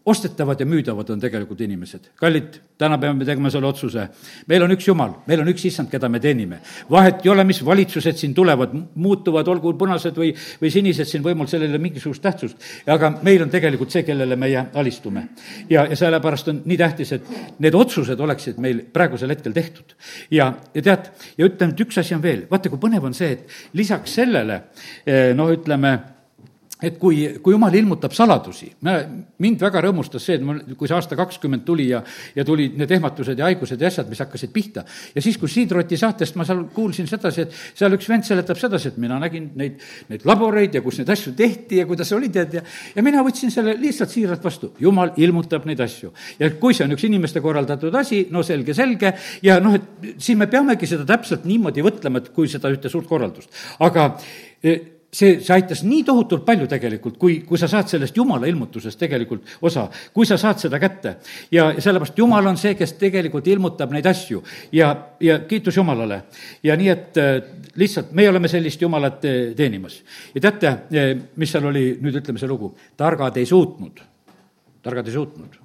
ostetavad 0.04 0.60
ja 0.60 0.66
müüdavad 0.66 1.10
on 1.12 1.20
tegelikult 1.20 1.60
inimesed. 1.60 2.08
kallid, 2.16 2.56
täna 2.78 2.98
peame 2.98 3.24
tegema 3.24 3.50
selle 3.50 3.66
otsuse. 3.66 4.08
meil 4.48 4.62
on 4.64 4.72
üks 4.72 4.86
Jumal, 4.88 5.14
meil 5.26 5.40
on 5.40 5.50
üks 5.52 5.66
issand, 5.68 5.90
keda 5.90 6.08
me 6.08 6.20
teenime. 6.20 6.60
vahet 6.90 7.26
ei 7.26 7.30
ole, 7.30 7.44
mis 7.44 7.64
valitsused 7.64 8.16
siin 8.16 8.34
tulevad, 8.34 8.72
muutuvad, 8.94 9.48
olgu 9.48 9.74
punased 9.78 10.16
või, 10.16 10.32
või 10.62 10.70
sinised 10.72 11.08
siin 11.08 11.24
võimul, 11.24 11.48
sellel 11.50 11.68
ei 11.68 11.76
ole 11.76 11.82
mingisugust 11.82 12.22
tähtsust. 12.22 12.56
aga 12.86 13.12
meil 13.22 13.42
on 13.42 13.50
tegelikult 13.50 13.92
see, 13.92 14.02
kellele 14.02 14.36
meie 14.36 14.64
alistume. 14.74 15.28
ja, 15.70 15.86
ja 15.86 15.96
sellepärast 15.96 16.48
on 16.48 16.62
nii 16.64 16.78
tähtis, 16.78 17.12
et 17.12 17.28
need 17.58 17.74
otsused 17.74 18.20
oleksid 18.20 18.58
meil 18.58 18.84
praegusel 18.92 19.30
hetkel 19.30 19.52
tehtud. 19.52 19.96
ja, 20.30 20.52
ja 20.74 20.82
tead, 20.82 21.12
ja 21.38 21.46
ütleme, 21.46 21.76
et 21.76 21.84
üks 21.86 22.00
asi 22.00 22.16
on 22.16 22.22
veel, 22.24 22.46
vaata, 22.50 22.72
kui 22.72 22.80
põnev 22.80 23.04
on 23.04 23.14
see, 23.14 23.36
et 23.36 23.76
lisaks 23.76 24.16
sellele 24.22 24.62
noh, 25.36 25.52
ütleme 25.52 25.98
et 26.82 26.98
kui, 26.98 27.24
kui 27.42 27.54
jumal 27.54 27.74
ilmutab 27.74 28.14
saladusi, 28.16 28.70
mind 29.42 29.62
väga 29.62 29.84
rõõmustas 29.86 30.26
see, 30.26 30.38
et 30.40 30.46
mul, 30.46 30.60
kui 30.78 30.90
see 30.90 30.96
aasta 30.96 31.18
kakskümmend 31.18 31.66
tuli 31.66 31.88
ja, 31.90 32.02
ja 32.36 32.44
tulid 32.44 32.76
need 32.80 32.90
ehmatused 32.98 33.38
ja 33.38 33.48
haigused 33.48 33.80
ja 33.80 33.90
asjad, 33.90 34.08
mis 34.10 34.22
hakkasid 34.22 34.52
pihta. 34.54 34.84
ja 35.14 35.22
siis, 35.24 35.38
kui 35.40 35.50
Siidroti 35.52 35.96
saatest 36.00 36.36
ma 36.36 36.46
seal 36.48 36.64
kuulsin 36.74 37.08
sedasi, 37.10 37.46
et 37.46 37.58
seal 37.78 37.98
üks 37.98 38.08
vend 38.10 38.26
seletab 38.26 38.60
sedasi, 38.60 38.92
et 38.92 39.00
mina 39.02 39.18
nägin 39.22 39.50
neid, 39.58 39.80
neid 40.10 40.26
laboreid 40.28 40.74
ja 40.74 40.82
kus 40.84 41.00
neid 41.00 41.10
asju 41.12 41.34
tehti 41.38 41.82
ja 41.82 41.88
kuidas 41.88 42.12
oli, 42.16 42.30
tead, 42.32 42.58
ja 42.58 42.62
ja 42.96 43.04
mina 43.04 43.22
võtsin 43.24 43.52
selle 43.52 43.74
lihtsalt 43.80 44.12
siiralt 44.12 44.44
vastu. 44.44 44.72
jumal 44.80 45.12
ilmutab 45.16 45.66
neid 45.68 45.80
asju. 45.80 46.12
ja 46.38 46.50
kui 46.60 46.74
see 46.74 46.86
on 46.86 46.96
üks 46.96 47.06
inimeste 47.08 47.42
korraldatud 47.44 47.94
asi, 47.98 48.26
no 48.30 48.42
selge, 48.46 48.74
selge, 48.74 49.14
ja 49.42 49.58
noh, 49.60 49.76
et 49.78 50.16
siin 50.22 50.38
me 50.38 50.48
peamegi 50.50 50.88
seda 50.90 51.06
täpselt 51.08 51.46
niimoodi 51.48 51.84
võtlema, 51.84 52.22
et 52.22 52.32
kui 52.34 52.50
seda 52.50 52.72
ühte 52.72 52.92
suurt 52.92 53.08
korraldust. 53.10 53.50
aga 53.80 54.12
see, 55.12 55.40
see 55.44 55.52
aitas 55.54 55.82
nii 55.84 56.02
tohutult 56.08 56.44
palju 56.46 56.66
tegelikult, 56.70 57.18
kui, 57.20 57.36
kui 57.46 57.60
sa 57.60 57.68
saad 57.70 57.90
sellest 57.90 58.16
Jumala 58.16 58.48
ilmutusest 58.48 58.98
tegelikult 59.00 59.58
osa, 59.68 59.84
kui 60.14 60.26
sa 60.28 60.38
saad 60.40 60.62
seda 60.62 60.80
kätte. 60.80 61.16
ja 61.52 61.68
sellepärast 61.78 62.18
Jumal 62.18 62.48
on 62.48 62.56
see, 62.60 62.74
kes 62.78 62.96
tegelikult 63.00 63.46
ilmutab 63.52 63.92
neid 63.92 64.08
asju 64.08 64.42
ja, 64.72 64.92
ja 65.20 65.38
kiitus 65.48 65.76
Jumalale. 65.76 66.22
ja 66.62 66.76
nii, 66.76 66.88
et 66.88 67.20
äh, 67.20 67.34
lihtsalt 67.76 68.12
meie 68.16 68.32
oleme 68.32 68.48
sellist 68.48 68.80
Jumalat 68.80 69.24
äh, 69.28 69.40
teenimas. 69.56 70.00
ja 70.34 70.40
teate, 70.40 70.74
äh, 70.96 71.12
mis 71.36 71.52
seal 71.52 71.68
oli, 71.68 71.98
nüüd 72.00 72.22
ütleme 72.22 72.40
see 72.40 72.48
lugu, 72.48 72.72
targad 72.96 73.36
ei 73.36 73.46
suutnud, 73.46 74.00
targad 74.82 75.12
ei 75.12 75.20
suutnud 75.20 75.62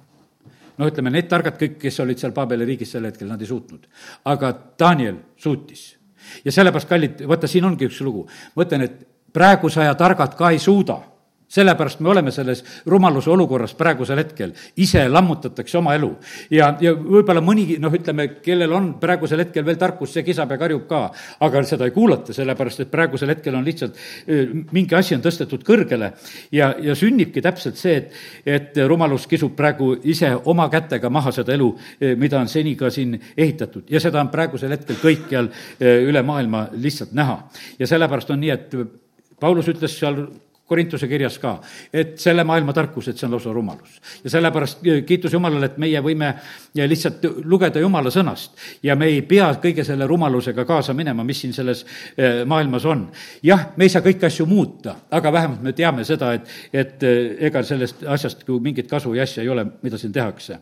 no 0.78 0.86
ütleme, 0.86 1.10
need 1.10 1.28
targad 1.30 1.56
kõik, 1.58 1.80
kes 1.80 2.04
olid 2.04 2.20
seal 2.20 2.36
Paabeli 2.36 2.68
riigis 2.68 2.92
sel 2.92 3.08
hetkel, 3.08 3.30
nad 3.32 3.40
ei 3.40 3.48
suutnud. 3.48 3.88
aga 4.28 4.52
Daniel 4.78 5.22
suutis. 5.40 5.94
ja 6.44 6.52
sellepärast, 6.52 6.88
kallid, 6.88 7.22
vaata, 7.24 7.48
siin 7.48 7.64
ongi 7.64 7.88
üks 7.88 8.04
lugu. 8.04 8.28
ma 8.54 8.68
ütlen, 8.68 8.84
et 8.84 9.06
praeguse 9.32 9.80
aja 9.80 9.94
targad 9.94 10.36
ka 10.38 10.50
ei 10.50 10.58
suuda. 10.58 10.98
Sellepärast 11.48 12.00
me 12.04 12.10
oleme 12.12 12.30
selles 12.30 12.60
rumaluse 12.86 13.30
olukorras 13.32 13.72
praegusel 13.74 14.18
hetkel, 14.20 14.50
ise 14.84 15.06
lammutatakse 15.08 15.78
oma 15.78 15.94
elu. 15.96 16.10
ja, 16.52 16.74
ja 16.80 16.92
võib-olla 16.92 17.40
mõni, 17.40 17.78
noh, 17.80 17.94
ütleme, 17.94 18.26
kellel 18.44 18.74
on 18.76 18.90
praegusel 19.00 19.40
hetkel 19.40 19.64
veel 19.64 19.78
tarkust, 19.80 20.12
see 20.12 20.26
kisab 20.26 20.52
ja 20.52 20.58
karjub 20.60 20.84
ka, 20.90 21.00
aga 21.46 21.62
seda 21.64 21.88
ei 21.88 21.94
kuulata, 21.96 22.36
sellepärast 22.36 22.84
et 22.84 22.92
praegusel 22.92 23.32
hetkel 23.32 23.56
on 23.56 23.64
lihtsalt 23.64 23.96
mingi 24.76 24.98
asi 24.98 25.16
on 25.16 25.24
tõstetud 25.24 25.64
kõrgele. 25.64 26.12
Ja, 26.52 26.74
ja 26.84 26.92
sünnibki 26.98 27.40
täpselt 27.40 27.80
see, 27.80 27.96
et, 27.96 28.20
et 28.44 28.84
rumalus 28.84 29.24
kisub 29.26 29.56
praegu 29.56 29.94
ise 30.04 30.34
oma 30.52 30.68
kätega 30.68 31.08
maha 31.08 31.32
seda 31.32 31.56
elu, 31.56 31.72
mida 32.20 32.42
on 32.44 32.52
seni 32.52 32.76
ka 32.76 32.92
siin 32.92 33.16
ehitatud. 33.16 33.88
Ja 33.88 34.04
seda 34.04 34.20
on 34.20 34.28
praegusel 34.28 34.76
hetkel 34.76 35.00
kõikjal 35.00 35.48
üle 35.80 36.22
maailma 36.28 36.66
lihtsalt 36.76 37.16
näha. 37.16 37.40
ja 37.78 37.86
sellepärast 37.88 38.36
on 38.36 38.44
nii, 38.44 38.52
et 38.52 38.82
Paulus 39.40 39.68
ütles 39.70 39.98
seal 39.98 40.26
Korintuse 40.68 41.08
kirjas 41.08 41.38
ka, 41.40 41.54
et 41.92 42.18
selle 42.20 42.44
maailma 42.44 42.74
tarkus, 42.76 43.06
et 43.08 43.16
see 43.16 43.24
on 43.24 43.32
lausa 43.32 43.52
rumalus. 43.56 43.94
ja 44.24 44.30
sellepärast 44.30 44.82
eh, 44.84 45.00
kiitus 45.08 45.32
Jumalale, 45.32 45.70
et 45.70 45.78
meie 45.80 46.02
võime 46.04 46.28
eh, 46.28 46.84
lihtsalt 46.84 47.24
lugeda 47.48 47.80
Jumala 47.80 48.12
sõnast 48.12 48.60
ja 48.84 48.96
me 48.96 49.08
ei 49.08 49.22
pea 49.24 49.46
kõige 49.62 49.84
selle 49.84 50.06
rumalusega 50.06 50.66
kaasa 50.68 50.92
minema, 50.94 51.24
mis 51.24 51.40
siin 51.40 51.56
selles 51.56 51.86
eh, 52.16 52.44
maailmas 52.44 52.84
on. 52.84 53.06
jah, 53.42 53.70
me 53.76 53.88
ei 53.88 53.94
saa 53.94 54.04
kõiki 54.04 54.28
asju 54.28 54.46
muuta, 54.46 54.94
aga 55.10 55.32
vähemalt 55.32 55.64
me 55.64 55.72
teame 55.72 56.04
seda, 56.04 56.34
et, 56.36 56.52
et 56.72 57.08
ega 57.48 57.64
sellest 57.64 58.04
asjast 58.04 58.44
ju 58.48 58.60
mingit 58.60 58.90
kasu 58.90 59.14
ja 59.16 59.24
asja 59.24 59.42
ei 59.42 59.48
ole, 59.48 59.64
mida 59.82 59.96
siin 59.96 60.12
tehakse. 60.12 60.60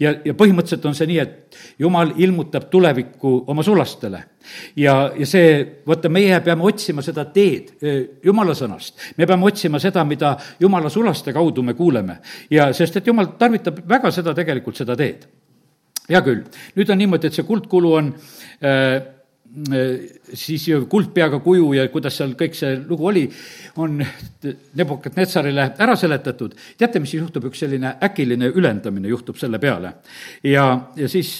ja, 0.00 0.16
ja 0.24 0.34
põhimõtteliselt 0.34 0.90
on 0.90 0.98
see 0.98 1.12
nii, 1.14 1.22
et 1.22 1.62
Jumal 1.78 2.10
ilmutab 2.18 2.66
tulevikku 2.74 3.44
oma 3.46 3.62
sulastele 3.62 4.33
ja, 4.76 4.94
ja 5.18 5.26
see, 5.28 5.54
vaata, 5.86 6.10
meie 6.12 6.40
peame 6.44 6.66
otsima 6.68 7.02
seda 7.04 7.26
teed 7.32 7.72
jumala 8.24 8.54
sõnast. 8.58 8.98
me 9.16 9.26
peame 9.26 9.48
otsima 9.48 9.80
seda, 9.82 10.04
mida 10.04 10.34
jumala 10.60 10.90
sulaste 10.90 11.32
kaudu 11.32 11.62
me 11.62 11.74
kuuleme. 11.74 12.18
ja 12.50 12.72
sest, 12.72 12.96
et 12.96 13.06
jumal 13.06 13.34
tarvitab 13.38 13.82
väga 13.88 14.10
seda 14.10 14.34
tegelikult, 14.34 14.76
seda 14.76 14.96
teed. 14.96 15.26
hea 16.08 16.22
küll, 16.22 16.44
nüüd 16.76 16.90
on 16.90 16.98
niimoodi, 16.98 17.28
et 17.28 17.40
see 17.40 17.46
kuldkulu 17.48 17.92
on 17.98 18.14
äh, 18.60 19.13
siis 20.34 20.64
kuldpeaga 20.90 21.38
kuju 21.42 21.68
ja 21.76 21.84
kuidas 21.92 22.16
seal 22.18 22.32
kõik 22.38 22.56
see 22.58 22.74
lugu 22.88 23.06
oli, 23.06 23.22
on 23.78 24.00
Nebukadnetsarile 24.74 25.68
ära 25.80 25.94
seletatud. 25.96 26.54
teate, 26.78 27.00
mis 27.00 27.14
juhtub, 27.14 27.44
üks 27.48 27.62
selline 27.62 27.94
äkiline 28.02 28.50
ülendamine 28.50 29.08
juhtub 29.08 29.38
selle 29.38 29.58
peale. 29.62 29.92
ja, 30.42 30.64
ja 30.96 31.08
siis 31.08 31.38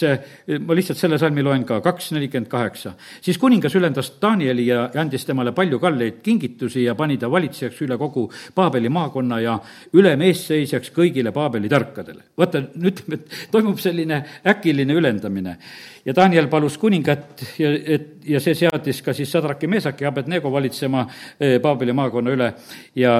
ma 0.65 0.77
lihtsalt 0.77 0.99
selle 0.99 1.19
salmi 1.19 1.43
loen 1.43 1.65
ka, 1.65 1.81
kaks 1.81 2.11
nelikümmend 2.15 2.49
kaheksa. 2.49 2.93
siis 3.21 3.37
kuningas 3.37 3.75
ülendas 3.75 4.13
Danieli 4.21 4.67
ja, 4.67 4.89
andis 4.95 5.25
temale 5.25 5.51
palju 5.51 5.79
kalleid 5.79 6.21
kingitusi 6.23 6.83
ja 6.83 6.95
pani 6.95 7.17
ta 7.17 7.31
valitsejaks 7.31 7.81
üle 7.81 7.97
kogu 7.97 8.29
Paabeli 8.55 8.89
maakonna 8.89 9.39
ja 9.39 9.57
ülem 9.93 10.21
eesseisjaks 10.21 10.93
kõigile 10.95 11.33
Paabeli 11.35 11.69
tarkadele. 11.69 12.23
vaata, 12.37 12.63
et 12.85 13.03
toimub 13.51 13.79
selline 13.79 14.23
äkiline 14.45 14.93
ülendamine 14.93 15.57
ja 16.05 16.13
Daniel 16.15 16.47
palus 16.47 16.77
kuningat 16.77 17.43
ja, 17.59 17.71
et, 17.95 18.07
ja 18.29 18.39
see 18.43 18.55
seadis 18.57 19.01
ka 19.05 19.13
siis 19.15 19.31
Sadraki, 19.31 19.67
Meesaki 19.71 20.05
Abednego 20.05 20.51
valitsema 20.51 21.05
eh, 21.39 21.57
Paabeli 21.61 21.93
maakonna 21.95 22.33
üle 22.35 22.49
ja 22.95 23.15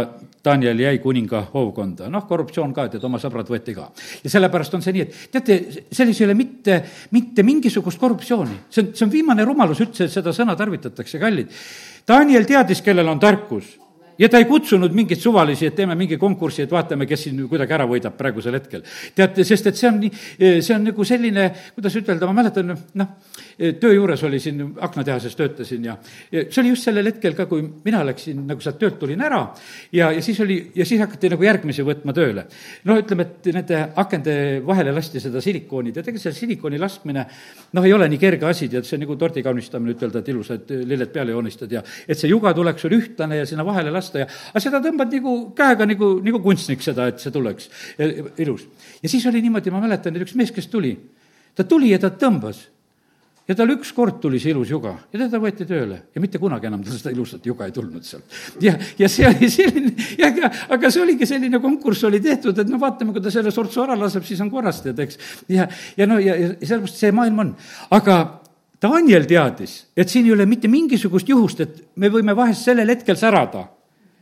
Daniel 0.45 0.79
jäi 0.79 0.99
kuninga 1.03 1.45
hoovkonda. 1.53 2.09
noh, 2.09 2.27
korruptsioon 2.27 2.73
ka, 2.73 2.87
et 2.89 3.03
oma 3.03 3.19
sõbrad 3.21 3.49
võeti 3.49 3.75
ka. 3.75 3.89
ja 4.23 4.33
sellepärast 4.33 4.77
on 4.77 4.85
see 4.85 4.97
nii, 4.97 5.07
et 5.07 5.31
teate, 5.31 5.59
selles 5.91 6.21
ei 6.21 6.27
ole 6.27 6.37
mitte, 6.37 6.81
mitte 7.11 7.43
mingisugust 7.43 7.99
korruptsiooni. 8.01 8.59
see 8.69 8.83
on, 8.83 8.91
see 8.93 9.07
on 9.07 9.15
viimane 9.15 9.47
rumalus 9.47 9.81
üldse, 9.85 10.05
et 10.05 10.13
seda 10.13 10.33
sõna 10.35 10.55
tarvitatakse, 10.55 11.19
kallid. 11.19 11.51
Daniel 12.07 12.45
teadis, 12.45 12.83
kellel 12.85 13.09
on 13.09 13.19
tarkus 13.19 13.73
ja 14.17 14.29
ta 14.29 14.39
ei 14.39 14.47
kutsunud 14.49 14.93
mingeid 14.95 15.19
suvalisi, 15.19 15.69
et 15.69 15.75
teeme 15.75 15.95
mingi 15.95 16.17
konkursi, 16.17 16.63
et 16.65 16.71
vaatame, 16.71 17.07
kes 17.09 17.25
siin 17.27 17.41
kuidagi 17.49 17.75
ära 17.75 17.87
võidab 17.89 18.15
praegusel 18.17 18.57
hetkel. 18.59 18.83
teate, 19.15 19.43
sest 19.43 19.67
et 19.71 19.79
see 19.79 19.89
on 19.89 19.99
nii, 20.03 20.11
see 20.61 20.75
on 20.75 20.87
nagu 20.89 21.07
selline, 21.07 21.49
kuidas 21.75 21.97
ütelda, 21.99 22.29
ma 22.29 22.41
mäletan, 22.41 22.75
noh, 23.01 23.11
töö 23.55 23.93
juures 23.93 24.23
oli 24.27 24.39
siin, 24.39 24.61
aknatehases 24.83 25.35
töötasin 25.35 25.85
ja, 25.87 25.95
ja 26.31 26.43
see 26.49 26.61
oli 26.63 26.73
just 26.73 26.87
sellel 26.87 27.07
hetkel 27.07 27.35
ka, 27.37 27.45
kui 27.49 27.63
mina 27.85 28.01
läksin, 28.07 28.41
nagu 28.49 28.63
sealt 28.63 28.79
töölt 28.81 28.97
tulin 28.99 29.21
ära 29.23 29.41
ja, 29.95 30.09
ja 30.11 30.23
siis 30.23 30.39
oli, 30.43 30.57
ja 30.75 30.85
siis 30.87 30.99
hakati 30.99 31.31
nagu 31.31 31.45
järgmisi 31.45 31.85
võtma 31.87 32.13
tööle. 32.15 32.45
no 32.89 32.97
ütleme, 32.99 33.27
et 33.27 33.49
nende 33.55 33.81
akende 34.03 34.35
vahele 34.65 34.91
lasti 34.95 35.21
seda 35.23 35.41
silikooni, 35.43 35.93
tead, 35.95 36.11
ega 36.11 36.21
see 36.21 36.35
silikooni 36.35 36.81
laskmine 36.81 37.25
noh, 37.25 37.87
ei 37.87 37.95
ole 37.95 38.09
nii 38.11 38.21
kerge 38.21 38.49
asi, 38.49 38.69
tead, 38.71 38.87
see 38.87 38.99
on 38.99 39.05
nagu 39.05 39.17
tordi 39.19 39.43
kaunistamine, 39.45 39.95
ütelda, 39.95 40.19
et 40.19 40.33
ilusad 40.33 40.75
lilled 40.83 41.15
peale 41.15 41.35
joonistad 41.35 41.71
ja 41.71 41.83
et 42.07 42.19
see 42.19 42.31
juga 42.31 42.53
tuleks 42.57 42.83
sul 42.85 42.97
ühtlane 42.99 43.39
ja 43.39 43.47
sinna 43.49 43.65
vahele 43.67 43.93
lasta 43.95 44.25
ja, 44.25 44.29
aga 44.51 44.63
seda 44.63 44.83
tõmbad 44.83 45.15
nagu 45.15 45.35
käega 45.55 45.87
nagu, 45.87 46.15
nagu 46.25 46.43
kunstnik 46.43 46.83
seda, 46.83 47.07
et 47.11 47.23
see 47.23 47.31
tuleks 47.31 47.71
ja, 47.99 48.11
ilus. 48.43 48.67
ja 49.01 49.11
siis 49.11 49.25
oli 49.31 49.43
niimoodi, 49.45 49.71
ma 49.71 49.83
mäletan, 49.87 50.15
et 50.15 50.27
üks 50.27 50.35
mees, 50.35 50.51
kes 50.55 50.67
tuli, 50.71 50.97
ta 51.55 51.63
tuli 51.63 51.95
ja 51.95 52.01
ta 52.03 52.11
tõmbas 52.11 52.65
ja 53.47 53.55
tal 53.55 53.69
ükskord 53.75 54.17
tuli 54.21 54.39
see 54.41 54.53
ilus 54.53 54.71
juga 54.73 54.95
ja 55.11 55.19
teda 55.19 55.39
võeti 55.41 55.67
tööle 55.69 55.99
ja 56.15 56.21
mitte 56.23 56.41
kunagi 56.41 56.69
enam 56.69 56.83
tal 56.85 56.97
seda 56.97 57.13
ilusat 57.13 57.45
juga 57.45 57.67
ei 57.67 57.75
tulnud 57.75 58.05
sealt. 58.05 58.37
ja, 58.63 58.73
ja 58.97 59.09
see 59.11 59.27
oli 59.29 59.49
selline, 59.53 59.93
ja 60.19 60.31
aga, 60.31 60.49
aga 60.77 60.91
see 60.93 61.03
oligi 61.03 61.29
selline 61.29 61.61
konkurss 61.61 62.07
oli 62.09 62.21
tehtud, 62.23 62.57
et 62.57 62.71
no 62.71 62.79
vaatame, 62.81 63.13
kui 63.13 63.21
ta 63.21 63.33
selle 63.33 63.53
sortsu 63.53 63.83
ära 63.85 63.97
laseb, 63.99 64.25
siis 64.25 64.41
on 64.41 64.49
korras, 64.53 64.81
tead, 64.85 64.99
eks. 65.05 65.21
ja, 65.51 65.69
ja 65.97 66.09
no 66.09 66.17
ja, 66.21 66.37
ja 66.41 66.49
sellepärast 66.57 67.05
see 67.05 67.13
maailm 67.15 67.45
on, 67.45 67.53
aga 67.95 68.19
Daniel 68.81 69.29
teadis, 69.29 69.77
et 69.97 70.09
siin 70.11 70.25
ei 70.27 70.33
ole 70.35 70.45
mitte 70.49 70.69
mingisugust 70.69 71.29
juhust, 71.29 71.61
et 71.61 71.79
me 72.01 72.09
võime 72.13 72.35
vahest 72.37 72.65
sellel 72.65 72.91
hetkel 72.91 73.17
särada 73.19 73.67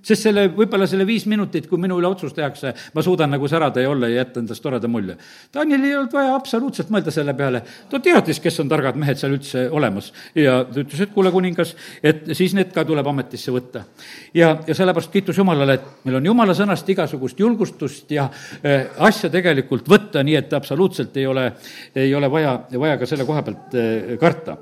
sest 0.03 0.27
selle, 0.27 0.45
võib-olla 0.53 0.87
selle 0.89 1.05
viis 1.07 1.25
minutit, 1.29 1.67
kui 1.69 1.79
minu 1.81 1.97
üle 2.01 2.09
otsus 2.11 2.35
tehakse, 2.35 2.73
ma 2.93 3.03
suudan 3.05 3.31
nagu 3.33 3.47
särada 3.49 3.83
ja 3.83 3.91
olla 3.91 4.09
ja 4.11 4.21
jätta 4.21 4.41
endast 4.43 4.63
toreda 4.63 4.89
mulje. 4.91 5.15
Danielil 5.53 5.89
ei 5.89 5.95
olnud 5.99 6.15
vaja 6.15 6.33
absoluutselt 6.35 6.91
mõelda 6.93 7.13
selle 7.13 7.35
peale, 7.37 7.63
ta 7.89 8.01
teadis, 8.03 8.41
kes 8.43 8.59
on 8.63 8.71
targad 8.71 8.99
mehed 8.99 9.19
seal 9.19 9.37
üldse 9.37 9.65
olemas 9.71 10.11
ja 10.35 10.59
ta 10.67 10.83
ütles, 10.83 11.05
et 11.05 11.13
kuule, 11.15 11.31
kuningas, 11.33 11.75
et 12.03 12.33
siis 12.35 12.55
need 12.57 12.73
ka 12.75 12.85
tuleb 12.87 13.07
ametisse 13.13 13.53
võtta. 13.55 13.85
ja, 14.33 14.57
ja 14.67 14.75
sellepärast 14.75 15.11
kiitus 15.13 15.39
Jumalale, 15.39 15.79
et 15.79 16.05
meil 16.07 16.19
on 16.19 16.31
Jumala 16.31 16.57
sõnast 16.57 16.89
igasugust 16.89 17.39
julgustust 17.39 18.11
ja 18.11 18.27
äh, 18.27 18.89
asja 19.07 19.31
tegelikult 19.33 19.87
võtta, 19.89 20.23
nii 20.23 20.37
et 20.39 20.53
absoluutselt 20.53 21.17
ei 21.17 21.27
ole, 21.27 21.49
ei 21.95 22.13
ole 22.15 22.29
vaja, 22.31 22.59
vaja 22.79 22.99
ka 22.99 23.09
selle 23.09 23.27
koha 23.29 23.43
pealt 23.45 23.79
äh, 23.79 24.13
karta. 24.19 24.57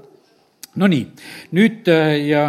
Nonii, 0.81 1.03
nüüd 1.57 1.89
äh, 1.91 2.13
ja 2.29 2.45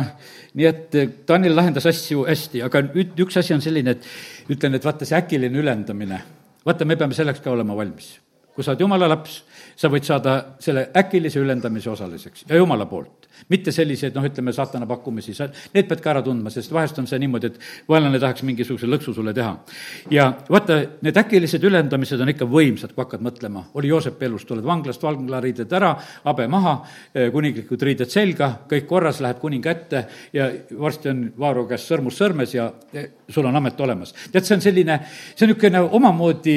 nii 0.59 0.69
et 0.69 0.97
Daniel 1.29 1.57
lahendas 1.57 1.87
asju 1.89 2.27
hästi, 2.29 2.63
aga 2.67 2.83
nüüd 2.91 3.19
üks 3.25 3.39
asi 3.41 3.55
on 3.55 3.63
selline, 3.65 3.97
et 3.97 4.53
ütlen, 4.53 4.77
et 4.77 4.85
vaata, 4.85 5.09
see 5.09 5.17
äkiline 5.17 5.63
ülendamine, 5.63 6.19
vaata, 6.67 6.89
me 6.89 6.99
peame 7.01 7.17
selleks 7.17 7.41
ka 7.45 7.55
olema 7.55 7.77
valmis. 7.79 8.19
kui 8.53 8.65
sa 8.65 8.75
oled 8.75 8.83
jumala 8.85 9.09
laps, 9.09 9.39
sa 9.77 9.91
võid 9.93 10.07
saada 10.07 10.39
selle 10.63 10.89
äkilise 10.97 11.41
ülendamise 11.41 11.91
osaliseks 11.91 12.47
ja 12.49 12.61
jumala 12.61 12.87
poolt 12.87 13.23
mitte 13.49 13.73
selliseid, 13.75 14.15
noh, 14.17 14.27
ütleme, 14.27 14.53
saatana 14.55 14.87
pakkumisi, 14.89 15.35
sa, 15.37 15.49
need 15.75 15.89
pead 15.89 16.03
ka 16.05 16.13
ära 16.15 16.23
tundma, 16.25 16.51
sest 16.53 16.73
vahest 16.75 16.99
on 17.01 17.09
see 17.11 17.21
niimoodi, 17.23 17.51
et 17.51 17.89
vaenlane 17.91 18.21
tahaks 18.23 18.45
mingisuguse 18.47 18.89
lõksu 18.91 19.15
sulle 19.17 19.35
teha. 19.37 19.53
ja 20.13 20.29
vaata, 20.51 20.79
need 21.03 21.19
äkilised 21.23 21.65
ülendamised 21.67 22.21
on 22.23 22.33
ikka 22.33 22.49
võimsad, 22.51 22.95
kui 22.95 23.05
hakkad 23.05 23.25
mõtlema. 23.25 23.65
oli 23.75 23.91
Joosepi 23.93 24.29
elus, 24.29 24.47
tuled 24.49 24.65
vanglast, 24.65 25.03
vanglariided 25.03 25.73
ära, 25.73 25.95
habe 26.25 26.49
maha, 26.49 26.77
eh, 27.15 27.31
kuninglikud 27.33 27.83
riided 27.83 28.11
selga, 28.11 28.53
kõik 28.71 28.87
korras, 28.87 29.21
lähed 29.21 29.41
kuninga 29.43 29.71
ette 29.71 30.07
ja 30.33 30.51
varsti 30.79 31.13
on 31.13 31.25
Vaaro 31.39 31.67
käest 31.67 31.91
sõrmus 31.91 32.19
sõrmes 32.19 32.55
ja 32.55 32.71
eh, 32.93 33.11
sul 33.29 33.47
on 33.47 33.57
amet 33.57 33.81
olemas. 33.81 34.15
tead, 34.33 34.45
see 34.45 34.57
on 34.57 34.65
selline, 34.65 35.01
see 35.35 35.47
on 35.47 35.53
niisugune 35.53 35.81
omamoodi 35.99 36.57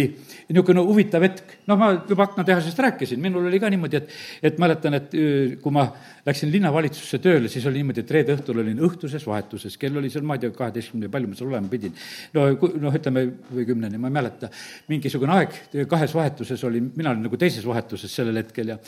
niisugune 0.49 0.83
huvitav 0.85 1.23
hetk, 1.25 1.55
noh, 1.69 1.77
ma 1.79 1.89
juba 1.97 2.27
aknatehasest 2.27 2.79
rääkisin, 2.85 3.21
minul 3.21 3.47
oli 3.49 3.59
ka 3.61 3.69
niimoodi, 3.73 3.97
et, 3.97 4.13
et 4.51 4.59
mäletan, 4.61 4.97
et 4.99 5.15
kui 5.61 5.73
ma 5.73 5.87
läksin 6.25 6.51
linnavalitsusse 6.53 7.19
tööle, 7.23 7.49
siis 7.51 7.65
oli 7.65 7.81
niimoodi, 7.81 8.03
et 8.05 8.13
reede 8.13 8.35
õhtul 8.37 8.61
olin 8.61 8.81
õhtuses 8.85 9.25
vahetuses, 9.25 9.77
kell 9.81 9.97
oli 9.97 10.11
seal, 10.13 10.25
ma 10.27 10.37
ei 10.37 10.45
tea, 10.45 10.53
kaheteistkümne, 10.55 11.09
palju 11.11 11.31
ma 11.31 11.39
seal 11.39 11.49
olema 11.49 11.71
pidin. 11.71 11.95
no, 12.37 12.47
noh, 12.85 12.99
ütleme, 13.01 13.27
või 13.51 13.69
kümneni, 13.71 14.01
ma 14.01 14.11
ei 14.11 14.17
mäleta, 14.19 14.51
mingisugune 14.91 15.39
aeg 15.39 15.87
kahes 15.89 16.13
vahetuses 16.15 16.67
olin, 16.69 16.91
mina 16.95 17.15
olin 17.15 17.25
nagu 17.25 17.41
teises 17.41 17.65
vahetuses 17.65 18.13
sellel 18.21 18.43
hetkel 18.43 18.75
ja 18.75 18.81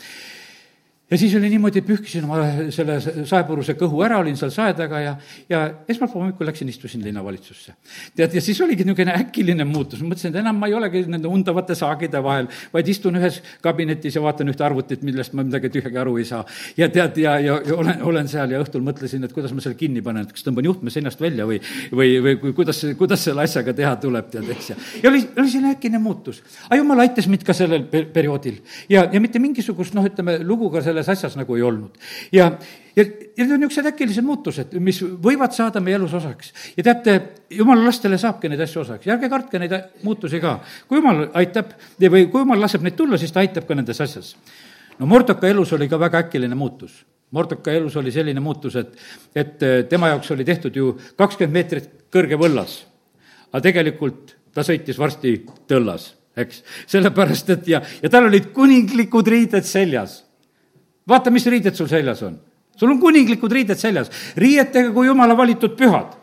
ja 1.10 1.18
siis 1.18 1.34
oli 1.34 1.48
niimoodi, 1.48 1.80
pühkisin 1.82 2.24
oma 2.26 2.42
selle 2.74 2.98
saepuruse 3.00 3.74
kõhu 3.80 4.02
ära, 4.04 4.18
olin 4.20 4.36
seal 4.36 4.50
sae 4.52 4.74
taga 4.76 5.00
ja, 5.00 5.14
ja 5.48 5.62
esmaspäeva 5.88 6.26
hommikul 6.26 6.48
läksin, 6.50 6.68
istusin 6.68 7.02
linnavalitsusse. 7.04 7.74
tead, 8.16 8.34
ja 8.36 8.42
siis 8.44 8.60
oligi 8.60 8.84
niisugune 8.84 9.14
äkiline 9.16 9.64
muutus, 9.68 10.02
mõtlesin, 10.04 10.34
et 10.34 10.40
enam 10.42 10.58
ma 10.60 10.68
ei 10.68 10.76
olegi 10.76 11.04
nende 11.08 11.30
undavate 11.32 11.76
saagide 11.78 12.20
vahel, 12.24 12.50
vaid 12.72 12.90
istun 12.92 13.16
ühes 13.20 13.40
kabinetis 13.64 14.18
ja 14.18 14.22
vaatan 14.24 14.52
ühte 14.52 14.64
arvutit, 14.66 15.04
millest 15.06 15.32
ma 15.36 15.46
midagi 15.46 15.70
tühjagi 15.78 16.00
aru 16.02 16.18
ei 16.20 16.26
saa. 16.28 16.42
ja 16.76 16.90
tead, 16.92 17.16
ja, 17.24 17.38
ja, 17.40 17.56
ja 17.66 17.78
olen, 17.78 18.02
olen 18.10 18.28
seal 18.28 18.52
ja 18.52 18.60
õhtul 18.60 18.84
mõtlesin, 18.84 19.24
et 19.24 19.32
kuidas 19.32 19.56
ma 19.56 19.64
selle 19.64 19.78
kinni 19.80 20.04
panen, 20.04 20.28
et 20.28 20.36
kas 20.36 20.44
tõmban 20.44 20.68
juhtme 20.68 20.92
seinast 20.92 21.20
välja 21.24 21.48
või, 21.48 21.60
või, 21.92 22.18
või 22.24 22.52
kuidas, 22.52 22.84
kuidas 23.00 23.24
selle 23.24 23.46
asjaga 23.48 23.72
teha 23.76 23.94
tuleb, 24.02 24.28
tead, 24.34 24.52
eks, 24.52 24.70
ja, 24.74 24.78
ja 25.02 25.12
oli, 25.12 25.24
oli 25.40 25.48
selline 25.56 25.72
äkine 25.78 26.02
muutus. 26.02 26.42
aga 26.68 26.82
jumal 26.82 27.00
aitas 27.06 27.30
mind 27.32 27.48
ka 27.48 27.56
sellel 27.56 27.88
perioodil 27.88 28.60
ja, 28.92 29.06
ja 29.08 29.20
mitte 29.24 29.40
mingisugust, 29.40 29.96
noh, 29.96 30.04
ütleme, 30.04 30.38
lugu 30.44 30.68
ka 30.74 30.84
selle 30.84 30.97
selles 30.98 31.18
asjas 31.18 31.36
nagu 31.38 31.56
ei 31.56 31.62
olnud. 31.62 31.98
ja, 32.32 32.50
ja, 32.96 33.04
ja 33.04 33.44
need 33.44 33.52
on 33.54 33.60
niisugused 33.62 33.88
äkilised 33.92 34.26
muutused, 34.26 34.74
mis 34.82 35.00
võivad 35.02 35.54
saada 35.54 35.80
meie 35.84 35.98
elus 35.98 36.14
osaks. 36.18 36.52
ja 36.76 36.84
teate, 36.84 37.18
jumala 37.50 37.84
lastele 37.86 38.18
saabki 38.18 38.50
neid 38.50 38.62
asju 38.64 38.82
osaks 38.82 39.06
ja 39.06 39.14
ärge 39.16 39.30
kartke 39.30 39.60
neid 39.62 39.74
muutusi 40.02 40.40
ka. 40.42 40.58
kui 40.88 41.00
jumal 41.00 41.28
aitab 41.38 41.76
või 42.00 42.26
kui 42.30 42.42
jumal 42.42 42.60
laseb 42.60 42.82
neid 42.86 42.98
tulla, 42.98 43.18
siis 43.18 43.32
ta 43.32 43.44
aitab 43.44 43.68
ka 43.68 43.78
nendes 43.78 44.00
asjas. 44.00 44.34
no 44.98 45.06
Mordoka 45.06 45.48
elus 45.48 45.72
oli 45.72 45.88
ka 45.88 46.00
väga 46.00 46.26
äkiline 46.26 46.58
muutus. 46.58 47.04
Mordoka 47.30 47.72
elus 47.72 47.96
oli 48.00 48.12
selline 48.12 48.40
muutus, 48.40 48.76
et, 48.80 48.94
et 49.36 49.64
tema 49.90 50.08
jaoks 50.14 50.30
oli 50.32 50.46
tehtud 50.48 50.76
ju 50.76 50.94
kakskümmend 51.16 51.54
meetrit 51.54 51.90
kõrge 52.12 52.40
võllas. 52.40 52.84
aga 53.52 53.64
tegelikult 53.70 54.36
ta 54.54 54.64
sõitis 54.64 54.98
varsti 54.98 55.42
tõllas 55.68 56.14
eks, 56.38 56.62
sellepärast 56.90 57.52
et 57.54 57.68
ja, 57.74 57.82
ja 58.02 58.10
tal 58.12 58.28
olid 58.28 58.50
kuninglikud 58.54 59.28
riided 59.30 59.66
seljas 59.66 60.22
vaata, 61.08 61.30
mis 61.30 61.46
riided 61.46 61.74
sul 61.74 61.88
seljas 61.88 62.22
on. 62.22 62.38
sul 62.76 62.90
on 62.90 63.00
kuninglikud 63.00 63.52
riided 63.52 63.78
seljas, 63.78 64.10
riietega 64.36 64.92
kui 64.92 65.06
jumala 65.06 65.36
valitud 65.36 65.76
pühad. 65.76 66.16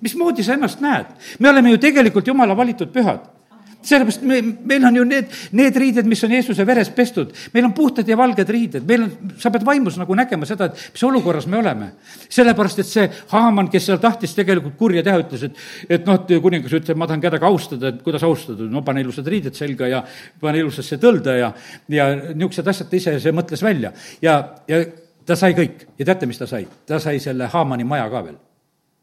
mismoodi 0.00 0.42
sa 0.42 0.54
ennast 0.54 0.80
näed? 0.80 1.06
me 1.38 1.48
oleme 1.48 1.70
ju 1.70 1.78
tegelikult 1.78 2.26
jumala 2.26 2.56
valitud 2.56 2.92
pühad 2.92 3.37
sellepärast 3.82 4.22
me, 4.26 4.40
meil 4.66 4.84
on 4.88 4.96
ju 4.96 5.04
need, 5.06 5.30
need 5.56 5.76
riided, 5.78 6.06
mis 6.08 6.22
on 6.26 6.32
Jeesuse 6.34 6.66
veres 6.66 6.90
pestud, 6.94 7.30
meil 7.54 7.68
on 7.68 7.74
puhtad 7.76 8.08
ja 8.08 8.16
valged 8.18 8.50
riided, 8.50 8.86
meil 8.88 9.04
on, 9.06 9.32
sa 9.40 9.52
pead 9.54 9.66
vaimus 9.66 9.98
nagu 10.00 10.16
nägema 10.18 10.48
seda, 10.48 10.68
et 10.68 10.94
mis 10.94 11.04
olukorras 11.06 11.46
me 11.46 11.60
oleme. 11.60 11.90
sellepärast, 12.28 12.82
et 12.82 12.90
see 12.90 13.06
Haaman, 13.30 13.70
kes 13.72 13.86
seal 13.88 14.00
tahtis 14.02 14.34
tegelikult 14.36 14.76
kurja 14.78 15.02
teha, 15.06 15.22
ütles, 15.22 15.46
et, 15.46 15.62
et 15.88 16.06
noh, 16.06 16.18
et 16.18 16.34
kuningas 16.42 16.74
ütleb, 16.80 16.98
ma 16.98 17.06
tahan 17.06 17.22
kedagi 17.22 17.48
austada, 17.48 17.92
et 17.92 18.02
kuidas 18.02 18.26
austada, 18.26 18.66
no 18.68 18.82
pane 18.86 19.04
ilusad 19.04 19.26
riided 19.30 19.56
selga 19.56 19.88
ja 19.90 20.02
pane 20.40 20.62
ilusasse 20.62 20.98
tõlda 21.02 21.38
ja, 21.38 21.52
ja 21.94 22.08
niisugused 22.18 22.74
asjad 22.74 22.90
ta 22.90 22.98
ise, 22.98 23.18
see 23.22 23.36
mõtles 23.36 23.62
välja. 23.62 23.92
ja, 24.22 24.40
ja 24.68 24.82
ta 25.28 25.36
sai 25.36 25.54
kõik 25.56 25.86
ja 25.98 26.08
teate, 26.08 26.26
mis 26.26 26.40
ta 26.40 26.48
sai? 26.50 26.66
ta 26.86 26.98
sai 27.02 27.20
selle 27.22 27.48
Haamani 27.52 27.86
maja 27.86 28.08
ka 28.10 28.24
veel. 28.24 28.38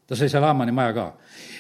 ta 0.08 0.18
sai 0.18 0.30
selle 0.30 0.50
Haamani 0.50 0.76
maja 0.76 0.94
ka 0.94 1.12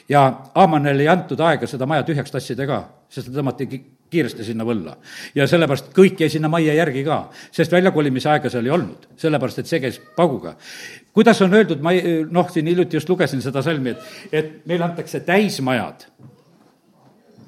ja 0.10 0.22
Aamanile 0.56 1.06
ei 1.06 1.10
antud 1.10 1.40
aega 1.40 1.68
seda 1.68 1.88
maja 1.90 2.06
tühjaks 2.08 2.34
tassida 2.34 2.68
ka, 2.70 2.82
sest 3.10 3.30
ta 3.32 3.40
tõmmati 3.40 3.68
kiiresti 4.12 4.46
sinna 4.46 4.66
võlla. 4.68 4.96
ja 5.36 5.48
sellepärast 5.50 5.92
kõik 5.96 6.22
jäi 6.22 6.30
sinna 6.30 6.50
majja 6.52 6.76
järgi 6.78 7.04
ka, 7.08 7.20
sest 7.52 7.72
väljakolimise 7.74 8.30
aega 8.30 8.50
seal 8.50 8.66
ei 8.68 8.76
olnud, 8.76 9.08
sellepärast 9.18 9.64
et 9.64 9.72
see 9.72 9.82
käis 9.84 10.00
pauguga. 10.18 10.56
kuidas 11.14 11.42
on 11.42 11.54
öeldud, 11.54 11.82
ma 11.82 11.96
ei, 11.96 12.22
noh, 12.32 12.50
siin 12.52 12.68
hiljuti 12.68 12.98
just 12.98 13.10
lugesin 13.10 13.42
seda 13.42 13.64
salmi, 13.66 13.96
et, 13.96 14.30
et 14.32 14.54
meile 14.66 14.86
antakse 14.86 15.20
täismajad. 15.26 16.06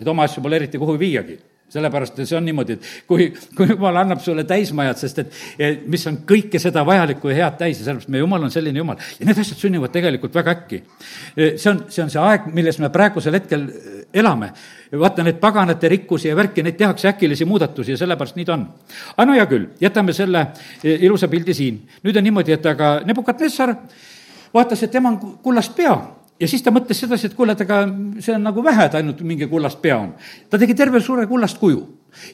et 0.01 0.08
oma 0.08 0.24
asju 0.24 0.43
pole 0.43 0.55
eriti 0.55 0.78
kuhugi 0.78 0.99
viiagi 0.99 1.39
sellepärast 1.70 2.22
see 2.24 2.38
on 2.38 2.45
niimoodi, 2.47 2.78
et 2.78 2.86
kui, 3.07 3.28
kui 3.55 3.68
jumal 3.68 3.99
annab 3.99 4.22
sulle 4.24 4.45
täismajad, 4.47 4.99
sest 5.01 5.20
et, 5.24 5.38
et 5.59 5.84
mis 5.91 6.05
on 6.07 6.22
kõike 6.28 6.61
seda 6.63 6.86
vajalikku 6.88 7.32
ja 7.32 7.41
head 7.41 7.57
täis 7.59 7.82
ja 7.82 7.88
sellepärast 7.88 8.11
meie 8.13 8.24
jumal 8.24 8.47
on 8.47 8.53
selline 8.53 8.80
jumal. 8.80 8.99
ja 9.20 9.28
need 9.28 9.41
asjad 9.43 9.59
sünnivad 9.59 9.91
tegelikult 9.91 10.36
väga 10.36 10.55
äkki. 10.55 10.82
see 11.36 11.70
on, 11.72 11.84
see 11.91 12.03
on 12.05 12.11
see 12.13 12.24
aeg, 12.24 12.47
milles 12.55 12.80
me 12.80 12.89
praegusel 12.93 13.36
hetkel 13.36 13.68
elame. 14.13 14.51
vaata, 14.91 15.24
need 15.28 15.41
paganate 15.43 15.89
rikkusi 15.91 16.32
ja 16.32 16.36
värki, 16.36 16.63
neid 16.63 16.78
tehakse 16.80 17.11
äkilisi 17.11 17.45
muudatusi 17.45 17.91
ja 17.91 17.97
sellepärast 17.97 18.39
nii 18.39 18.45
ta 18.47 18.55
on. 18.55 18.68
aga 19.18 19.26
no 19.28 19.36
hea 19.36 19.47
küll, 19.51 19.72
jätame 19.82 20.15
selle 20.15 20.47
ilusa 20.84 21.28
pildi 21.28 21.53
siin. 21.53 21.82
nüüd 22.03 22.18
on 22.18 22.24
niimoodi, 22.24 22.55
et 22.55 22.65
aga 22.65 23.01
Nebukadnessar 23.05 23.76
vaatas, 24.53 24.84
et 24.84 24.91
tema 24.91 25.11
on 25.11 25.20
kullast 25.43 25.76
pea 25.76 25.97
ja 26.40 26.48
siis 26.48 26.64
ta 26.64 26.74
mõtles 26.74 27.00
sedasi, 27.04 27.30
et 27.30 27.38
kuule, 27.38 27.56
et 27.56 27.62
aga 27.66 27.84
see 28.24 28.36
on 28.36 28.44
nagu 28.46 28.64
vähe, 28.64 28.88
et 28.90 28.98
ainult 29.00 29.22
mingi 29.28 29.48
kullast 29.50 29.82
pea 29.82 29.98
on. 30.00 30.14
ta 30.50 30.60
tegi 30.62 30.76
terve 30.78 31.02
suure 31.04 31.28
kullast 31.28 31.60
kuju 31.62 31.84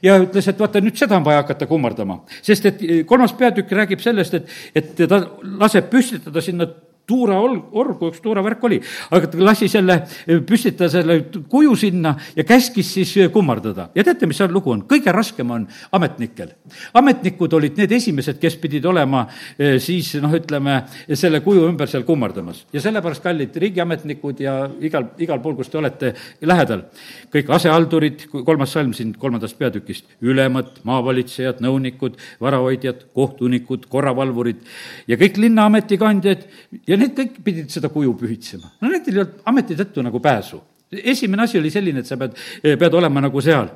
ja 0.03 0.17
ütles, 0.21 0.47
et 0.47 0.59
vaata, 0.59 0.81
nüüd 0.83 0.97
seda 0.99 1.17
on 1.17 1.25
vaja 1.25 1.43
hakata 1.43 1.67
kummardama. 1.67 2.21
sest 2.41 2.65
et 2.65 2.81
kolmas 3.07 3.33
peatükk 3.39 3.71
räägib 3.71 4.03
sellest, 4.03 4.33
et, 4.33 4.49
et 4.75 5.05
ta 5.09 5.23
laseb 5.43 5.89
püstitada 5.91 6.41
sinna 6.41 6.67
tuura 7.07 7.37
ol-, 7.43 7.59
orgu, 7.75 8.09
üks 8.11 8.21
tuuravärk 8.23 8.63
oli, 8.63 8.79
aga 9.11 9.27
ta 9.27 9.39
lasi 9.43 9.67
selle, 9.71 9.99
püstitada 10.47 10.89
selle 10.91 11.17
kuju 11.51 11.75
sinna 11.79 12.13
ja 12.35 12.45
käskis 12.47 12.93
siis 12.95 13.11
kummardada. 13.33 13.89
ja 13.95 14.05
teate, 14.07 14.27
mis 14.29 14.39
seal 14.39 14.53
lugu 14.53 14.71
on? 14.71 14.85
kõige 14.87 15.11
raskem 15.11 15.51
on 15.51 15.65
ametnikel. 15.91 16.53
ametnikud 16.93 17.53
olid 17.59 17.79
need 17.81 17.91
esimesed, 17.91 18.39
kes 18.39 18.55
pidid 18.61 18.85
olema 18.87 19.25
eh, 19.57 19.79
siis 19.83 20.13
noh, 20.23 20.31
ütleme, 20.33 20.79
selle 21.11 21.41
kuju 21.43 21.65
ümber 21.67 21.91
seal 21.91 22.05
kummardamas. 22.07 22.63
ja 22.73 22.81
sellepärast, 22.83 23.23
kallid 23.23 23.57
riigiametnikud 23.65 24.39
ja 24.43 24.55
igal, 24.79 25.09
igal 25.19 25.43
pool, 25.43 25.57
kus 25.59 25.71
te 25.73 25.81
olete 25.81 26.13
lähedal, 26.41 26.85
kõik 27.33 27.51
asehaldurid, 27.57 28.27
kolmas 28.31 28.71
salm 28.77 28.95
siin 28.95 29.11
kolmandast 29.19 29.59
peatükist, 29.59 30.07
ülemad, 30.23 30.79
maavalitsejad, 30.87 31.59
nõunikud, 31.63 32.15
varahoidjad, 32.41 33.09
kohtunikud, 33.15 33.89
korravalvurid 33.91 34.63
ja 35.11 35.19
kõik 35.19 35.37
linnaametikandjad 35.43 36.47
ja 36.87 36.92
ja 36.93 36.99
need 37.01 37.17
kõik 37.17 37.41
pidid 37.45 37.73
seda 37.73 37.89
kuju 37.93 38.13
pühitsema. 38.19 38.69
no 38.81 38.91
nendel 38.91 39.17
ei 39.17 39.25
olnud 39.25 39.49
ameti 39.49 39.79
tõttu 39.79 40.05
nagu 40.05 40.21
pääsu 40.23 40.61
esimene 40.93 41.47
asi 41.47 41.57
oli 41.57 41.71
selline, 41.73 42.03
et 42.03 42.09
sa 42.09 42.17
pead, 42.21 42.37
pead 42.61 42.93
olema 42.93 43.23
nagu 43.23 43.41
seal. 43.41 43.71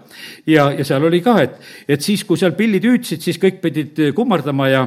ja, 0.45 0.70
ja 0.72 0.86
seal 0.86 1.07
oli 1.09 1.22
ka, 1.26 1.39
et, 1.41 1.57
et 1.89 2.05
siis, 2.05 2.24
kui 2.28 2.38
seal 2.38 2.53
pillid 2.57 2.86
hüüdsid, 2.86 3.24
siis 3.24 3.41
kõik 3.41 3.57
pidid 3.63 4.03
kummardama 4.15 4.70
ja, 4.70 4.86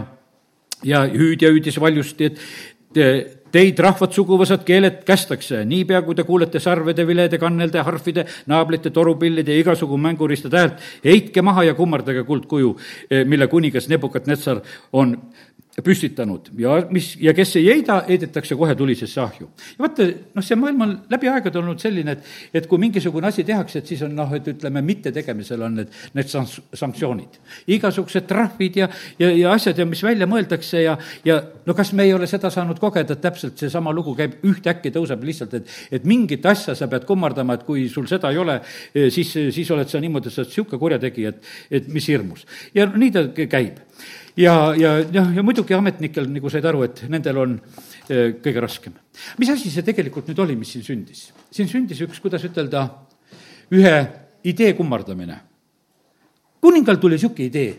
ja 0.86 1.04
hüüdja 1.10 1.50
hüüdis 1.50 1.80
valjusti, 1.82 2.30
et 2.30 3.36
Teid, 3.50 3.80
rahvad, 3.82 4.12
suguvõsad, 4.14 4.62
keeled 4.66 5.00
kästakse, 5.06 5.64
niipea 5.66 6.00
kui 6.06 6.14
te 6.14 6.22
kuulete 6.26 6.60
sarvede, 6.62 7.02
vilede, 7.06 7.38
kannelde, 7.42 7.80
harfide, 7.82 8.24
naablite, 8.50 8.92
torupillide 8.94 9.56
ja 9.56 9.62
igasugu 9.64 9.98
mänguristade 9.98 10.58
häält, 10.58 10.84
heitke 11.04 11.42
maha 11.42 11.64
ja 11.66 11.74
kummardage 11.78 12.22
kuldkuju, 12.28 12.70
mille 13.30 13.48
kuningas 13.50 13.88
Nebukadnetsar 13.90 14.62
on 14.94 15.16
püstitanud 15.84 16.50
ja 16.58 16.76
mis, 16.92 17.12
ja 17.20 17.34
kes 17.36 17.54
ei 17.60 17.66
heida, 17.68 18.00
heidetakse 18.08 18.56
kohe 18.58 18.74
tulisesse 18.78 19.20
ahju. 19.22 19.48
ja 19.76 19.84
vaata, 19.84 20.06
noh, 20.34 20.44
see 20.44 20.58
maailm 20.58 20.84
on 20.86 20.94
läbi 21.12 21.30
aegade 21.30 21.60
olnud 21.60 21.80
selline, 21.82 22.16
et, 22.16 22.30
et 22.60 22.66
kui 22.70 22.80
mingisugune 22.82 23.28
asi 23.28 23.44
tehakse, 23.46 23.80
et 23.80 23.92
siis 23.92 24.02
on 24.06 24.14
noh, 24.16 24.32
et 24.36 24.46
ütleme, 24.52 24.82
mittetegemisel 24.86 25.62
on 25.66 25.78
need, 25.80 25.94
need 26.18 26.30
sanktsioonid. 26.30 27.40
igasugused 27.76 28.26
trahvid 28.30 28.80
ja, 28.82 28.90
ja, 29.20 29.30
ja 29.30 29.54
asjad 29.54 29.78
ja 29.78 29.86
mis 29.88 30.02
välja 30.04 30.28
mõeldakse 30.30 30.84
ja, 30.84 30.96
ja 31.24 31.40
no 31.66 31.76
kas 31.78 31.92
me 31.96 32.06
ei 32.08 32.14
ole 32.16 32.28
seda 32.30 32.50
saanud 32.52 32.80
kogeda, 32.82 33.16
et 33.16 33.24
täpselt 33.24 33.60
seesama 33.60 33.94
lugu 33.94 34.14
käib, 34.18 34.38
ühtäkki 34.46 34.92
tõuseb 34.94 35.24
lihtsalt, 35.26 35.58
et, 35.60 35.74
et 36.00 36.08
mingit 36.08 36.46
asja 36.46 36.76
sa 36.78 36.90
pead 36.90 37.06
kummardama, 37.08 37.58
et 37.58 37.66
kui 37.68 37.88
sul 37.92 38.08
seda 38.10 38.32
ei 38.32 38.40
ole, 38.40 38.60
siis, 39.12 39.32
siis 39.54 39.70
oled 39.74 39.88
sa 39.90 40.02
niimoodi, 40.02 40.32
sa 40.32 40.42
oled 40.42 40.50
niisugune 40.50 40.80
kurjategija, 40.80 41.34
et, 41.34 41.52
et 41.80 41.92
mis 41.92 42.08
hirmus. 42.10 42.46
ja 42.74 42.88
nii 42.90 43.14
ta 43.14 43.28
käib 43.34 43.78
ja, 44.36 44.54
ja 44.78 44.94
noh, 45.04 45.34
ja 45.36 45.44
muidugi 45.46 45.74
ametnikel, 45.76 46.28
nagu 46.30 46.50
said 46.52 46.66
aru, 46.68 46.84
et 46.86 47.04
nendel 47.12 47.42
on 47.42 47.58
eh, 48.08 48.36
kõige 48.42 48.64
raskem. 48.64 48.96
mis 49.38 49.52
asi 49.52 49.70
see 49.72 49.86
tegelikult 49.86 50.30
nüüd 50.30 50.42
oli, 50.46 50.56
mis 50.56 50.72
siin 50.74 50.86
sündis? 50.86 51.28
siin 51.50 51.70
sündis 51.70 52.02
üks, 52.06 52.20
kuidas 52.22 52.44
ütelda, 52.46 52.86
ühe 53.74 53.96
idee 54.44 54.74
kummardamine. 54.78 55.38
kuningal 56.60 57.00
tuli 57.00 57.18
niisugune 57.18 57.48
idee, 57.48 57.70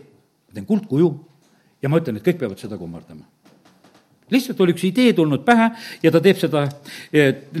ma 0.48 0.58
teen 0.58 0.66
kuldkuju 0.66 1.12
ja 1.82 1.88
ma 1.88 2.02
ütlen, 2.02 2.18
et 2.18 2.26
kõik 2.26 2.42
peavad 2.42 2.60
seda 2.60 2.78
kummardama 2.80 3.28
lihtsalt 4.32 4.60
oli 4.64 4.74
üks 4.74 4.84
idee 4.88 5.12
tulnud 5.16 5.44
pähe 5.44 5.68
ja 6.02 6.12
ta 6.12 6.20
teeb 6.24 6.38
seda, 6.40 6.64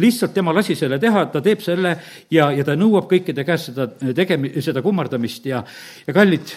lihtsalt 0.00 0.34
tema 0.34 0.54
lasi 0.56 0.76
selle 0.78 0.98
teha, 1.02 1.26
ta 1.32 1.42
teeb 1.44 1.60
selle 1.64 1.94
ja, 2.32 2.50
ja 2.54 2.64
ta 2.64 2.76
nõuab 2.78 3.08
kõikide 3.10 3.44
käest 3.48 3.72
seda 3.72 3.88
tegemi-, 4.16 4.54
seda 4.64 4.82
kummardamist 4.84 5.48
ja, 5.50 5.62
ja 6.06 6.16
kallid, 6.16 6.54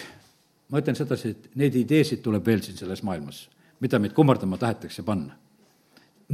ma 0.70 0.82
ütlen 0.82 0.98
sedasi, 0.98 1.32
et 1.34 1.50
neid 1.58 1.74
ideesid 1.78 2.22
tuleb 2.24 2.46
veel 2.46 2.62
siin 2.64 2.78
selles 2.78 3.02
maailmas, 3.06 3.46
mida 3.82 4.00
meid 4.02 4.14
kummardama 4.16 4.58
tahetakse 4.58 5.04
panna. 5.06 5.36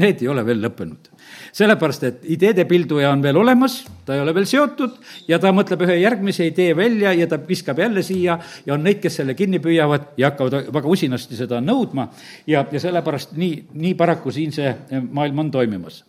Need 0.00 0.22
ei 0.24 0.28
ole 0.32 0.40
veel 0.40 0.62
lõppenud. 0.64 1.10
sellepärast, 1.52 2.04
et 2.08 2.22
ideede 2.32 2.64
pilduja 2.64 3.10
on 3.12 3.20
veel 3.22 3.36
olemas, 3.36 3.82
ta 4.06 4.14
ei 4.14 4.22
ole 4.22 4.32
veel 4.32 4.46
seotud 4.48 4.94
ja 5.28 5.36
ta 5.38 5.50
mõtleb 5.52 5.82
ühe 5.84 5.98
järgmise 6.00 6.46
idee 6.48 6.72
välja 6.76 7.12
ja 7.12 7.26
ta 7.28 7.36
viskab 7.36 7.78
jälle 7.78 8.02
siia 8.02 8.38
ja 8.66 8.72
on 8.72 8.82
neid, 8.82 9.02
kes 9.02 9.18
selle 9.20 9.34
kinni 9.36 9.60
püüavad 9.60 10.14
ja 10.16 10.30
hakkavad 10.30 10.72
väga 10.72 10.88
usinasti 10.88 11.36
seda 11.36 11.60
nõudma 11.60 12.06
ja, 12.46 12.64
ja 12.72 12.80
sellepärast 12.80 13.36
nii, 13.36 13.66
nii 13.74 13.92
paraku 13.94 14.32
siin 14.32 14.52
see 14.52 14.72
maailm 15.10 15.44
on 15.44 15.50
toimimas. 15.50 16.04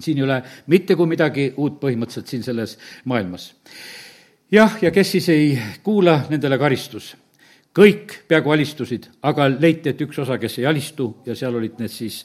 siin 0.00 0.18
ei 0.18 0.22
ole 0.24 0.42
mitte 0.66 0.94
kui 0.94 1.08
midagi 1.08 1.54
uut 1.56 1.80
põhimõtteliselt 1.80 2.28
siin 2.28 2.42
selles 2.42 2.76
maailmas. 3.04 3.54
jah, 4.52 4.76
ja 4.82 4.90
kes 4.90 5.12
siis 5.16 5.28
ei 5.32 5.58
kuula, 5.82 6.26
nendele 6.28 6.58
karistus 6.58 7.14
kõik 7.78 8.14
peaaegu 8.28 8.52
alistusid, 8.54 9.06
aga 9.28 9.46
leiti, 9.52 9.92
et 9.92 10.00
üks 10.02 10.18
osa, 10.18 10.38
kes 10.40 10.58
ei 10.58 10.66
alistu 10.66 11.08
ja 11.26 11.36
seal 11.38 11.54
olid 11.58 11.78
need 11.78 11.92
siis, 11.92 12.24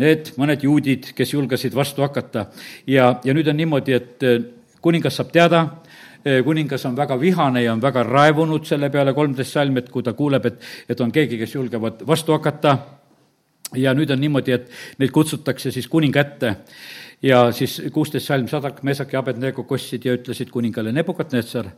need 0.00 0.32
mõned 0.40 0.64
juudid, 0.66 1.12
kes 1.16 1.34
julgesid 1.34 1.74
vastu 1.76 2.04
hakata. 2.04 2.46
ja, 2.86 3.14
ja 3.24 3.34
nüüd 3.36 3.48
on 3.48 3.56
niimoodi, 3.56 3.96
et 3.96 4.28
eh, 4.28 4.38
kuningas 4.82 5.16
saab 5.16 5.32
teada, 5.32 5.64
eh, 6.24 6.42
kuningas 6.44 6.84
on 6.86 6.96
väga 6.96 7.18
vihane 7.20 7.64
ja 7.64 7.72
on 7.72 7.82
väga 7.82 8.04
raevunud 8.04 8.68
selle 8.68 8.90
peale, 8.90 9.14
kolmteist 9.16 9.56
salm, 9.56 9.80
et 9.80 9.90
kui 9.90 10.04
ta 10.04 10.12
kuuleb, 10.12 10.46
et, 10.46 10.62
et 10.88 11.00
on 11.00 11.12
keegi, 11.12 11.38
kes 11.40 11.54
julgevad 11.56 12.04
vastu 12.06 12.36
hakata, 12.36 12.76
ja 13.76 13.94
nüüd 13.96 14.10
on 14.10 14.20
niimoodi, 14.20 14.52
et 14.52 14.98
neid 14.98 15.12
kutsutakse 15.14 15.70
siis 15.72 15.88
kuninga 15.88 16.20
ette 16.20 16.56
ja 17.22 17.44
siis 17.52 17.80
kuusteist 17.92 18.26
salm 18.26 18.48
Sadak, 18.48 18.82
Mesak 18.82 19.12
ja 19.12 19.20
Abednego 19.20 19.64
kostsid 19.68 20.04
ja 20.04 20.16
ütlesid 20.16 20.50
kuningale 20.50 20.92
Nebukadnetsar, 20.92 21.68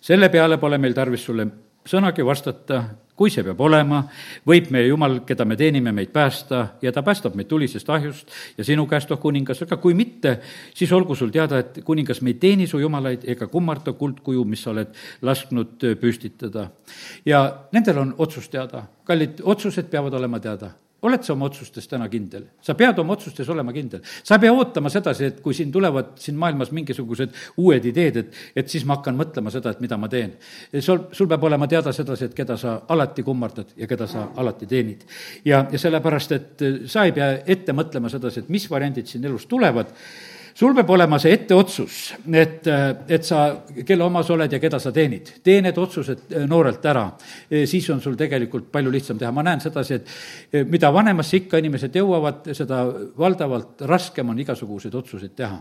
selle 0.00 0.30
peale 0.32 0.58
pole 0.58 0.78
meil 0.78 0.94
tarvis 0.96 1.26
sulle 1.26 1.46
sõnagi 1.88 2.24
vastata, 2.26 2.82
kui 3.16 3.30
see 3.30 3.44
peab 3.44 3.60
olema, 3.62 4.00
võib 4.48 4.70
meie 4.74 4.88
Jumal, 4.88 5.18
keda 5.26 5.44
me 5.46 5.56
teenime, 5.58 5.92
meid 5.94 6.12
päästa 6.14 6.62
ja 6.82 6.92
ta 6.94 7.02
päästab 7.06 7.36
meid 7.38 7.48
tulisest 7.50 7.90
ahjust 7.92 8.30
ja 8.58 8.64
sinu 8.66 8.86
käest, 8.90 9.10
oh 9.12 9.20
kuningas, 9.20 9.62
aga 9.66 9.76
kui 9.82 9.94
mitte, 9.94 10.38
siis 10.74 10.92
olgu 10.96 11.16
sul 11.18 11.32
teada, 11.34 11.60
et 11.62 11.82
kuningas, 11.84 12.22
me 12.22 12.32
ei 12.32 12.38
teeni 12.42 12.66
su 12.70 12.80
jumalaid 12.82 13.26
ega 13.28 13.46
kummarda 13.52 13.94
kuldkuju, 13.98 14.44
mis 14.48 14.64
sa 14.64 14.72
oled 14.72 14.94
lasknud 15.22 15.88
püstitada. 16.00 16.70
ja 17.26 17.44
nendel 17.72 17.98
on 17.98 18.14
otsus 18.18 18.48
teada, 18.48 18.86
kallid, 19.04 19.42
otsused 19.44 19.90
peavad 19.92 20.14
olema 20.18 20.40
teada 20.40 20.72
oled 21.02 21.24
sa 21.24 21.34
oma 21.34 21.48
otsustes 21.50 21.88
täna 21.90 22.08
kindel? 22.12 22.46
sa 22.62 22.74
pead 22.78 22.98
oma 23.02 23.16
otsustes 23.16 23.48
olema 23.52 23.72
kindel. 23.74 24.02
sa 24.22 24.36
ei 24.36 24.44
pea 24.44 24.52
ootama 24.54 24.90
sedasi, 24.92 25.28
et 25.30 25.40
kui 25.44 25.54
siin 25.54 25.72
tulevad 25.72 26.14
siin 26.22 26.38
maailmas 26.38 26.72
mingisugused 26.72 27.34
uued 27.62 27.86
ideed, 27.92 28.20
et, 28.22 28.40
et 28.56 28.68
siis 28.68 28.86
ma 28.88 28.98
hakkan 28.98 29.18
mõtlema 29.18 29.52
seda, 29.54 29.74
et 29.74 29.80
mida 29.84 29.98
ma 29.98 30.08
teen. 30.12 30.36
sul, 30.80 31.06
sul 31.12 31.30
peab 31.30 31.44
olema 31.48 31.68
teada 31.70 31.92
sedasi, 31.92 32.30
et 32.30 32.36
keda 32.36 32.56
sa 32.60 32.80
alati 32.88 33.22
kummardad 33.26 33.74
ja 33.76 33.88
keda 33.90 34.06
sa 34.10 34.28
alati 34.36 34.66
teenid. 34.66 35.06
ja, 35.44 35.64
ja 35.70 35.78
sellepärast, 35.78 36.36
et 36.38 36.66
sa 36.86 37.06
ei 37.08 37.16
pea 37.16 37.32
ette 37.46 37.74
mõtlema 37.76 38.10
sedasi, 38.12 38.44
et 38.44 38.52
mis 38.52 38.68
variandid 38.70 39.10
siin 39.10 39.24
elus 39.24 39.46
tulevad 39.50 39.90
sul 40.54 40.74
peab 40.76 40.90
olema 40.94 41.18
see 41.22 41.32
etteotsus, 41.36 41.98
et, 42.32 42.68
et 43.08 43.24
sa, 43.26 43.42
kelle 43.86 44.04
oma 44.04 44.22
sa 44.26 44.34
oled 44.36 44.52
ja 44.52 44.60
keda 44.62 44.80
sa 44.82 44.92
teenid. 44.92 45.34
tee 45.44 45.60
need 45.64 45.78
otsused 45.78 46.30
eh, 46.30 46.46
noorelt 46.48 46.84
ära, 46.86 47.06
eh, 47.50 47.66
siis 47.70 47.88
on 47.94 48.00
sul 48.04 48.16
tegelikult 48.18 48.70
palju 48.72 48.92
lihtsam 48.92 49.18
teha. 49.18 49.32
ma 49.32 49.44
näen 49.46 49.60
sedasi, 49.60 49.94
et 49.94 50.14
eh, 50.52 50.64
mida 50.68 50.92
vanemasse 50.92 51.42
ikka 51.42 51.62
inimesed 51.62 51.96
jõuavad, 51.96 52.52
seda 52.56 52.84
valdavalt 53.18 53.86
raskem 53.88 54.28
on 54.28 54.42
igasuguseid 54.44 54.94
otsuseid 54.94 55.36
teha 55.36 55.60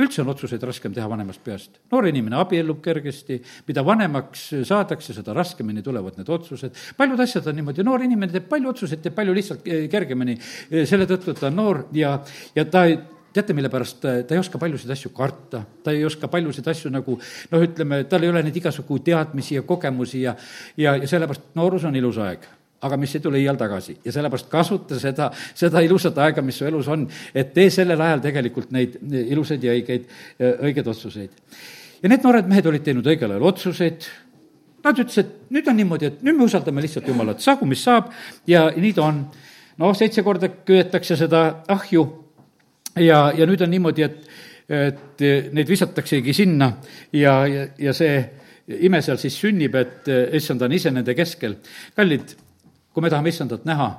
üldse 0.00 0.22
on 0.24 0.30
otsuseid 0.32 0.62
raskem 0.66 0.94
teha 0.94 1.06
vanemast 1.10 1.42
peast. 1.44 1.78
noor 1.92 2.08
inimene 2.08 2.36
abiellub 2.40 2.80
kergesti, 2.82 3.38
mida 3.68 3.84
vanemaks 3.86 4.48
saadakse, 4.66 5.14
seda 5.14 5.34
raskemini 5.36 5.82
tulevad 5.82 6.18
need 6.18 6.28
otsused. 6.34 6.74
paljud 6.96 7.20
asjad 7.20 7.46
on 7.46 7.60
niimoodi, 7.60 7.84
noor 7.86 8.02
inimene 8.02 8.32
teeb 8.32 8.48
palju 8.50 8.72
otsuseid, 8.74 9.02
teeb 9.04 9.14
palju 9.14 9.34
lihtsalt 9.34 9.62
kergemini 9.90 10.34
selle 10.82 11.06
tõttu, 11.06 11.36
ta 11.38 11.46
on 11.52 11.60
noor 11.60 11.84
ja, 11.94 12.16
ja 12.56 12.64
ta 12.66 12.86
ei, 12.90 12.98
teate, 13.34 13.54
mille 13.56 13.70
pärast 13.72 14.00
ta, 14.02 14.14
ta 14.26 14.36
ei 14.36 14.40
oska 14.40 14.58
paljusid 14.62 14.90
asju 14.94 15.10
karta, 15.14 15.64
ta 15.84 15.94
ei 15.94 16.04
oska 16.06 16.28
paljusid 16.30 16.66
asju 16.70 16.92
nagu 16.94 17.16
noh, 17.18 17.64
ütleme, 17.66 18.02
tal 18.10 18.24
ei 18.24 18.30
ole 18.30 18.42
neid 18.46 18.56
igasugu 18.60 19.00
teadmisi 19.04 19.58
ja 19.58 19.64
kogemusi 19.66 20.22
ja 20.22 20.36
ja, 20.76 20.96
ja 20.96 21.08
sellepärast 21.08 21.54
noorus 21.58 21.86
on 21.88 21.96
ilus 21.98 22.20
aeg. 22.22 22.46
Aga 22.84 22.98
mis 23.00 23.14
ei 23.16 23.22
tule 23.24 23.38
iial 23.40 23.56
tagasi. 23.56 23.94
Ja 24.04 24.12
sellepärast 24.12 24.50
kasuta 24.52 24.98
seda, 25.00 25.30
seda 25.56 25.80
ilusat 25.80 26.18
aega, 26.20 26.42
mis 26.44 26.58
su 26.60 26.66
elus 26.68 26.88
on, 26.92 27.06
et 27.34 27.54
tee 27.56 27.70
sellel 27.72 28.00
ajal 28.00 28.20
tegelikult 28.26 28.74
neid 28.76 28.98
ilusaid 29.22 29.64
ja 29.64 29.72
õigeid, 29.72 30.10
õigeid 30.40 30.90
otsuseid. 30.92 31.30
ja 32.02 32.10
need 32.12 32.26
noored 32.26 32.50
mehed 32.50 32.66
olid 32.68 32.84
teinud 32.84 33.06
õigel 33.08 33.32
ajal 33.32 33.46
otsuseid, 33.48 34.10
nad 34.84 35.00
ütlesid, 35.00 35.30
et 35.30 35.54
nüüd 35.56 35.70
on 35.70 35.80
niimoodi, 35.80 36.10
et 36.10 36.20
nüüd 36.26 36.36
me 36.36 36.44
usaldame 36.44 36.84
lihtsalt 36.84 37.08
Jumalat, 37.08 37.40
saagu 37.40 37.66
mis 37.66 37.82
saab. 37.82 38.12
Ja 38.46 38.66
nii 38.76 38.92
ta 38.92 39.08
on. 39.08 39.24
noh, 39.80 39.96
seitse 39.96 40.22
korda 40.22 40.52
köetakse 40.66 41.16
seda 41.18 41.64
ahju 41.72 42.04
ja, 43.00 43.32
ja 43.36 43.46
nüüd 43.46 43.62
on 43.64 43.70
niimoodi, 43.70 44.06
et, 44.06 44.26
et 44.68 45.24
neid 45.54 45.68
visataksegi 45.68 46.34
sinna 46.36 46.70
ja, 47.12 47.36
ja, 47.46 47.66
ja 47.78 47.94
see 47.96 48.18
ime 48.86 49.00
seal 49.04 49.18
siis 49.20 49.36
sünnib, 49.40 49.74
et 49.76 50.08
issand 50.38 50.62
on 50.64 50.72
ise 50.72 50.92
nende 50.94 51.14
keskel. 51.16 51.58
kallid, 51.96 52.36
kui 52.92 53.02
me 53.04 53.10
tahame 53.12 53.32
issandat 53.32 53.66
näha, 53.68 53.90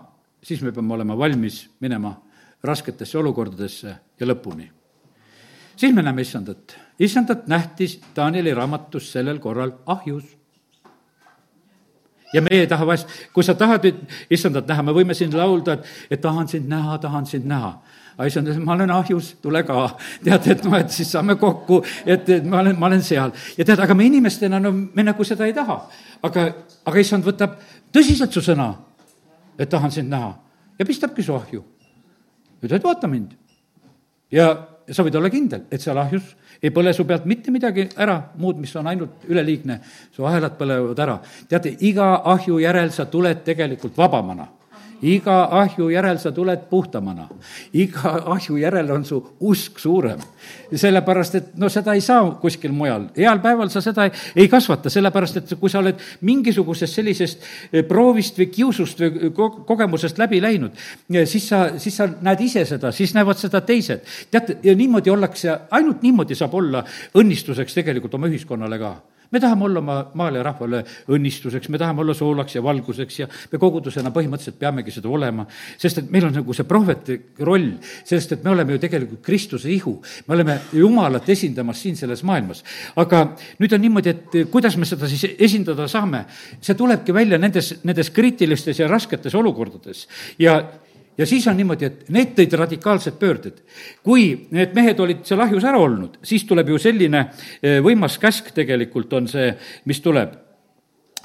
siis 0.43 0.61
me 0.61 0.71
peame 0.71 0.93
olema 0.93 1.17
valmis 1.17 1.65
minema 1.81 2.15
rasketesse 2.65 3.17
olukordadesse 3.17 3.95
ja 4.19 4.27
lõpuni. 4.27 4.69
siis 5.75 5.93
me 5.93 6.01
näeme 6.01 6.21
issandat. 6.21 6.77
issandat 6.99 7.47
nähti 7.47 8.01
Danieli 8.15 8.53
raamatus 8.53 9.11
sellel 9.11 9.39
korral 9.39 9.71
ahjus 9.85 10.25
ja 12.33 12.41
meie 12.41 12.61
ei 12.61 12.67
taha 12.67 12.87
vahest, 12.87 13.07
kui 13.33 13.43
sa 13.43 13.53
tahad 13.53 13.85
issandat 14.29 14.67
näha, 14.67 14.83
me 14.83 14.91
võime 14.91 15.13
siin 15.13 15.37
laulda, 15.37 15.73
et, 15.73 15.85
et 16.09 16.21
tahan 16.21 16.47
sind 16.47 16.67
näha, 16.67 16.97
tahan 16.97 17.25
sind 17.25 17.45
näha 17.45 17.81
aga 18.16 18.28
issand, 18.30 18.51
ma 18.63 18.74
olen 18.74 18.91
ahjus, 18.95 19.34
tule 19.43 19.61
ka. 19.68 19.86
tead, 20.24 20.47
et 20.53 20.63
noh, 20.63 20.76
et 20.80 20.91
siis 20.93 21.09
saame 21.11 21.36
kokku, 21.39 21.82
et, 22.05 22.30
et 22.38 22.45
ma 22.47 22.61
olen, 22.61 22.78
ma 22.80 22.88
olen 22.88 23.03
seal. 23.03 23.34
ja 23.57 23.68
tead, 23.68 23.82
aga 23.84 23.97
me 23.97 24.07
inimestena, 24.07 24.59
no 24.63 24.72
me 24.72 25.03
nagu 25.03 25.28
seda 25.28 25.47
ei 25.47 25.55
taha. 25.55 25.82
aga, 26.24 26.47
aga 26.88 27.03
issand 27.03 27.28
võtab 27.28 27.57
tõsiselt 27.93 28.32
su 28.32 28.43
sõna, 28.45 28.72
et 29.59 29.70
tahan 29.72 29.91
sind 29.91 30.11
näha 30.11 30.32
ja 30.80 30.88
pistabki 30.88 31.24
su 31.24 31.36
ahju. 31.36 31.63
ütled, 32.63 32.82
vaata 32.84 33.11
mind. 33.11 33.36
ja 34.32 34.53
sa 34.91 35.03
võid 35.03 35.20
olla 35.20 35.30
kindel, 35.34 35.68
et 35.72 35.82
seal 35.82 35.97
ahjus 35.99 36.36
ei 36.63 36.72
põle 36.72 36.93
su 36.95 37.03
pealt 37.05 37.26
mitte 37.28 37.51
midagi 37.51 37.89
ära, 37.99 38.16
muud, 38.39 38.57
mis 38.63 38.72
on 38.80 38.88
ainult 38.88 39.28
üleliigne. 39.28 39.82
su 40.16 40.24
ahelad 40.26 40.55
põlevad 40.55 40.99
ära. 41.03 41.20
teate, 41.49 41.76
iga 41.82 42.22
ahju 42.24 42.61
järel 42.63 42.91
sa 42.95 43.05
tuled 43.11 43.43
tegelikult 43.43 43.97
vabamana 43.97 44.54
iga 45.05 45.35
ahju 45.61 45.89
järel 45.93 46.17
sa 46.19 46.31
tuled 46.33 46.65
puhtamana. 46.69 47.27
iga 47.73 48.11
ahju 48.33 48.57
järel 48.57 48.91
on 48.91 49.05
su 49.05 49.21
usk 49.39 49.79
suurem. 49.79 50.19
sellepärast, 50.73 51.35
et 51.35 51.55
no 51.57 51.69
seda 51.69 51.93
ei 51.93 52.01
saa 52.01 52.31
kuskil 52.41 52.71
mujal. 52.71 53.09
heal 53.17 53.39
päeval 53.39 53.69
sa 53.69 53.81
seda 53.81 54.05
ei, 54.05 54.11
ei 54.35 54.47
kasvata, 54.47 54.89
sellepärast 54.89 55.37
et 55.37 55.55
kui 55.59 55.69
sa 55.69 55.79
oled 55.79 55.99
mingisugusest 56.21 56.93
sellisest 56.93 57.43
eh, 57.71 57.83
proovist 57.83 58.39
või 58.39 58.49
kiusust 58.51 58.99
või 58.99 59.31
kogemusest 59.65 60.17
läbi 60.17 60.41
läinud, 60.41 60.71
siis 61.25 61.49
sa, 61.49 61.79
siis 61.79 61.97
sa 61.97 62.07
näed 62.21 62.41
ise 62.41 62.65
seda, 62.65 62.91
siis 62.91 63.13
näevad 63.13 63.37
seda 63.37 63.61
teised. 63.61 64.01
teate, 64.31 64.57
ja 64.63 64.75
niimoodi 64.75 65.09
ollakse, 65.09 65.59
ainult 65.71 66.01
niimoodi 66.01 66.35
saab 66.35 66.53
olla 66.53 66.83
õnnistuseks 67.15 67.73
tegelikult 67.73 68.13
oma 68.13 68.31
ühiskonnale 68.31 68.79
ka 68.79 68.95
me 69.32 69.39
tahame 69.39 69.65
olla 69.65 69.80
oma 69.80 69.97
maale 70.13 70.39
ja 70.39 70.45
rahvale 70.47 70.82
õnnistuseks, 71.11 71.69
me 71.69 71.80
tahame 71.82 72.03
olla 72.03 72.13
soolaks 72.17 72.55
ja 72.55 72.63
valguseks 72.63 73.19
ja 73.19 73.28
me 73.51 73.59
kogudusena 73.61 74.11
põhimõtteliselt 74.15 74.59
peamegi 74.59 74.93
seda 74.95 75.09
olema, 75.11 75.45
sest 75.82 76.03
et 76.03 76.11
meil 76.13 76.28
on 76.30 76.36
nagu 76.39 76.55
see 76.55 76.67
prohveti 76.67 77.17
roll, 77.47 77.71
sest 78.05 78.36
et 78.38 78.45
me 78.45 78.53
oleme 78.53 78.76
ju 78.76 78.84
tegelikult 78.86 79.23
Kristuse 79.26 79.71
ihu. 79.71 79.97
me 80.28 80.36
oleme 80.36 80.59
Jumalat 80.73 81.30
esindamas 81.30 81.82
siin 81.82 81.95
selles 81.97 82.23
maailmas. 82.23 82.63
aga 82.95 83.26
nüüd 83.59 83.73
on 83.73 83.82
niimoodi, 83.82 84.09
et 84.09 84.39
kuidas 84.51 84.78
me 84.78 84.86
seda 84.86 85.07
siis 85.07 85.26
esindada 85.39 85.88
saame, 85.88 86.26
see 86.61 86.76
tulebki 86.76 87.13
välja 87.13 87.38
nendes, 87.38 87.76
nendes 87.84 88.09
kriitilistes 88.09 88.80
ja 88.80 88.88
rasketes 88.88 89.36
olukordades 89.36 90.07
ja 90.39 90.61
ja 91.18 91.26
siis 91.26 91.47
on 91.47 91.57
niimoodi, 91.57 91.86
et 91.86 92.09
need 92.13 92.34
tõid 92.38 92.55
radikaalsed 92.59 93.20
pöörded. 93.20 93.61
kui 94.03 94.47
need 94.51 94.74
mehed 94.76 94.99
olid 94.99 95.26
seal 95.26 95.41
ahjus 95.41 95.63
ära 95.63 95.80
olnud, 95.80 96.18
siis 96.24 96.43
tuleb 96.45 96.70
ju 96.70 96.80
selline 96.82 97.28
eh, 97.61 97.80
võimas 97.84 98.18
käsk 98.20 98.51
tegelikult 98.55 99.13
on 99.13 99.28
see, 99.32 99.53
mis 99.86 100.01
tuleb 100.01 100.41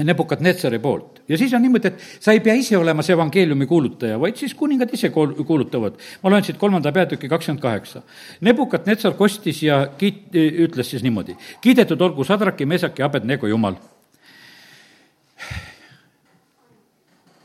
Nebukadnetsari 0.01 0.79
poolt. 0.79 1.23
ja 1.29 1.39
siis 1.39 1.53
on 1.55 1.63
niimoodi, 1.63 1.89
et 1.89 2.23
sa 2.25 2.33
ei 2.33 2.41
pea 2.41 2.55
ise 2.57 2.77
olema 2.79 3.03
see 3.05 3.13
evangeeliumi 3.13 3.67
kuulutaja, 3.67 4.17
vaid 4.21 4.37
siis 4.37 4.55
kuningad 4.55 4.89
ise 4.95 5.11
kool-, 5.13 5.35
kuulutavad. 5.45 5.99
ma 6.23 6.31
loen 6.31 6.45
siit 6.45 6.57
kolmanda 6.59 6.93
peatüki 6.93 7.29
kakskümmend 7.29 7.61
kaheksa. 7.63 8.03
Nebukadnetsar 8.41 9.15
kostis 9.19 9.63
ja 9.63 9.83
kiit-, 9.99 10.33
ütles 10.33 10.91
siis 10.91 11.03
niimoodi, 11.05 11.37
kiidetud 11.61 12.01
olgu 12.01 12.25
Sadraki, 12.25 12.67
Mesaki, 12.67 13.03
Abednego 13.03 13.47
jumal. 13.47 13.77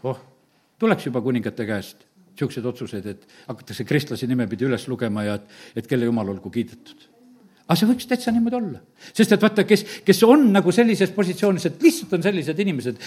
oh, 0.04 0.20
tuleks 0.80 1.06
juba 1.06 1.22
kuningate 1.22 1.66
käest 1.66 2.06
niisuguseid 2.36 2.65
otsuseid, 2.65 3.05
et 3.05 3.27
hakatakse 3.47 3.86
kristlase 3.88 4.27
nimepidi 4.27 4.67
üles 4.67 4.88
lugema 4.91 5.23
ja 5.23 5.36
et, 5.39 5.51
et 5.75 5.88
kelle 5.88 6.05
jumal 6.05 6.29
olgu 6.36 6.51
kiidetud. 6.51 7.07
aga 7.65 7.75
see 7.79 7.88
võiks 7.89 8.05
täitsa 8.05 8.31
niimoodi 8.31 8.55
olla. 8.55 8.79
sest 9.13 9.31
et 9.31 9.41
vaata, 9.41 9.63
kes, 9.63 9.86
kes 10.05 10.23
on 10.27 10.51
nagu 10.53 10.71
sellises 10.71 11.11
positsioonis, 11.15 11.65
et 11.65 11.81
lihtsalt 11.81 12.13
on 12.13 12.23
sellised 12.23 12.59
inimesed, 12.59 13.01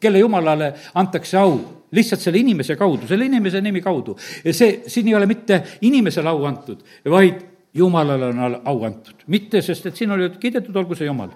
kelle 0.00 0.18
jumalale 0.18 0.72
antakse 0.94 1.38
au, 1.40 1.58
lihtsalt 1.92 2.22
selle 2.22 2.38
inimese 2.38 2.76
kaudu, 2.76 3.08
selle 3.08 3.26
inimese 3.26 3.60
nimi 3.64 3.82
kaudu. 3.82 4.16
see, 4.50 4.82
siin 4.86 5.08
ei 5.08 5.14
ole 5.14 5.26
mitte 5.26 5.62
inimesele 5.80 6.28
au 6.28 6.44
antud, 6.44 6.84
vaid 7.04 7.42
jumalale 7.74 8.32
on 8.32 8.60
au 8.64 8.84
antud. 8.84 9.24
mitte, 9.26 9.62
sest 9.62 9.86
et 9.86 9.96
siin 9.96 10.10
oli 10.10 10.30
kiidetud 10.40 10.76
olgu 10.76 10.94
see 10.94 11.08
jumal, 11.08 11.32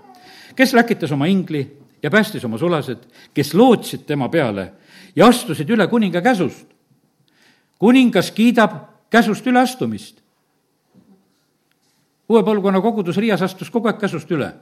kes 0.57 0.75
läkitas 0.77 1.13
oma 1.13 1.27
ingli 1.27 1.65
ja 2.03 2.11
päästis 2.11 2.45
oma 2.45 2.59
sulased, 2.59 3.09
kes 3.35 3.55
lootsid 3.55 4.05
tema 4.07 4.29
peale 4.29 4.73
ja 5.17 5.29
astusid 5.29 5.71
üle 5.71 5.87
kuninga 5.89 6.23
käsust 6.23 6.72
kuningas 7.83 8.31
kiidab 8.31 8.75
käsust 9.11 9.47
üleastumist. 9.47 10.21
uue 12.29 12.43
põlvkonna 12.47 12.81
kogudus 12.81 13.19
Riias 13.19 13.43
astus 13.43 13.71
kogu 13.71 13.91
aeg 13.91 13.99
käsust 13.99 14.31
üle. 14.31 14.53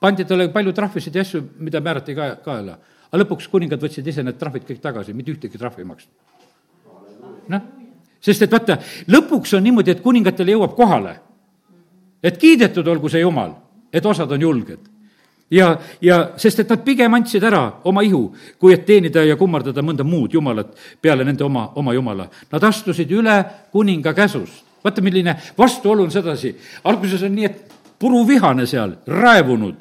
pandi 0.00 0.24
talle 0.24 0.48
palju 0.48 0.72
trahvisid 0.72 1.14
ja 1.14 1.20
asju, 1.20 1.42
mida 1.58 1.80
määrati 1.80 2.14
ka, 2.14 2.36
kaela. 2.44 2.78
aga 3.12 3.22
lõpuks 3.22 3.50
kuningad 3.50 3.80
võtsid 3.80 4.08
ise 4.08 4.22
need 4.22 4.38
trahvid 4.40 4.64
kõik 4.64 4.80
tagasi, 4.80 5.12
mitte 5.12 5.32
ühtegi 5.32 5.58
trahvi 5.58 5.84
ei 5.84 5.90
maksnud. 5.90 6.14
noh, 7.48 7.68
sest 8.20 8.42
et 8.42 8.52
vaata, 8.52 8.78
lõpuks 9.08 9.56
on 9.56 9.62
niimoodi, 9.62 9.90
et 9.90 10.00
kuningatele 10.00 10.56
jõuab 10.56 10.74
kohale, 10.74 11.20
et 12.22 12.40
kiidetud 12.40 12.88
olgu 12.88 13.12
see 13.12 13.20
jumal, 13.20 13.52
et 13.92 14.06
osad 14.06 14.32
on 14.32 14.40
julged 14.40 14.93
ja, 15.54 15.68
ja 16.00 16.18
sest 16.40 16.64
et 16.64 16.70
nad 16.72 16.82
pigem 16.84 17.14
andsid 17.14 17.44
ära 17.46 17.62
oma 17.86 18.02
ihu, 18.04 18.26
kui 18.58 18.74
et 18.74 18.84
teenida 18.86 19.22
ja 19.24 19.36
kummardada 19.38 19.82
mõnda 19.82 20.06
muud 20.06 20.34
jumalat 20.34 20.74
peale 21.02 21.24
nende 21.26 21.44
oma, 21.46 21.68
oma 21.78 21.94
jumala. 21.94 22.28
Nad 22.52 22.66
astusid 22.70 23.10
üle 23.14 23.38
kuninga 23.72 24.14
käsust. 24.14 24.64
vaata, 24.84 25.00
milline 25.00 25.36
vastuolu 25.58 26.02
on 26.02 26.10
sedasi. 26.10 26.56
alguses 26.84 27.22
on 27.22 27.34
nii, 27.34 27.44
et 27.44 27.72
puruvihane 27.98 28.66
seal, 28.66 28.96
raevunud, 29.06 29.74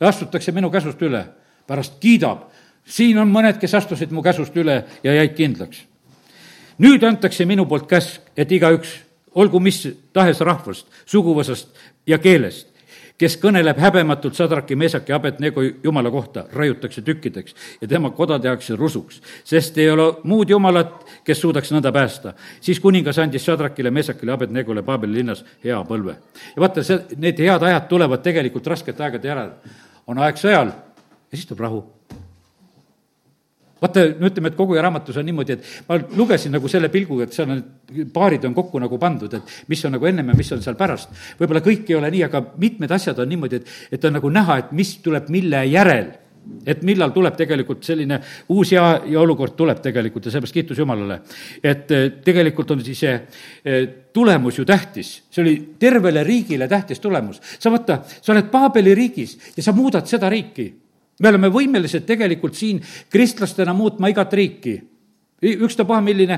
astutakse 0.00 0.52
minu 0.52 0.70
käsust 0.70 1.02
üle, 1.02 1.24
pärast 1.66 2.00
kiidab. 2.00 2.50
siin 2.84 3.18
on 3.18 3.30
mõned, 3.30 3.58
kes 3.60 3.74
astusid 3.74 4.10
mu 4.10 4.22
käsust 4.22 4.56
üle 4.56 4.84
ja 5.02 5.14
jäid 5.14 5.34
kindlaks. 5.34 5.84
nüüd 6.78 7.04
antakse 7.04 7.44
minu 7.44 7.66
poolt 7.66 7.86
käsk, 7.86 8.20
et 8.36 8.52
igaüks 8.52 8.98
olgu 9.34 9.60
mis 9.60 9.88
tahes 10.12 10.40
rahvast, 10.40 10.86
suguvõsast 11.06 11.68
ja 12.06 12.18
keelest, 12.18 12.69
kes 13.20 13.36
kõneleb 13.40 13.78
häbematult 13.80 14.38
Sadraki, 14.38 14.76
Meesaki, 14.76 15.12
Abednego 15.12 15.62
jumala 15.84 16.10
kohta, 16.10 16.46
raiutakse 16.56 17.02
tükkideks 17.04 17.54
ja 17.80 17.88
tema 17.88 18.10
koda 18.16 18.38
tehakse 18.40 18.76
rusuks, 18.76 19.20
sest 19.44 19.78
ei 19.78 19.90
ole 19.92 20.08
muud 20.24 20.50
jumalat, 20.50 21.04
kes 21.24 21.40
suudaks 21.44 21.72
nõnda 21.74 21.92
päästa. 21.92 22.34
siis 22.60 22.80
kuningas 22.80 23.18
andis 23.18 23.44
Sadrakile, 23.44 23.90
Meesakile, 23.90 24.32
Abednegole 24.32 24.82
Paabeli 24.82 25.20
linnas 25.20 25.44
hea 25.64 25.84
põlve. 25.84 26.16
ja 26.56 26.60
vaata, 26.60 26.82
see, 26.82 26.98
need 27.16 27.38
head 27.38 27.62
ajad 27.62 27.88
tulevad 27.88 28.22
tegelikult 28.22 28.66
raskete 28.66 29.04
aegade 29.04 29.28
järel. 29.28 29.50
on 30.06 30.18
aeg 30.18 30.36
sõjal 30.36 30.72
ja 30.72 31.36
siis 31.36 31.46
tuleb 31.46 31.60
rahu 31.60 31.84
vaata, 33.80 34.06
no 34.20 34.30
ütleme, 34.30 34.52
et 34.52 34.58
kogu 34.58 34.76
ja 34.76 34.84
raamatus 34.84 35.20
on 35.20 35.28
niimoodi, 35.28 35.56
et 35.56 35.88
ma 35.88 35.98
lugesin 36.18 36.54
nagu 36.56 36.68
selle 36.68 36.90
pilguga, 36.92 37.26
et 37.26 37.36
seal 37.36 37.50
on, 37.54 37.62
paarid 38.14 38.46
on 38.48 38.56
kokku 38.56 38.80
nagu 38.82 38.98
pandud, 39.00 39.34
et 39.38 39.54
mis 39.72 39.84
on 39.88 39.96
nagu 39.96 40.10
ennem 40.10 40.32
ja 40.32 40.38
mis 40.38 40.52
on 40.56 40.62
seal 40.64 40.78
pärast. 40.78 41.12
võib-olla 41.40 41.64
kõik 41.64 41.90
ei 41.90 41.98
ole 41.98 42.10
nii, 42.14 42.24
aga 42.28 42.42
mitmed 42.60 42.96
asjad 42.96 43.18
on 43.22 43.30
niimoodi, 43.30 43.60
et, 43.60 43.76
et 43.98 44.08
on 44.08 44.18
nagu 44.18 44.32
näha, 44.32 44.58
et 44.64 44.74
mis 44.76 44.96
tuleb 45.04 45.30
mille 45.32 45.64
järel 45.70 46.12
et 46.66 46.82
millal 46.86 47.12
tuleb 47.14 47.36
tegelikult 47.38 47.84
selline 47.84 48.18
uus 48.52 48.72
ja, 48.72 48.84
ja 49.06 49.20
olukord 49.20 49.54
tuleb 49.58 49.80
tegelikult 49.84 50.26
ja 50.26 50.32
seepärast 50.34 50.56
kiitus 50.56 50.78
Jumalale. 50.80 51.20
et 51.62 51.90
eh, 51.92 52.06
tegelikult 52.24 52.70
on 52.74 52.84
siis 52.84 53.00
see 53.04 53.12
eh, 53.12 53.88
tulemus 54.12 54.58
ju 54.58 54.64
tähtis, 54.64 55.12
see 55.30 55.42
oli 55.44 55.54
tervele 55.78 56.24
riigile 56.24 56.68
tähtis 56.68 57.00
tulemus. 57.00 57.40
sa 57.58 57.70
vaata, 57.70 58.00
sa 58.20 58.32
oled 58.32 58.48
Paabeli 58.50 58.94
riigis 58.94 59.36
ja 59.56 59.62
sa 59.62 59.76
muudad 59.76 60.08
seda 60.10 60.32
riiki 60.32 60.72
me 61.20 61.28
oleme 61.28 61.50
võimelised 61.52 62.06
tegelikult 62.08 62.56
siin 62.58 62.80
kristlastena 63.12 63.74
muutma 63.76 64.10
igat 64.12 64.32
riiki 64.32 64.76
ükstapuha, 65.40 66.00
milline, 66.04 66.36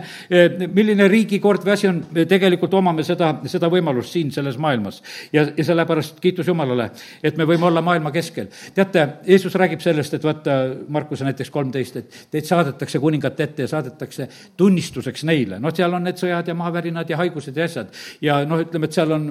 milline 0.75 1.09
riigikord 1.11 1.65
või 1.67 1.73
asi 1.75 1.89
on, 1.91 1.99
tegelikult 2.29 2.75
omame 2.79 3.03
seda, 3.07 3.33
seda 3.51 3.71
võimalust 3.73 4.15
siin 4.15 4.31
selles 4.35 4.59
maailmas. 4.63 5.03
ja, 5.33 5.47
ja 5.57 5.65
sellepärast 5.65 6.21
kiitus 6.23 6.47
Jumalale, 6.47 6.91
et 7.23 7.37
me 7.37 7.47
võime 7.49 7.67
olla 7.67 7.83
maailma 7.83 8.13
keskel. 8.15 8.47
teate, 8.75 9.09
Jeesus 9.27 9.55
räägib 9.59 9.83
sellest, 9.83 10.15
et 10.15 10.25
vaata, 10.25 10.59
Markuse 10.89 11.25
näiteks 11.25 11.51
kolmteist, 11.51 11.97
et 11.97 12.21
teid 12.31 12.47
saadetakse 12.47 12.99
kuningate 13.03 13.43
ette 13.43 13.67
ja 13.67 13.73
saadetakse 13.75 14.29
tunnistuseks 14.57 15.25
neile. 15.25 15.59
noh, 15.59 15.75
seal 15.75 15.95
on 15.95 16.07
need 16.07 16.23
sõjad 16.23 16.49
ja 16.49 16.55
maavärinad 16.55 17.11
ja 17.11 17.17
haigused 17.17 17.57
ja 17.57 17.65
asjad. 17.65 17.91
ja 18.21 18.39
noh, 18.47 18.63
ütleme, 18.63 18.87
et 18.87 18.93
seal 19.01 19.13
on 19.19 19.29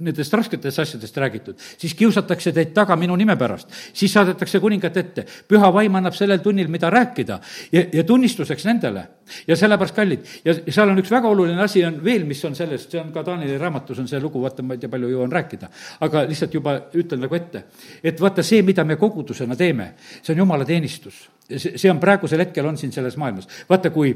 nendest 0.00 0.32
rasketest 0.32 0.78
asjadest 0.78 1.16
räägitud. 1.16 1.60
siis 1.76 1.94
kiusatakse 1.94 2.52
teid 2.52 2.72
taga 2.72 2.96
minu 2.96 3.16
nime 3.16 3.36
pärast, 3.36 3.68
siis 3.92 4.12
saadetakse 4.12 4.60
kuningate 4.60 5.00
ette. 5.00 5.26
püha 5.48 5.72
vaim 5.72 5.94
annab 5.94 6.16
sellel 6.16 6.38
tunnil, 6.38 6.68
mida 6.68 6.90
rääkida 6.90 7.40
ja, 7.72 7.84
ja 7.92 8.04
tunnistuseks 8.04 8.64
nendele 8.64 9.09
ja 9.46 9.56
sellepärast 9.56 9.94
kallid, 9.94 10.26
ja 10.44 10.54
seal 10.58 10.90
on 10.90 10.98
üks 11.02 11.10
väga 11.12 11.28
oluline 11.30 11.62
asi 11.62 11.82
on 11.86 11.98
veel, 12.04 12.24
mis 12.28 12.42
on 12.44 12.56
sellest, 12.58 12.90
see 12.90 13.00
on 13.00 13.12
ka 13.14 13.24
Taanili 13.26 13.58
raamatus 13.60 14.00
on 14.02 14.08
see 14.10 14.20
lugu, 14.22 14.42
vaata, 14.42 14.64
ma 14.66 14.76
ei 14.76 14.82
tea, 14.82 14.90
palju 14.92 15.10
jõuan 15.12 15.32
rääkida. 15.32 15.70
aga 16.06 16.24
lihtsalt 16.28 16.54
juba 16.54 16.76
ütlen 16.98 17.22
nagu 17.24 17.38
ette, 17.38 17.64
et 18.04 18.20
vaata 18.20 18.42
see, 18.46 18.62
mida 18.66 18.84
me 18.84 18.96
kogudusena 19.00 19.56
teeme, 19.56 19.92
see 20.22 20.34
on 20.34 20.44
jumala 20.44 20.64
teenistus. 20.64 21.28
see, 21.50 21.76
see 21.76 21.90
on 21.90 22.00
praegusel 22.00 22.44
hetkel 22.44 22.66
on 22.66 22.78
siin 22.78 22.92
selles 22.92 23.16
maailmas. 23.16 23.48
vaata, 23.68 23.90
kui 23.90 24.14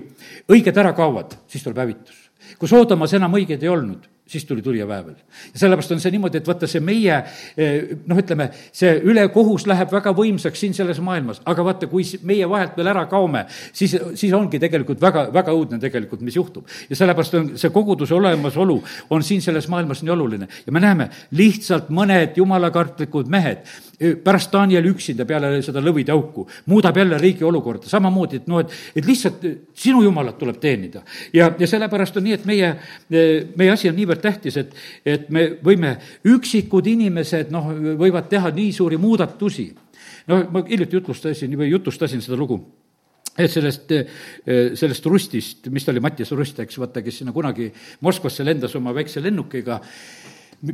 õiged 0.48 0.82
ära 0.82 0.92
kaovad, 0.92 1.38
siis 1.46 1.62
tuleb 1.62 1.84
hävitus. 1.84 2.30
kui 2.58 2.68
Soodomas 2.68 3.14
enam 3.14 3.34
õigeid 3.34 3.62
ei 3.62 3.72
olnud, 3.72 4.08
siis 4.26 4.44
tuli 4.44 4.62
tulijaväävel. 4.62 5.14
ja 5.52 5.58
sellepärast 5.58 5.92
on 5.92 6.00
see 6.00 6.10
niimoodi, 6.14 6.38
et 6.40 6.46
vaata, 6.48 6.66
see 6.68 6.80
meie 6.80 7.16
eh, 7.56 7.90
noh, 8.08 8.18
ütleme, 8.18 8.48
see 8.72 8.94
ülekohus 9.04 9.66
läheb 9.68 9.92
väga 9.92 10.14
võimsaks 10.16 10.62
siin 10.64 10.74
selles 10.74 11.00
maailmas, 11.04 11.42
aga 11.44 11.64
vaata, 11.64 11.88
kui 11.90 12.06
meie 12.24 12.48
vahelt 12.48 12.76
veel 12.78 12.88
ära 12.94 13.04
kaome, 13.10 13.44
siis, 13.72 13.96
siis 14.16 14.32
ongi 14.32 14.58
tegelikult 14.62 15.02
väga, 15.02 15.26
väga 15.34 15.52
õudne 15.52 15.80
tegelikult, 15.80 16.22
mis 16.24 16.36
juhtub. 16.36 16.64
ja 16.88 16.96
sellepärast 16.96 17.36
on 17.40 17.50
see 17.60 17.72
koguduse 17.74 18.14
olemasolu 18.14 18.78
on 19.10 19.22
siin 19.22 19.42
selles 19.44 19.68
maailmas 19.68 20.02
nii 20.02 20.14
oluline 20.16 20.48
ja 20.66 20.72
me 20.72 20.80
näeme, 20.80 21.10
lihtsalt 21.36 21.92
mõned 21.92 22.40
jumalakartlikud 22.40 23.28
mehed 23.28 23.60
eh, 24.00 24.16
pärast 24.16 24.52
Danieli 24.52 24.88
üksinda 24.88 25.28
peale 25.28 25.52
seda 25.66 25.84
lõvide 25.84 26.16
auku 26.16 26.46
muudab 26.72 26.96
jälle 26.96 27.18
riigi 27.20 27.44
olukorda, 27.44 27.92
samamoodi, 27.92 28.40
et 28.40 28.48
noh, 28.48 28.64
et, 28.64 28.72
et 28.96 29.04
lihtsalt 29.04 29.44
sinu 29.76 30.00
jumalat 30.02 30.40
tuleb 30.40 30.56
teenida. 30.64 31.04
ja, 31.32 31.52
ja 31.58 31.68
sellepärast 31.68 32.16
on 32.16 32.24
nii, 32.30 32.40
et 32.40 32.48
meie, 32.48 32.74
eh, 33.12 33.52
meie 33.56 33.76
asi 33.76 33.92
on 33.92 34.00
niivõrd 34.00 34.13
niivõrd 34.14 34.22
tähtis, 34.22 34.56
et, 34.56 34.74
et 35.04 35.28
me 35.30 35.58
võime, 35.62 35.96
üksikud 36.24 36.86
inimesed 36.86 37.50
noh, 37.52 37.72
võivad 37.98 38.28
teha 38.28 38.52
nii 38.54 38.72
suuri 38.72 38.96
muudatusi. 38.96 39.74
noh, 40.28 40.50
ma 40.50 40.64
hiljuti 40.68 40.96
jutlustasin 40.96 41.56
või 41.56 41.70
jutustasin 41.70 42.22
seda 42.22 42.36
lugu 42.36 42.60
et 43.36 43.50
sellest, 43.50 43.90
sellest 44.78 45.06
Rustist, 45.06 45.66
mis 45.68 45.84
ta 45.84 45.90
oli, 45.90 46.00
Mattias 46.00 46.30
Rust, 46.30 46.60
eks, 46.60 46.78
vaata, 46.78 47.02
kes 47.02 47.18
sinna 47.18 47.32
kunagi 47.32 47.72
Moskvasse 48.00 48.44
lendas 48.44 48.76
oma 48.76 48.94
väikse 48.94 49.20
lennukiga 49.20 49.80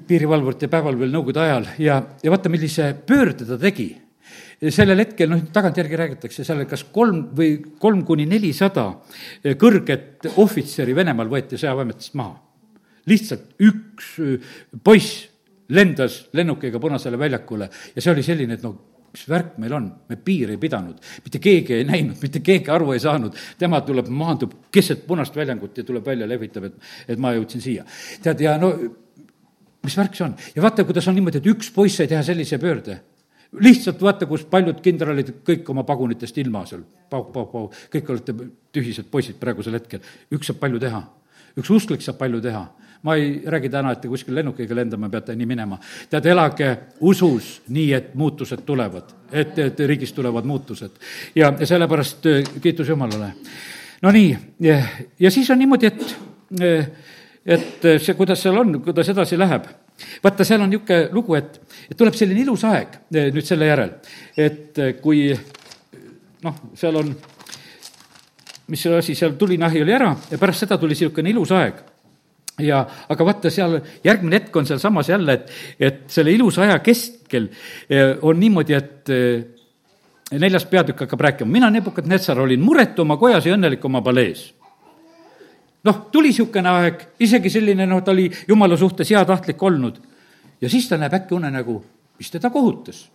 piirivalvurite 0.07 0.69
päeval 0.69 0.99
veel 0.99 1.11
Nõukogude 1.11 1.41
ajal. 1.41 1.71
Ja, 1.81 1.97
ja 2.23 2.31
vaata, 2.31 2.53
millise 2.53 2.93
pöörde 3.07 3.49
ta 3.49 3.57
tegi. 3.59 3.89
Sellel 4.61 5.01
hetkel, 5.01 5.31
noh, 5.33 5.41
tagantjärgi 5.55 5.97
räägitakse, 5.97 6.45
seal 6.45 6.67
kas 6.69 6.85
kolm 6.93 7.31
või 7.33 7.57
kolm 7.81 8.05
kuni 8.05 8.29
nelisada 8.29 8.91
kõrget 9.41 10.29
ohvitseri 10.37 10.93
Venemaal 10.95 11.33
võeti 11.33 11.57
sõjaväeametist 11.57 12.21
maha 12.21 12.37
lihtsalt 13.09 13.57
üks 13.65 14.15
poiss 14.85 15.27
lendas 15.71 16.27
lennukiga 16.37 16.81
Punasele 16.83 17.19
väljakule 17.19 17.71
ja 17.95 18.03
see 18.03 18.13
oli 18.13 18.25
selline, 18.27 18.59
et 18.59 18.65
no 18.67 18.75
mis 19.11 19.27
värk 19.29 19.57
meil 19.59 19.75
on, 19.75 19.89
me 20.09 20.17
piiri 20.23 20.55
ei 20.55 20.61
pidanud, 20.61 20.99
mitte 21.25 21.41
keegi 21.43 21.75
ei 21.81 21.87
näinud, 21.87 22.19
mitte 22.23 22.43
keegi 22.47 22.71
aru 22.71 22.93
ei 22.95 23.03
saanud, 23.03 23.37
tema 23.59 23.81
tuleb, 23.87 24.11
maandub 24.15 24.55
keset 24.73 25.03
punast 25.07 25.37
väljangut 25.37 25.79
ja 25.79 25.85
tuleb 25.87 26.07
välja, 26.07 26.29
lehvitab, 26.31 26.69
et, 26.71 26.91
et 27.11 27.23
ma 27.23 27.35
jõudsin 27.35 27.65
siia. 27.65 27.87
tead, 28.23 28.43
ja 28.47 28.57
no 28.61 28.73
mis 29.83 29.97
värk 29.99 30.15
see 30.15 30.27
on? 30.29 30.37
Ja 30.55 30.63
vaata, 30.63 30.85
kuidas 30.87 31.09
on 31.11 31.19
niimoodi, 31.19 31.41
et 31.41 31.49
üks 31.51 31.73
poiss 31.75 31.99
sai 31.99 32.11
teha 32.11 32.23
sellise 32.27 32.59
pöörde. 32.63 33.01
Lihtsalt 33.65 34.03
vaata, 34.03 34.29
kus 34.31 34.45
paljud 34.47 34.79
kindralid 34.85 35.33
kõik 35.47 35.67
oma 35.73 35.83
pagunitest 35.89 36.37
ilma 36.39 36.63
seal, 36.71 36.85
pau, 37.11 37.25
pau, 37.35 37.49
pau, 37.51 37.71
kõik 37.91 38.13
olete 38.15 38.37
tühised 38.71 39.09
poisid 39.11 39.41
praegusel 39.41 39.75
hetkel, 39.75 40.05
üks 40.31 40.53
saab 40.53 40.61
palju 40.63 40.79
teha, 40.83 41.01
üks 41.59 41.73
usklik 41.75 42.05
saab 42.05 42.21
palju 42.21 42.39
teha 42.45 42.63
ma 43.03 43.15
ei 43.15 43.43
räägi 43.47 43.69
täna, 43.69 43.93
et 43.93 44.01
te 44.01 44.09
kuskil 44.09 44.35
lennukiga 44.35 44.77
lendama 44.77 45.09
peate, 45.09 45.35
nii 45.37 45.47
minema. 45.49 45.79
tead, 46.11 46.27
elage 46.27 46.71
usus 47.01 47.61
nii, 47.69 47.93
et 47.97 48.15
muutused 48.15 48.65
tulevad, 48.67 49.15
et, 49.33 49.59
et 49.59 49.81
riigis 49.89 50.13
tulevad 50.13 50.45
muutused. 50.45 50.91
ja, 51.35 51.53
sellepärast 51.65 52.27
äh, 52.27 52.43
kiitus 52.63 52.89
Jumalale. 52.89 53.33
no 54.03 54.11
nii, 54.11 54.37
ja 55.21 55.31
siis 55.31 55.51
on 55.51 55.59
niimoodi, 55.59 55.87
et, 55.87 56.17
äh, 56.61 56.91
et 57.47 57.89
see, 57.99 58.15
kuidas 58.15 58.43
seal 58.43 58.59
on, 58.59 58.83
kuidas 58.83 59.09
edasi 59.09 59.39
läheb. 59.39 59.65
vaata, 60.25 60.45
seal 60.45 60.61
on 60.61 60.71
niisugune 60.71 61.09
lugu, 61.13 61.35
et, 61.35 61.61
et 61.91 61.97
tuleb 61.97 62.15
selline 62.15 62.45
ilus 62.45 62.65
aeg 62.69 63.01
äh, 63.17 63.33
nüüd 63.33 63.47
selle 63.47 63.73
järel, 63.73 63.97
et 64.37 64.77
kui 65.01 65.31
noh, 66.45 66.65
seal 66.75 67.01
on 67.01 67.15
mis 68.71 68.83
see 68.83 68.93
asi 68.97 69.15
seal, 69.19 69.33
tulinahi 69.39 69.81
oli 69.83 69.93
ära 69.93 70.13
ja 70.31 70.39
pärast 70.39 70.63
seda 70.67 70.77
tuli 70.79 70.95
niisugune 70.95 71.33
ilus 71.33 71.51
aeg 71.57 71.81
ja 72.65 72.81
aga 73.09 73.27
vaata, 73.27 73.51
seal 73.51 73.79
järgmine 74.05 74.41
hetk 74.41 74.57
on 74.57 74.67
sealsamas 74.69 75.09
jälle, 75.09 75.39
et, 75.39 75.51
et 75.81 76.03
selle 76.11 76.33
ilusa 76.33 76.65
aja 76.67 76.79
keskel 76.85 77.49
eh, 77.91 78.17
on 78.23 78.41
niimoodi, 78.41 78.77
et 78.77 79.13
eh, 79.15 80.39
neljas 80.39 80.67
peatükk 80.71 81.05
hakkab 81.07 81.27
rääkima, 81.29 81.51
mina, 81.51 81.71
Nebukadnetsar, 81.71 82.41
olin 82.41 82.63
muretu 82.65 83.03
oma 83.03 83.17
kojas 83.21 83.47
ja 83.47 83.55
õnnelik 83.57 83.85
oma 83.85 84.03
palees. 84.03 84.51
noh, 85.85 86.03
tuli 86.13 86.29
niisugune 86.29 86.69
aeg, 86.69 87.07
isegi 87.21 87.51
selline, 87.51 87.87
noh, 87.87 88.03
ta 88.05 88.13
oli 88.13 88.29
jumala 88.49 88.77
suhtes 88.77 89.11
heatahtlik 89.11 89.63
olnud. 89.63 90.03
ja 90.61 90.69
siis 90.69 90.89
ta 90.89 90.99
näeb 90.99 91.15
äkki 91.15 91.35
unenägu, 91.35 91.81
mis 92.19 92.31
teda 92.31 92.51
kohutas 92.51 93.09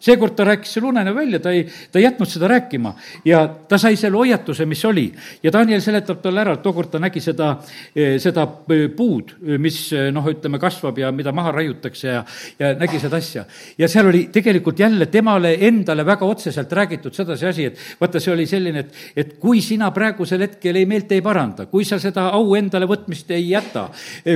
seekord 0.00 0.36
ta 0.36 0.44
rääkis 0.44 0.72
selle 0.72 0.88
unenäo 0.88 1.14
välja, 1.14 1.40
ta 1.40 1.50
ei, 1.50 1.64
ta 1.92 1.98
ei 1.98 2.04
jätnud 2.04 2.30
seda 2.30 2.48
rääkima 2.48 2.94
ja 3.24 3.42
ta 3.68 3.78
sai 3.78 3.96
selle 3.96 4.16
hoiatuse, 4.16 4.66
mis 4.66 4.84
oli. 4.84 5.12
ja 5.42 5.52
Daniel 5.52 5.80
seletab 5.80 6.22
talle 6.22 6.40
ära, 6.40 6.54
et 6.58 6.62
tookord 6.62 6.90
ta 6.92 7.00
nägi 7.02 7.20
seda, 7.22 7.50
eh, 7.94 8.16
seda 8.22 8.46
eh, 8.74 8.86
puud, 8.96 9.34
mis 9.58 9.80
eh, 9.92 10.08
noh, 10.14 10.26
ütleme, 10.30 10.60
kasvab 10.62 10.98
ja 10.98 11.10
mida 11.12 11.32
maha 11.32 11.52
raiutakse 11.58 12.08
ja, 12.08 12.24
ja 12.58 12.72
nägi 12.78 13.00
seda 13.02 13.18
asja. 13.18 13.44
ja 13.78 13.88
seal 13.88 14.10
oli 14.10 14.28
tegelikult 14.32 14.78
jälle 14.78 15.06
temale 15.06 15.54
endale 15.68 16.06
väga 16.06 16.26
otseselt 16.26 16.72
räägitud 16.72 17.14
sedasi 17.14 17.46
asi, 17.46 17.68
et 17.70 17.78
vaata, 18.00 18.20
see 18.20 18.32
oli 18.32 18.46
selline, 18.46 18.84
et, 18.86 19.02
et 19.16 19.34
kui 19.40 19.62
sina 19.64 19.90
praegusel 19.94 20.46
hetkel 20.46 20.76
ei 20.76 20.86
meelt 20.86 21.12
ei 21.12 21.22
paranda, 21.24 21.66
kui 21.66 21.84
sa 21.84 21.98
seda 22.02 22.28
au 22.36 22.54
endale 22.58 22.86
võtmist 22.88 23.30
ei 23.34 23.50
jäta, 23.50 23.88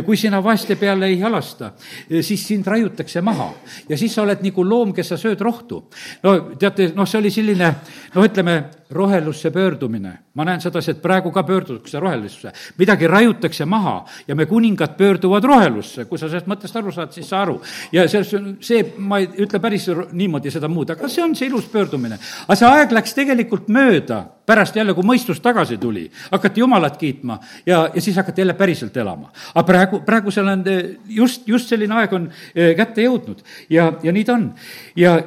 kui 0.04 0.16
sina 0.16 0.42
vaeste 0.42 0.76
peale 0.80 1.08
ei 1.12 1.20
halasta, 1.20 1.72
siis 2.20 2.46
sind 2.46 2.66
raiutakse 2.66 3.22
maha 3.24 3.50
ja 3.88 3.98
siis 3.98 4.14
sa 4.14 4.22
oled 4.24 4.42
nagu 4.44 4.64
loom, 4.66 4.92
kes 4.96 5.12
sa 5.12 5.18
sööd 5.20 5.40
rohkem 5.40 5.51
rohtu. 5.52 5.82
no 6.22 6.36
teate, 6.58 6.92
noh, 6.96 7.08
see 7.08 7.20
oli 7.20 7.30
selline 7.30 7.74
noh, 8.14 8.24
ütleme, 8.24 8.62
rohelusse 8.92 9.50
pöördumine. 9.50 10.18
ma 10.34 10.44
näen 10.48 10.60
sedasi, 10.60 10.90
et 10.90 11.02
praegu 11.02 11.30
ka 11.32 11.42
pöördutakse 11.42 12.00
rohelusse. 12.00 12.52
midagi 12.78 13.06
raiutakse 13.06 13.64
maha 13.64 14.04
ja 14.28 14.34
me 14.34 14.46
kuningad 14.46 14.96
pöörduvad 14.96 15.44
rohelusse. 15.44 16.04
kui 16.04 16.18
sa 16.18 16.28
sellest 16.28 16.46
mõttest 16.46 16.76
aru 16.76 16.92
saad, 16.92 17.12
siis 17.12 17.28
sa 17.28 17.42
aru. 17.42 17.60
ja 17.92 18.08
see, 18.08 18.24
see, 18.60 18.84
ma 18.98 19.18
ei 19.18 19.28
ütle 19.44 19.60
päris 19.60 19.88
niimoodi 20.12 20.50
seda 20.50 20.68
muud, 20.68 20.90
aga 20.90 21.08
see 21.08 21.24
on 21.24 21.34
see 21.36 21.48
ilus 21.48 21.68
pöördumine. 21.72 22.18
aga 22.48 22.56
see 22.56 22.68
aeg 22.68 22.92
läks 22.92 23.14
tegelikult 23.14 23.68
mööda, 23.68 24.24
pärast 24.46 24.76
jälle, 24.76 24.94
kui 24.94 25.06
mõistus 25.06 25.40
tagasi 25.40 25.78
tuli, 25.78 26.08
hakati 26.30 26.60
Jumalat 26.60 26.96
kiitma 26.96 27.38
ja, 27.66 27.88
ja 27.94 28.00
siis 28.00 28.16
hakati 28.16 28.40
jälle 28.40 28.54
päriselt 28.54 28.96
elama. 28.96 29.32
aga 29.54 29.66
praegu, 29.66 30.00
praegu 30.06 30.30
seal 30.30 30.48
on 30.48 30.64
just, 31.08 31.48
just 31.48 31.68
selline 31.68 31.94
aeg 31.94 32.12
on 32.12 32.30
eh, 32.54 32.74
kätte 32.76 33.04
jõudnud 33.04 33.44
ja, 33.70 33.92
ja 34.02 34.12
nii 34.12 34.24
ta 34.24 34.34
on. 34.34 34.50
ja 34.96 35.20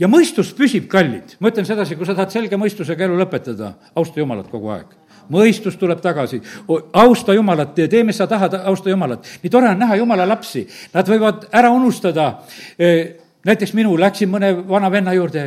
ja 0.00 0.08
mõistus 0.08 0.54
püsib 0.56 0.88
kallid. 0.90 1.36
ma 1.40 1.52
ütlen 1.52 1.68
sedasi, 1.68 1.96
kui 1.96 2.08
sa 2.08 2.16
tahad 2.16 2.32
selge 2.32 2.56
mõistusega 2.56 3.06
elu 3.06 3.20
lõpetada, 3.20 3.74
austa 3.94 4.20
Jumalat 4.20 4.50
kogu 4.50 4.72
aeg 4.74 4.98
mõistus 5.30 5.76
tuleb 5.78 6.00
tagasi, 6.02 6.40
austa 6.92 7.34
Jumalat, 7.36 7.74
tee, 7.74 8.02
mis 8.06 8.18
sa 8.18 8.26
tahad, 8.26 8.56
austa 8.66 8.90
Jumalat. 8.90 9.26
nii 9.42 9.50
tore 9.50 9.68
on 9.70 9.78
näha 9.78 10.00
Jumala 10.00 10.26
lapsi, 10.28 10.66
nad 10.94 11.06
võivad 11.06 11.46
ära 11.52 11.70
unustada. 11.70 12.42
Eh, 12.78 13.16
näiteks 13.46 13.72
minu, 13.74 13.94
läksin 13.96 14.28
mõne 14.28 14.50
vana 14.68 14.90
venna 14.90 15.14
juurde, 15.14 15.44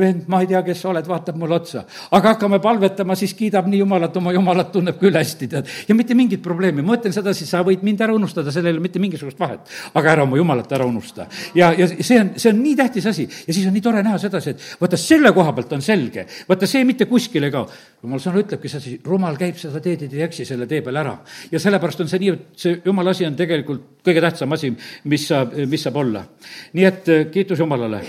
vend, 0.00 0.24
ma 0.30 0.40
ei 0.42 0.48
tea, 0.50 0.60
kes 0.66 0.80
sa 0.82 0.90
oled, 0.90 1.06
vaatab 1.08 1.38
mulle 1.40 1.56
otsa. 1.56 1.84
aga 2.16 2.34
hakkame 2.34 2.60
palvetama, 2.62 3.14
siis 3.18 3.34
kiidab 3.38 3.68
nii 3.70 3.80
Jumalat, 3.82 4.16
oma 4.16 4.32
Jumalat 4.34 4.72
tunneb 4.72 4.98
küll 5.00 5.16
hästi, 5.16 5.48
tead. 5.50 5.70
ja 5.88 5.94
mitte 5.94 6.14
mingit 6.18 6.42
probleemi, 6.42 6.82
ma 6.86 6.96
ütlen 6.98 7.14
sedasi, 7.14 7.46
sa 7.48 7.62
võid 7.66 7.84
mind 7.86 8.00
ära 8.04 8.14
unustada, 8.16 8.52
sellel 8.52 8.74
ei 8.74 8.78
ole 8.78 8.84
mitte 8.86 9.02
mingisugust 9.02 9.38
vahet. 9.40 9.70
aga 9.94 10.12
ära 10.12 10.26
oma 10.26 10.38
Jumalat 10.40 10.72
ära 10.72 10.86
unusta. 10.88 11.26
ja, 11.54 11.72
ja 11.76 11.88
see 11.90 12.20
on, 12.20 12.32
see 12.36 12.52
on 12.52 12.62
nii 12.62 12.76
tähtis 12.78 13.06
asi 13.10 13.28
ja 13.28 13.54
siis 13.54 13.66
on 13.66 13.76
nii 13.76 13.84
tore 13.84 14.02
näha 14.06 14.18
sedasi, 14.22 14.54
et 14.54 14.66
vaata, 14.80 14.98
selle 15.00 15.32
koha 15.36 15.54
pealt 15.56 15.76
on 15.78 15.84
selge, 15.84 16.26
vaata, 16.48 16.68
see 16.70 16.84
mitte 16.88 17.06
kuskile 17.10 17.50
ei 17.50 17.54
kao. 17.54 17.68
jumal 18.02 18.22
sõna 18.22 18.42
ütlebki 18.44 18.72
sedasi, 18.72 18.98
rumal 19.06 19.38
käib 19.40 19.58
seda 19.60 19.80
teed, 19.84 20.06
ei 20.08 20.26
eksi 20.26 20.48
selle 20.48 20.68
tee 20.70 20.82
peal 20.86 21.00
ära. 21.02 21.16
ja 21.52 21.62
sellepärast 21.62 22.04
on 22.04 22.12
see 22.12 22.22
nii, 22.24 22.34
et 22.36 22.66
see 22.66 22.82
jumala 22.84 23.14
asi 23.16 23.28
on 23.28 23.38
tegelikult 23.38 24.04
kõige 24.04 24.20
tähtsam 24.24 24.52
asi, 24.56 24.74
mis 25.04 25.26
saab, 25.28 25.56
mis 25.70 25.86
saab 25.86 26.02
olla. 26.02 26.26
nii 26.72 26.90
et 26.90 27.10
kiitus 27.32 27.60
Jumalale 27.60 28.04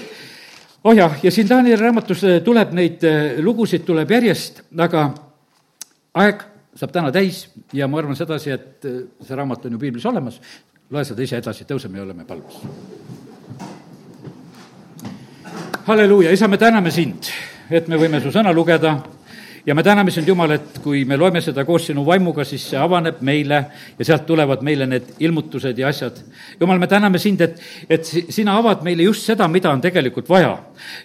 oh 0.83 0.95
jah, 0.95 1.17
ja 1.23 1.31
siin 1.31 1.49
Danieli 1.49 1.81
raamatus 1.81 2.23
eh, 2.23 2.39
tuleb 2.43 2.73
neid 2.77 3.03
eh, 3.03 3.37
lugusid, 3.43 3.85
tuleb 3.85 4.11
järjest, 4.11 4.63
aga 4.77 5.09
aeg 6.21 6.43
saab 6.77 6.93
täna 6.95 7.11
täis 7.13 7.45
ja 7.75 7.87
ma 7.87 8.01
arvan 8.01 8.17
sedasi, 8.17 8.53
et 8.55 8.89
eh, 8.89 8.99
see 9.21 9.37
raamat 9.37 9.67
on 9.67 9.77
ju 9.77 9.81
piiblis 9.81 10.05
olemas, 10.09 10.39
loe 10.91 11.05
seda 11.07 11.23
ise 11.23 11.41
edasi, 11.41 11.67
tõuseme 11.69 12.01
ja 12.01 12.05
oleme 12.07 12.25
palves. 12.25 12.61
halleluuja, 15.85 16.31
isa, 16.31 16.47
me 16.47 16.57
täname 16.61 16.91
sind, 16.91 17.29
et 17.69 17.87
me 17.89 17.97
võime 17.97 18.21
su 18.21 18.31
sõna 18.31 18.53
lugeda 18.53 18.99
ja 19.65 19.75
me 19.75 19.83
täname 19.83 20.11
sind, 20.11 20.27
Jumal, 20.27 20.51
et 20.51 20.79
kui 20.83 21.03
me 21.05 21.17
loeme 21.17 21.41
seda 21.41 21.65
koos 21.65 21.85
sinu 21.89 22.05
vaimuga, 22.05 22.43
siis 22.47 22.63
see 22.71 22.79
avaneb 22.79 23.21
meile 23.25 23.59
ja 23.99 24.05
sealt 24.05 24.25
tulevad 24.25 24.63
meile 24.65 24.87
need 24.89 25.13
ilmutused 25.19 25.77
ja 25.77 25.87
asjad. 25.87 26.17
Jumal, 26.59 26.79
me 26.79 26.87
täname 26.87 27.19
sind, 27.21 27.41
et, 27.41 27.61
et 27.89 28.05
sina 28.05 28.57
avad 28.57 28.81
meile 28.85 29.05
just 29.05 29.27
seda, 29.29 29.47
mida 29.47 29.71
on 29.71 29.81
tegelikult 29.81 30.29
vaja. 30.29 30.57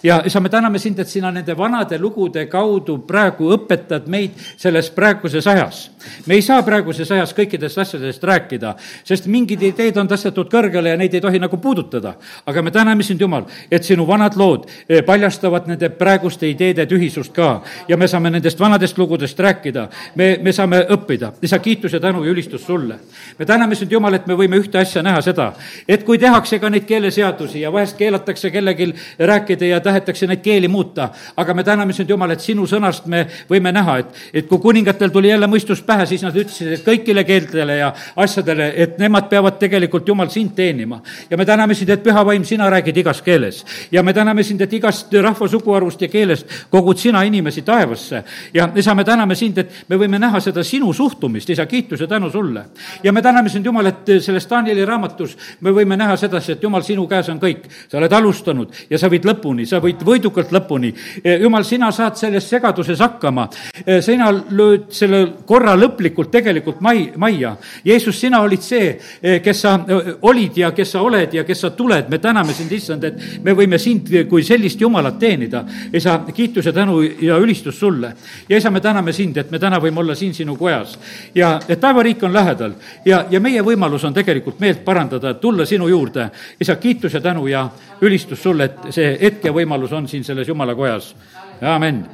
ja 0.02 0.22
isa, 0.24 0.40
me 0.40 0.48
täname 0.48 0.78
sind, 0.78 0.98
et 0.98 1.09
sina 1.09 1.30
nende 1.30 1.57
vanade 1.57 1.98
lugude 1.98 2.46
kaudu 2.46 2.98
praegu 3.07 3.50
õpetad 3.57 4.09
meid 4.09 4.38
selles 4.57 4.90
praeguses 4.90 5.46
ajas. 5.46 5.90
me 6.26 6.34
ei 6.34 6.42
saa 6.42 6.62
praeguses 6.62 7.11
ajas 7.12 7.34
kõikidest 7.34 7.78
asjadest 7.78 8.24
rääkida, 8.24 8.74
sest 9.04 9.26
mingid 9.26 9.62
ideed 9.62 9.96
on 9.96 10.09
tõstetud 10.09 10.48
kõrgele 10.50 10.94
ja 10.94 10.96
neid 10.96 11.14
ei 11.14 11.20
tohi 11.20 11.38
nagu 11.38 11.57
puudutada. 11.57 12.14
aga 12.46 12.62
me 12.62 12.70
täname 12.70 13.02
sind, 13.02 13.20
Jumal, 13.20 13.44
et 13.70 13.84
sinu 13.84 14.07
vanad 14.07 14.36
lood 14.36 14.66
eh, 14.88 15.02
paljastavad 15.04 15.68
nende 15.68 15.90
praeguste 15.90 16.48
ideede 16.48 16.86
tühisust 16.86 17.32
ka 17.32 17.62
ja 17.88 17.96
me 17.96 18.09
saame 18.09 18.30
nende 18.30 18.45
nendest 18.47 18.61
vanadest 18.61 18.99
lugudest 18.99 19.38
rääkida. 19.38 19.88
me, 20.14 20.38
me 20.42 20.53
saame 20.53 20.86
õppida. 20.90 21.32
isa, 21.42 21.59
kiitus 21.59 21.92
ja 21.92 22.01
tänu 22.01 22.24
ja 22.24 22.30
ülistus 22.30 22.66
sulle. 22.66 22.99
me 23.38 23.44
täname 23.44 23.74
sind, 23.74 23.92
Jumal, 23.92 24.14
et 24.14 24.26
me 24.26 24.34
võime 24.34 24.59
ühte 24.61 24.78
asja 24.78 25.03
näha 25.03 25.20
seda, 25.20 25.53
et 25.88 26.05
kui 26.05 26.18
tehakse 26.18 26.59
ka 26.59 26.70
neid 26.70 26.84
keeleseadusi 26.86 27.61
ja 27.61 27.72
vahest 27.72 27.97
keelatakse 27.97 28.51
kellelgi 28.51 28.92
rääkida 29.18 29.66
ja 29.66 29.80
tahetakse 29.80 30.26
neid 30.26 30.42
keeli 30.42 30.68
muuta, 30.68 31.09
aga 31.36 31.55
me 31.55 31.64
täname 31.64 31.92
sind, 31.92 32.11
Jumal, 32.11 32.30
et 32.30 32.40
sinu 32.40 32.66
sõnast 32.66 33.07
me 33.07 33.26
võime 33.51 33.72
näha, 33.72 33.99
et, 33.99 34.14
et 34.32 34.47
kui 34.47 34.59
kuningatel 34.59 35.11
tuli 35.11 35.28
jälle 35.28 35.47
mõistus 35.47 35.82
pähe, 35.82 36.07
siis 36.07 36.22
nad 36.22 36.36
ütlesid, 36.36 36.72
et 36.76 36.86
kõigile 36.86 37.24
keeltele 37.24 37.80
ja 37.80 37.92
asjadele, 38.16 38.72
et 38.76 38.99
nemad 39.03 39.28
peavad 39.28 39.59
tegelikult, 39.59 40.07
Jumal, 40.09 40.30
sind 40.30 40.55
teenima. 40.55 41.01
ja 41.30 41.36
me 41.36 41.44
täname 41.44 41.74
sind, 41.74 41.90
et 41.90 42.03
püha 42.03 42.24
vaim, 42.26 42.44
sina 42.44 42.70
räägid 42.70 43.03
igas 43.03 43.22
keeles. 43.22 43.64
ja 43.90 44.03
me 44.03 44.14
täname 44.14 44.42
sind, 44.42 44.61
et 44.61 44.72
igast 44.72 45.12
rahva 45.12 45.49
suguharust 45.49 46.03
ja 46.03 46.09
keelest 46.09 46.47
kogud 46.70 46.99
sina 46.99 47.22
inimesi 47.22 47.62
taevasse 47.62 48.22
ja 48.55 48.68
isa, 48.74 48.95
me 48.95 49.05
täname 49.05 49.34
sind, 49.34 49.59
et 49.59 49.72
me 49.89 49.99
võime 50.01 50.18
näha 50.20 50.41
seda 50.41 50.64
sinu 50.64 50.93
suhtumist, 50.95 51.51
isa, 51.51 51.66
kiitus 51.66 52.01
ja 52.01 52.07
tänu 52.07 52.30
sulle. 52.30 52.64
ja 53.03 53.12
me 53.12 53.22
täname 53.22 53.49
sind, 53.49 53.66
Jumal, 53.66 53.87
et 53.87 54.11
selles 54.20 54.49
Danieli 54.51 54.84
raamatus 54.84 55.37
me 55.61 55.70
võime 55.70 55.97
näha 55.97 56.16
sedasi, 56.16 56.53
et 56.53 56.62
Jumal, 56.62 56.82
sinu 56.82 57.07
käes 57.07 57.28
on 57.28 57.41
kõik. 57.41 57.66
sa 57.89 57.99
oled 57.99 58.12
alustanud 58.12 58.72
ja 58.91 58.99
sa 58.99 59.11
viid 59.11 59.24
lõpuni, 59.24 59.66
sa 59.66 59.80
võid 59.82 60.03
võidukalt 60.07 60.53
lõpuni. 60.53 60.93
E, 61.22 61.39
Jumal, 61.43 61.64
sina 61.64 61.91
saad 61.93 62.16
selles 62.16 62.49
segaduses 62.49 63.01
hakkama. 63.01 63.49
E, 63.84 64.01
sina 64.03 64.30
lööd 64.32 64.91
selle 64.95 65.22
korra 65.47 65.76
lõplikult 65.76 66.30
tegelikult 66.32 66.80
mai, 66.80 67.11
majja. 67.16 67.57
Jeesus, 67.84 68.18
sina 68.20 68.41
olid 68.45 68.62
see, 68.62 68.97
e, 69.22 69.39
kes 69.45 69.61
sa 69.61 69.76
olid 70.22 70.59
ja 70.62 70.72
kes 70.76 70.95
sa 70.97 71.03
oled 71.03 71.34
ja 71.34 71.45
kes 71.45 71.61
sa 71.66 71.70
tuled. 71.70 72.11
me 72.11 72.18
täname 72.18 72.53
sind, 72.55 72.72
issand, 72.72 73.05
et 73.05 73.43
me 73.43 73.53
võime 73.53 73.78
sind 73.78 74.11
kui 74.28 74.45
sellist 74.45 74.80
Jumalat 74.80 75.18
teenida. 75.18 75.64
isa, 75.93 76.20
kiitus 76.34 76.66
ja 76.66 76.72
tänu 76.72 77.01
ja 77.03 77.39
ülistus 77.39 77.78
sulle 77.78 78.14
ja 78.49 78.57
isa, 78.57 78.70
me 78.70 78.81
täname 78.81 79.12
sind, 79.12 79.37
et 79.37 79.51
me 79.51 79.59
täna 79.59 79.81
võime 79.83 80.01
olla 80.01 80.14
siin 80.14 80.35
sinu 80.35 80.57
kojas 80.57 80.99
ja 81.35 81.57
et 81.68 81.81
taevariik 81.81 82.22
on 82.22 82.33
lähedal 82.33 82.77
ja, 83.05 83.24
ja 83.31 83.41
meie 83.41 83.62
võimalus 83.62 84.05
on 84.05 84.14
tegelikult 84.14 84.61
meelt 84.61 84.85
parandada, 84.85 85.35
tulla 85.35 85.66
sinu 85.66 85.89
juurde. 85.89 86.31
isa, 86.61 86.77
kiitus 86.77 87.14
ja 87.14 87.20
tänu 87.20 87.47
ja 87.47 87.68
ülistus 88.01 88.43
sulle, 88.43 88.64
et 88.64 88.93
see 88.95 89.16
hetk 89.20 89.45
ja 89.45 89.53
võimalus 89.53 89.93
on 89.93 90.09
siin 90.09 90.24
selles 90.24 90.49
jumala 90.49 90.74
kojas. 90.74 91.14
amin 91.61 92.05